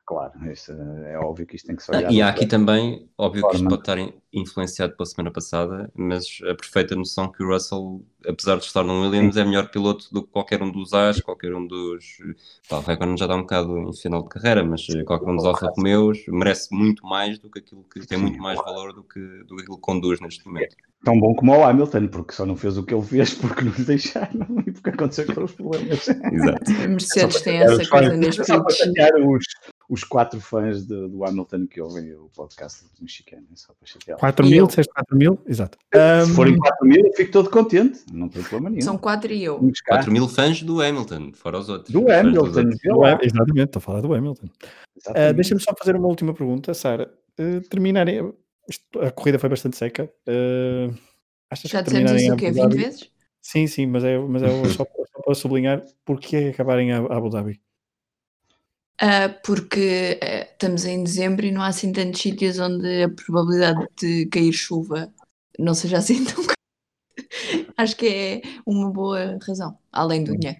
Claro, 0.07 0.31
é 1.05 1.19
óbvio 1.19 1.45
que 1.45 1.57
isto 1.57 1.67
tem 1.67 1.75
que 1.75 1.83
se 1.83 1.91
Ah, 1.93 2.01
e 2.09 2.21
há 2.21 2.29
aqui 2.29 2.45
também, 2.45 3.09
óbvio 3.17 3.45
que 3.45 3.55
isto 3.55 3.67
forma. 3.67 3.69
pode 3.69 3.81
estar 3.81 3.97
in- 3.97 4.13
influenciado 4.31 4.95
pela 4.95 5.05
semana 5.05 5.31
passada, 5.31 5.91
mas 5.93 6.39
a 6.49 6.55
perfeita 6.55 6.95
noção 6.95 7.29
que 7.29 7.43
o 7.43 7.47
Russell, 7.49 8.05
apesar 8.25 8.55
de 8.57 8.63
estar 8.63 8.85
no 8.85 9.01
Williams, 9.01 9.35
é 9.35 9.43
melhor 9.43 9.69
piloto 9.69 10.07
do 10.13 10.23
que 10.23 10.31
qualquer 10.31 10.63
um 10.63 10.71
dos 10.71 10.93
As, 10.93 11.19
qualquer 11.19 11.53
um 11.53 11.67
dos. 11.67 12.19
Pá, 12.69 12.77
o 12.77 12.81
Raikkonen 12.83 13.17
já 13.17 13.27
dá 13.27 13.35
um 13.35 13.41
bocado 13.41 13.77
em 13.77 13.93
final 13.93 14.23
de 14.23 14.29
carreira, 14.29 14.63
mas 14.63 14.87
eh, 14.89 15.03
qualquer 15.03 15.29
um 15.29 15.35
dos 15.35 15.43
Alfa 15.45 15.67
Romeos 15.75 16.19
merece 16.29 16.73
muito 16.73 17.05
mais 17.05 17.37
do 17.37 17.49
que 17.49 17.59
aquilo 17.59 17.83
que 17.83 17.99
tem 18.07 18.17
muito 18.17 18.39
mais 18.41 18.57
valor 18.59 18.93
do 18.93 19.03
que, 19.03 19.19
do 19.19 19.57
que 19.57 19.61
aquilo 19.63 19.75
que 19.75 19.81
conduz 19.81 20.21
neste 20.21 20.47
momento. 20.47 20.73
Tão 21.07 21.17
bom 21.17 21.33
como 21.33 21.55
o 21.55 21.63
Hamilton, 21.63 22.07
porque 22.07 22.33
só 22.33 22.45
não 22.45 22.57
fez 22.57 22.77
o 22.77 22.83
que 22.83 22.93
ele 22.93 23.01
fez 23.01 23.33
porque 23.33 23.63
nos 23.63 23.85
deixaram 23.85 24.45
e 24.67 24.71
porque 24.73 24.89
aconteceu 24.89 25.23
aqueles 25.29 25.51
problemas. 25.53 26.05
Exato. 26.09 26.71
A 26.83 26.87
Mercedes 26.89 27.41
tem 27.41 27.57
essa 27.59 27.87
coisa 27.89 28.09
fãs- 28.09 28.17
neste 28.19 28.43
só 28.45 28.61
para 28.61 28.75
chatear 28.75 29.11
os, 29.15 29.45
os 29.89 30.03
quatro 30.03 30.41
fãs 30.41 30.85
de- 30.85 31.07
do 31.07 31.23
Hamilton 31.23 31.65
que 31.67 31.79
ouvem 31.79 32.11
o 32.13 32.29
podcast 32.35 32.83
do 32.83 32.89
mexicano, 33.01 33.43
é 33.53 33.55
só 33.55 33.71
para 33.79 33.87
chatear. 33.87 34.17
4 34.19 34.45
E 34.45 34.49
mil, 34.49 34.59
eu? 34.59 34.67
disseste 34.67 34.93
4 34.93 35.17
mil? 35.17 35.39
Exato. 35.47 35.77
Se 35.93 36.31
Um, 36.31 36.35
forem 36.35 36.57
4 36.57 36.85
mil, 36.85 37.05
eu 37.05 37.13
fico 37.13 37.31
todo 37.31 37.49
contente, 37.49 38.01
não 38.11 38.27
tem 38.27 38.41
problema 38.43 38.69
nenhum. 38.71 38.81
São 38.81 38.97
quatro 38.97 39.31
e 39.31 39.41
eu. 39.45 39.59
Vamos 39.59 39.79
cá. 39.79 39.95
4 39.95 40.11
mil 40.11 40.27
fãs 40.27 40.61
do 40.61 40.81
Hamilton, 40.81 41.31
fora 41.33 41.57
os 41.57 41.69
outros. 41.69 41.89
Do 41.93 42.11
Hamilton, 42.11 42.49
do. 42.83 43.05
Ham- 43.05 43.19
exatamente, 43.21 43.63
estou 43.67 43.79
a 43.79 43.81
falar 43.81 44.01
do 44.01 44.13
Hamilton. 44.13 44.47
Uh. 45.07 45.33
Deixa-me 45.33 45.61
só 45.61 45.71
fazer 45.79 45.95
uma 45.95 46.09
última 46.09 46.33
pergunta, 46.33 46.73
Sara. 46.73 47.09
Uh, 47.39 47.61
terminarem. 47.69 48.33
Isto- 48.67 48.99
a 48.99 49.11
corrida 49.11 49.39
foi 49.39 49.49
bastante 49.49 49.77
seca. 49.77 50.11
Uh, 50.27 50.93
Achas 51.49 51.71
Já 51.71 51.79
que 51.83 51.89
dissemos 51.89 52.11
isso 52.21 52.33
o 52.33 52.37
quê? 52.37 52.45
Abu 52.47 52.53
20 52.55 52.61
Dhabi? 52.63 52.75
vezes? 52.77 53.11
Sim, 53.41 53.67
sim, 53.67 53.85
mas 53.85 54.03
é, 54.03 54.17
mas 54.19 54.43
é 54.43 54.47
só, 54.73 54.85
só 54.85 55.21
para 55.23 55.35
sublinhar 55.35 55.83
porque 56.03 56.35
é 56.35 56.49
acabar 56.49 56.79
em 56.79 56.91
Abu 56.91 57.29
Dhabi. 57.29 57.61
Ah, 58.99 59.29
porque 59.45 60.17
eh, 60.21 60.49
estamos 60.51 60.83
em 60.85 61.03
dezembro 61.03 61.45
e 61.45 61.51
não 61.51 61.61
há 61.61 61.67
assim 61.67 61.91
tantos 61.93 62.19
sítios 62.19 62.57
onde 62.59 63.03
a 63.03 63.09
probabilidade 63.09 63.87
de 64.01 64.25
cair 64.25 64.51
chuva 64.51 65.13
não 65.59 65.73
seja 65.75 65.99
assim 65.99 66.25
tão 66.25 66.43
grande. 66.43 67.67
Acho 67.77 67.95
que 67.95 68.07
é 68.07 68.41
uma 68.65 68.91
boa 68.91 69.37
razão, 69.47 69.77
além 69.91 70.23
do 70.23 70.35
dinheiro. 70.35 70.59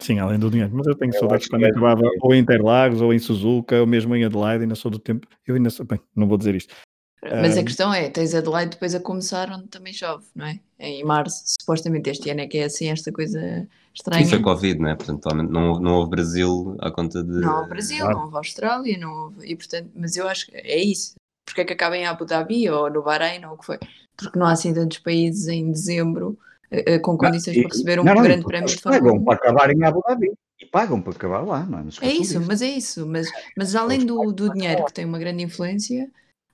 Sim, 0.00 0.18
além 0.18 0.38
do 0.38 0.50
dinheiro. 0.50 0.74
Mas 0.74 0.86
eu 0.86 0.94
tenho 0.96 1.12
Eu 1.14 1.18
saudades 1.20 1.46
quando 1.48 1.64
é- 1.66 1.70
acabava 1.70 2.02
ou 2.22 2.34
em 2.34 2.38
Interlagos, 2.38 3.02
ou 3.02 3.12
em 3.12 3.18
Suzuka, 3.18 3.80
ou 3.80 3.86
mesmo 3.86 4.14
em 4.16 4.24
Adelaide, 4.24 4.62
ainda 4.62 4.74
sou 4.74 4.90
do 4.90 4.98
tempo. 4.98 5.26
Eu 5.46 5.56
ainda 5.56 5.70
sou. 5.70 5.84
Bem, 5.84 6.00
não 6.16 6.26
vou 6.26 6.38
dizer 6.38 6.54
isto. 6.54 6.74
Mas 7.22 7.56
Ah, 7.56 7.60
a 7.60 7.64
questão 7.64 7.92
é, 7.92 8.08
tens 8.08 8.34
Adelaide 8.34 8.70
depois 8.72 8.94
a 8.94 9.00
começar 9.00 9.50
onde 9.50 9.66
também 9.68 9.92
chove, 9.92 10.24
não 10.36 10.46
é? 10.46 10.60
Em 10.78 11.04
março, 11.04 11.42
supostamente 11.60 12.08
este 12.10 12.30
ano 12.30 12.40
é 12.42 12.46
que 12.46 12.58
é 12.58 12.64
assim 12.64 12.88
esta 12.90 13.10
coisa 13.10 13.66
estranha. 13.92 14.22
Isso 14.22 14.36
é 14.36 14.40
Covid, 14.40 14.78
não 14.78 14.88
é? 14.90 14.94
Portanto, 14.94 15.28
não, 15.34 15.70
houve- 15.70 15.82
não 15.82 15.94
houve 15.96 16.10
Brasil 16.10 16.76
à 16.80 16.90
conta 16.92 17.22
de. 17.24 17.30
Não 17.40 17.58
houve 17.58 17.70
Brasil, 17.70 17.98
Claro. 17.98 18.16
não 18.18 18.24
houve 18.26 18.36
Austrália, 18.36 18.98
não 18.98 19.12
houve. 19.24 19.46
E 19.50 19.56
portanto, 19.56 19.90
mas 19.96 20.16
eu 20.16 20.28
acho 20.28 20.46
que 20.46 20.56
é 20.56 20.78
isso. 20.80 21.14
Porque 21.44 21.62
é 21.62 21.64
que 21.64 21.72
acaba 21.72 21.96
em 21.96 22.06
Abu 22.06 22.24
Dhabi 22.24 22.68
ou 22.70 22.88
no 22.90 23.02
Bahrein 23.02 23.44
ou 23.46 23.54
o 23.54 23.58
que 23.58 23.66
foi? 23.66 23.78
Porque 24.16 24.38
não 24.38 24.46
há 24.46 24.52
assim 24.52 24.72
tantos 24.72 24.98
países 24.98 25.48
em 25.48 25.72
dezembro 25.72 26.38
eh, 26.70 26.84
eh, 26.94 26.98
com 27.00 27.16
condições 27.18 27.56
E- 27.56 27.62
para 27.62 27.70
receber 27.70 27.98
um 28.00 28.04
não, 28.04 28.14
não, 28.14 28.22
grande 28.22 28.42
porque 28.42 28.56
prémio 28.58 28.68
de 28.76 28.80
Fórmula 28.82 29.02
pagam 29.04 29.20
1. 29.20 29.24
para 29.24 29.34
acabar 29.34 29.70
em 29.70 29.84
Abu 29.84 30.02
Dhabi. 30.06 30.32
E 30.60 30.66
pagam 30.66 31.00
para 31.02 31.12
acabar 31.12 31.40
lá, 31.40 31.64
não 31.64 31.78
é? 31.78 31.82
Não 31.82 31.90
É 32.02 32.12
isso, 32.12 32.34
disso. 32.38 32.44
mas 32.46 32.62
é 32.62 32.68
isso. 32.68 33.06
Mas, 33.06 33.28
mas 33.56 33.74
além 33.74 34.04
do, 34.06 34.30
do 34.32 34.52
dinheiro 34.52 34.84
que 34.84 34.92
tem 34.92 35.04
uma 35.04 35.18
grande 35.18 35.42
influência, 35.42 36.08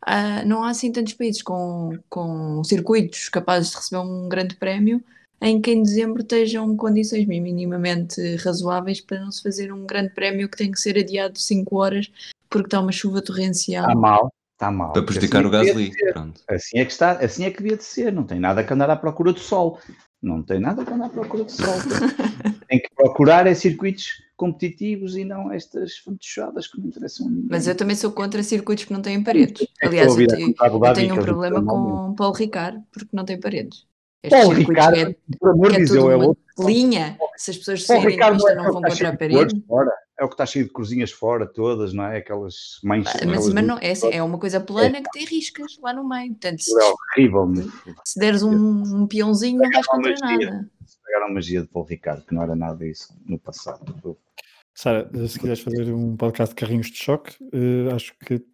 ah, 0.07 0.45
não 0.45 0.63
há 0.63 0.71
assim 0.71 0.93
tantos 0.93 1.15
países 1.15 1.43
com, 1.43 1.99
com 2.09 2.63
circuitos 2.65 3.29
capazes 3.29 3.71
de 3.71 3.77
receber 3.77 4.03
um 4.03 4.29
grande 4.29 4.55
prémio 4.57 5.03
em 5.41 5.61
que 5.61 5.73
em 5.73 5.83
dezembro 5.83 6.23
estejam 6.23 6.77
condições 6.77 7.27
minimamente 7.27 8.37
razoáveis 8.37 9.01
para 9.01 9.21
não 9.21 9.31
se 9.31 9.43
fazer 9.43 9.73
um 9.73 9.85
grande 9.87 10.11
prémio 10.11 10.49
que 10.49 10.57
tem 10.57 10.71
que 10.71 10.79
ser 10.79 10.99
adiado 10.99 11.39
5 11.39 11.77
horas 11.77 12.11
porque 12.49 12.67
está 12.67 12.81
uma 12.81 12.93
chuva 12.93 13.21
torrencial. 13.21 13.85
Está 13.85 13.95
mal, 13.95 14.33
está 14.53 14.71
mal. 14.71 14.93
Para 14.93 15.03
prejudicar 15.03 15.45
assim 15.45 15.49
o 15.49 15.57
é 15.57 15.65
devia 15.65 16.13
Gasly. 16.13 16.35
Assim 16.49 16.79
é 16.79 16.85
que 16.85 16.93
está, 16.93 17.13
assim 17.13 17.45
é 17.45 17.51
que 17.51 17.63
devia 17.63 17.77
de 17.77 17.85
ser. 17.85 18.13
Não 18.13 18.25
tem 18.25 18.39
nada 18.39 18.63
que 18.63 18.73
andar 18.73 18.91
à 18.91 18.97
procura 18.97 19.33
do 19.33 19.41
sol. 19.41 19.81
Não 20.25 20.43
tem 20.43 20.59
nada 20.59 20.83
que 20.83 20.91
andar 20.91 21.07
à 21.07 21.09
procura 21.11 21.45
do 21.45 21.53
sol. 21.53 21.75
tem 22.67 22.81
que 22.81 22.89
procurar 22.97 23.47
é 23.47 23.53
circuitos 23.53 24.23
competitivos 24.39 25.17
e 25.19 25.25
não 25.25 25.53
estas 25.53 25.99
fantochadas 25.99 26.67
que 26.67 26.81
não 26.81 26.87
interessam 26.87 27.27
a 27.27 27.31
ninguém. 27.31 27.49
Mas 27.51 27.67
eu 27.67 27.75
também 27.77 27.95
sou 27.95 28.11
contra 28.11 28.43
circuitos 28.43 28.87
que 28.87 28.93
não 28.95 29.03
têm 29.03 29.23
paredes. 29.23 29.69
É 29.83 29.87
Aliás, 29.87 30.07
eu, 30.07 30.13
ouvir 30.13 30.29
te- 30.29 30.55
a 30.59 30.67
Abu 30.67 30.87
eu 30.87 30.93
tenho 30.95 31.13
um 31.13 31.17
eles 31.19 31.27
problema 31.27 31.63
com 31.63 32.15
Paulo 32.15 32.35
Ricard 32.35 32.83
porque 32.91 33.11
não 33.13 33.27
tem 33.27 33.39
paredes. 33.39 33.87
Estes 34.23 34.41
Paulo 34.41 34.55
que 34.57 34.81
é, 34.99 35.17
por 35.39 35.51
amor 35.51 35.69
de 35.69 35.83
é 35.83 35.85
Deus, 35.85 35.91
é 36.11 36.17
outro. 36.17 36.43
linha. 36.61 37.19
Se 37.37 37.51
as 37.51 37.59
pessoas 37.59 37.85
saírem 37.85 38.07
de 38.07 38.13
Ricardo 38.15 38.37
pista 38.37 38.53
é 38.53 38.55
não 38.55 38.63
o 38.63 38.73
vão 38.73 38.83
contra 38.83 39.09
a 39.09 39.11
de 39.11 39.19
cores 39.19 39.53
parede. 39.53 39.63
É 40.19 40.25
o 40.25 40.29
que 40.29 40.35
está 40.35 40.47
cheio 40.47 40.65
de 40.67 40.73
cruzinhas 40.73 41.11
fora, 41.11 41.45
todas, 41.45 41.93
não 41.93 42.05
é? 42.05 42.19
Aquelas. 42.19 42.79
Ah, 42.85 42.87
Mas, 43.27 43.53
mas 43.53 43.67
não, 43.67 43.79
é, 43.79 43.91
assim, 43.91 44.11
é 44.13 44.23
uma 44.23 44.39
coisa 44.39 44.61
plana 44.61 45.03
que 45.03 45.11
tem 45.11 45.25
riscas 45.25 45.77
lá 45.83 45.93
no 45.93 46.09
meio. 46.09 46.31
Portanto, 46.31 46.63
se, 46.63 46.71
É 46.81 46.85
horrível. 47.19 47.47
meu. 47.47 47.69
se 48.05 48.19
deres 48.21 48.43
um, 48.45 48.53
um 49.03 49.07
peãozinho, 49.09 49.59
não 49.61 49.71
vais 49.71 49.87
contra 49.87 50.15
magia. 50.21 50.51
nada. 50.51 50.71
Pegaram 51.05 51.27
a 51.27 51.35
magia 51.35 51.63
de 51.63 51.67
Paulo 51.69 51.89
Ricardo, 51.89 52.25
que 52.25 52.35
não 52.35 52.43
era 52.43 52.55
nada 52.55 52.87
isso 52.87 53.13
no 53.27 53.39
passado. 53.39 54.17
Sara, 54.73 55.09
se 55.29 55.39
quiseres 55.39 55.61
fazer 55.61 55.93
um 55.93 56.17
podcast 56.17 56.55
de 56.55 56.61
carrinhos 56.61 56.91
de 56.91 56.97
choque, 56.97 57.37
eh, 57.53 57.93
acho 57.93 58.15
que 58.19 58.45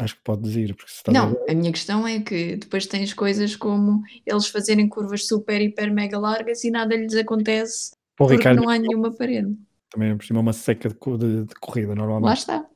acho 0.00 0.16
que 0.16 0.22
podes 0.24 0.56
ir, 0.56 0.74
porque 0.74 0.90
se 0.90 1.02
a 1.06 1.12
Não, 1.12 1.30
ver- 1.30 1.50
a 1.50 1.54
minha 1.54 1.70
questão 1.72 2.06
é 2.06 2.18
que 2.20 2.56
depois 2.56 2.84
tens 2.86 3.14
coisas 3.14 3.54
como 3.54 4.02
eles 4.26 4.48
fazerem 4.48 4.88
curvas 4.88 5.26
super, 5.26 5.60
hiper, 5.60 5.92
mega 5.92 6.18
largas 6.18 6.64
e 6.64 6.70
nada 6.70 6.96
lhes 6.96 7.14
acontece 7.14 7.92
Para 8.16 8.24
o 8.24 8.28
porque 8.28 8.36
Ricardo 8.38 8.60
não 8.62 8.68
há 8.68 8.76
nenhuma 8.78 9.12
parede. 9.12 9.56
Também 9.90 10.16
por 10.16 10.24
cima 10.24 10.38
é 10.40 10.42
uma 10.42 10.52
seca 10.52 10.88
de, 10.88 10.94
de- 11.18 11.44
de 11.44 11.54
corrida, 11.60 11.88
Lá 11.90 11.94
normalmente. 11.94 12.38
está. 12.38 12.66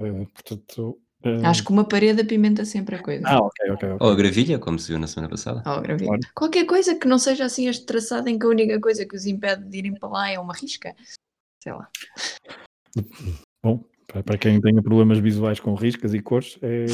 Eh, 0.00 0.26
portanto, 0.32 0.98
eh, 1.24 1.46
Acho 1.46 1.64
que 1.64 1.70
uma 1.70 1.84
parede 1.86 2.22
apimenta 2.22 2.64
sempre 2.64 2.96
a 2.96 3.02
coisa. 3.02 3.22
Ah, 3.26 3.38
ok, 3.38 3.70
ok, 3.72 3.88
ok. 3.92 4.06
Ou 4.06 4.12
a 4.12 4.16
gravilha, 4.16 4.58
como 4.58 4.78
se 4.78 4.88
viu 4.88 4.98
na 4.98 5.06
semana 5.06 5.28
passada. 5.30 5.62
Oh, 5.66 5.80
gravilha. 5.80 6.08
Claro. 6.08 6.22
Qualquer 6.34 6.64
coisa 6.66 6.94
que 6.94 7.06
não 7.06 7.18
seja 7.18 7.44
assim 7.44 7.68
este 7.68 7.84
traçado 7.86 8.28
em 8.28 8.38
que 8.38 8.46
a 8.46 8.48
única 8.48 8.80
coisa 8.80 9.06
que 9.06 9.14
os 9.14 9.26
impede 9.26 9.64
de 9.68 9.78
irem 9.78 9.94
para 9.94 10.08
lá 10.08 10.30
é 10.30 10.38
uma 10.38 10.54
risca. 10.54 10.94
Sei 11.62 11.72
lá. 11.72 11.88
Bom, 13.64 13.84
para, 14.06 14.22
para 14.22 14.38
quem 14.38 14.60
tenha 14.60 14.82
problemas 14.82 15.18
visuais 15.18 15.60
com 15.60 15.74
riscas 15.74 16.12
e 16.14 16.20
cores, 16.20 16.58
é, 16.62 16.86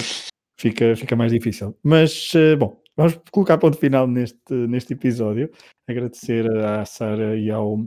fica, 0.60 0.94
fica 0.96 1.16
mais 1.16 1.32
difícil. 1.32 1.76
Mas, 1.82 2.30
eh, 2.34 2.54
bom, 2.56 2.80
vamos 2.96 3.18
colocar 3.30 3.58
ponto 3.58 3.78
final 3.78 4.06
neste, 4.06 4.52
neste 4.52 4.92
episódio. 4.92 5.50
Agradecer 5.88 6.46
à 6.58 6.84
Sara 6.84 7.36
e 7.38 7.50
ao, 7.50 7.78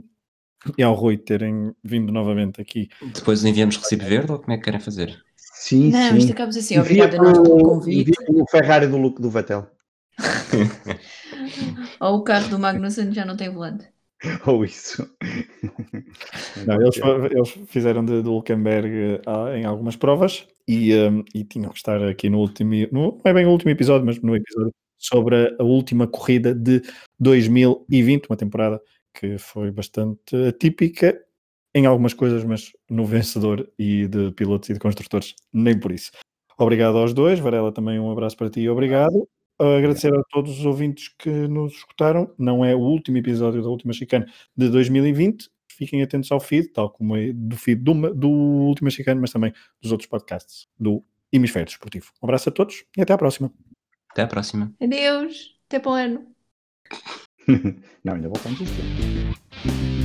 e 0.76 0.82
ao 0.82 0.94
Rui 0.94 1.16
terem 1.16 1.72
vindo 1.82 2.12
novamente 2.12 2.60
aqui. 2.60 2.88
Depois 3.14 3.44
enviamos 3.44 3.76
recibo 3.76 4.04
verde 4.04 4.32
ou 4.32 4.38
como 4.38 4.52
é 4.52 4.56
que 4.58 4.64
querem 4.64 4.80
fazer? 4.80 5.22
Sim, 5.36 5.90
Não, 5.90 6.10
sim. 6.10 6.18
isto 6.18 6.32
acabamos 6.32 6.56
assim. 6.56 6.78
Obrigada 6.78 7.16
a 7.18 7.22
nós 7.22 7.38
pelo 7.38 7.62
convite. 7.62 8.12
pelo 8.26 8.46
Ferrari 8.48 8.86
do, 8.86 8.96
Lu- 8.96 9.14
do 9.14 9.30
Vettel. 9.30 9.66
Ou 12.00 12.16
o 12.16 12.22
carro 12.22 12.48
do 12.48 12.58
Magnussen 12.58 13.12
já 13.12 13.24
não 13.24 13.36
tem 13.36 13.50
volante. 13.50 13.86
Ou 14.46 14.64
isso. 14.64 15.08
Não, 16.66 16.80
eles, 16.80 16.96
eles 17.30 17.48
fizeram 17.68 18.04
de, 18.04 18.22
de 18.22 18.28
Hulkenberg 18.28 19.20
ah, 19.26 19.56
em 19.56 19.64
algumas 19.64 19.96
provas 19.96 20.46
e, 20.68 20.92
eh, 20.92 21.10
e 21.34 21.44
tinham 21.44 21.70
que 21.70 21.76
estar 21.78 22.00
aqui 22.06 22.30
no 22.30 22.38
último, 22.38 22.72
no, 22.92 23.12
não 23.12 23.20
é 23.24 23.32
bem 23.34 23.46
o 23.46 23.50
último 23.50 23.70
episódio, 23.70 24.06
mas 24.06 24.20
no 24.20 24.36
episódio 24.36 24.72
sobre 24.98 25.56
a 25.58 25.64
última 25.64 26.06
corrida 26.06 26.54
de 26.54 26.82
2020, 27.18 28.26
uma 28.28 28.36
temporada 28.36 28.80
que 29.14 29.38
foi 29.38 29.70
bastante 29.70 30.36
atípica 30.48 31.18
em 31.74 31.86
algumas 31.86 32.12
coisas, 32.12 32.44
mas 32.44 32.72
no 32.88 33.04
vencedor 33.04 33.70
e 33.78 34.06
de 34.06 34.30
pilotos 34.32 34.68
e 34.68 34.74
de 34.74 34.78
construtores, 34.78 35.34
nem 35.52 35.78
por 35.78 35.92
isso. 35.92 36.10
Obrigado 36.58 36.98
aos 36.98 37.14
dois, 37.14 37.38
Varela 37.38 37.72
também 37.72 37.98
um 37.98 38.10
abraço 38.10 38.36
para 38.36 38.50
ti 38.50 38.60
e 38.60 38.68
obrigado. 38.68 39.28
Agradecer 39.58 40.12
a 40.12 40.22
todos 40.24 40.58
os 40.58 40.66
ouvintes 40.66 41.08
que 41.08 41.30
nos 41.30 41.72
escutaram. 41.74 42.34
Não 42.38 42.64
é 42.64 42.74
o 42.74 42.80
último 42.80 43.18
episódio 43.18 43.62
da 43.62 43.68
última 43.68 43.92
chicane 43.92 44.26
de 44.56 44.68
2020. 44.68 45.48
Fiquem 45.68 46.02
atentos 46.02 46.30
ao 46.32 46.40
feed, 46.40 46.68
tal 46.68 46.90
como 46.90 47.16
é 47.16 47.32
do 47.32 47.56
feed 47.56 47.80
do, 47.82 48.14
do 48.14 48.28
última 48.28 48.90
chicane, 48.90 49.20
mas 49.20 49.30
também 49.30 49.52
dos 49.80 49.92
outros 49.92 50.08
podcasts 50.08 50.68
do 50.78 51.02
Hemisfério 51.32 51.66
Desportivo. 51.66 52.12
Um 52.22 52.26
abraço 52.26 52.48
a 52.48 52.52
todos 52.52 52.84
e 52.96 53.02
até 53.02 53.12
à 53.12 53.18
próxima. 53.18 53.52
Até 54.10 54.22
à 54.22 54.26
próxima. 54.26 54.72
Adeus. 54.80 55.58
Até 55.66 55.78
para 55.78 55.90
o 55.90 55.94
ano. 55.94 56.26
Não, 58.04 58.14
ainda 58.14 58.28
voltamos 58.28 58.60
a 58.60 58.64
este 58.64 58.80
ano. 58.80 60.01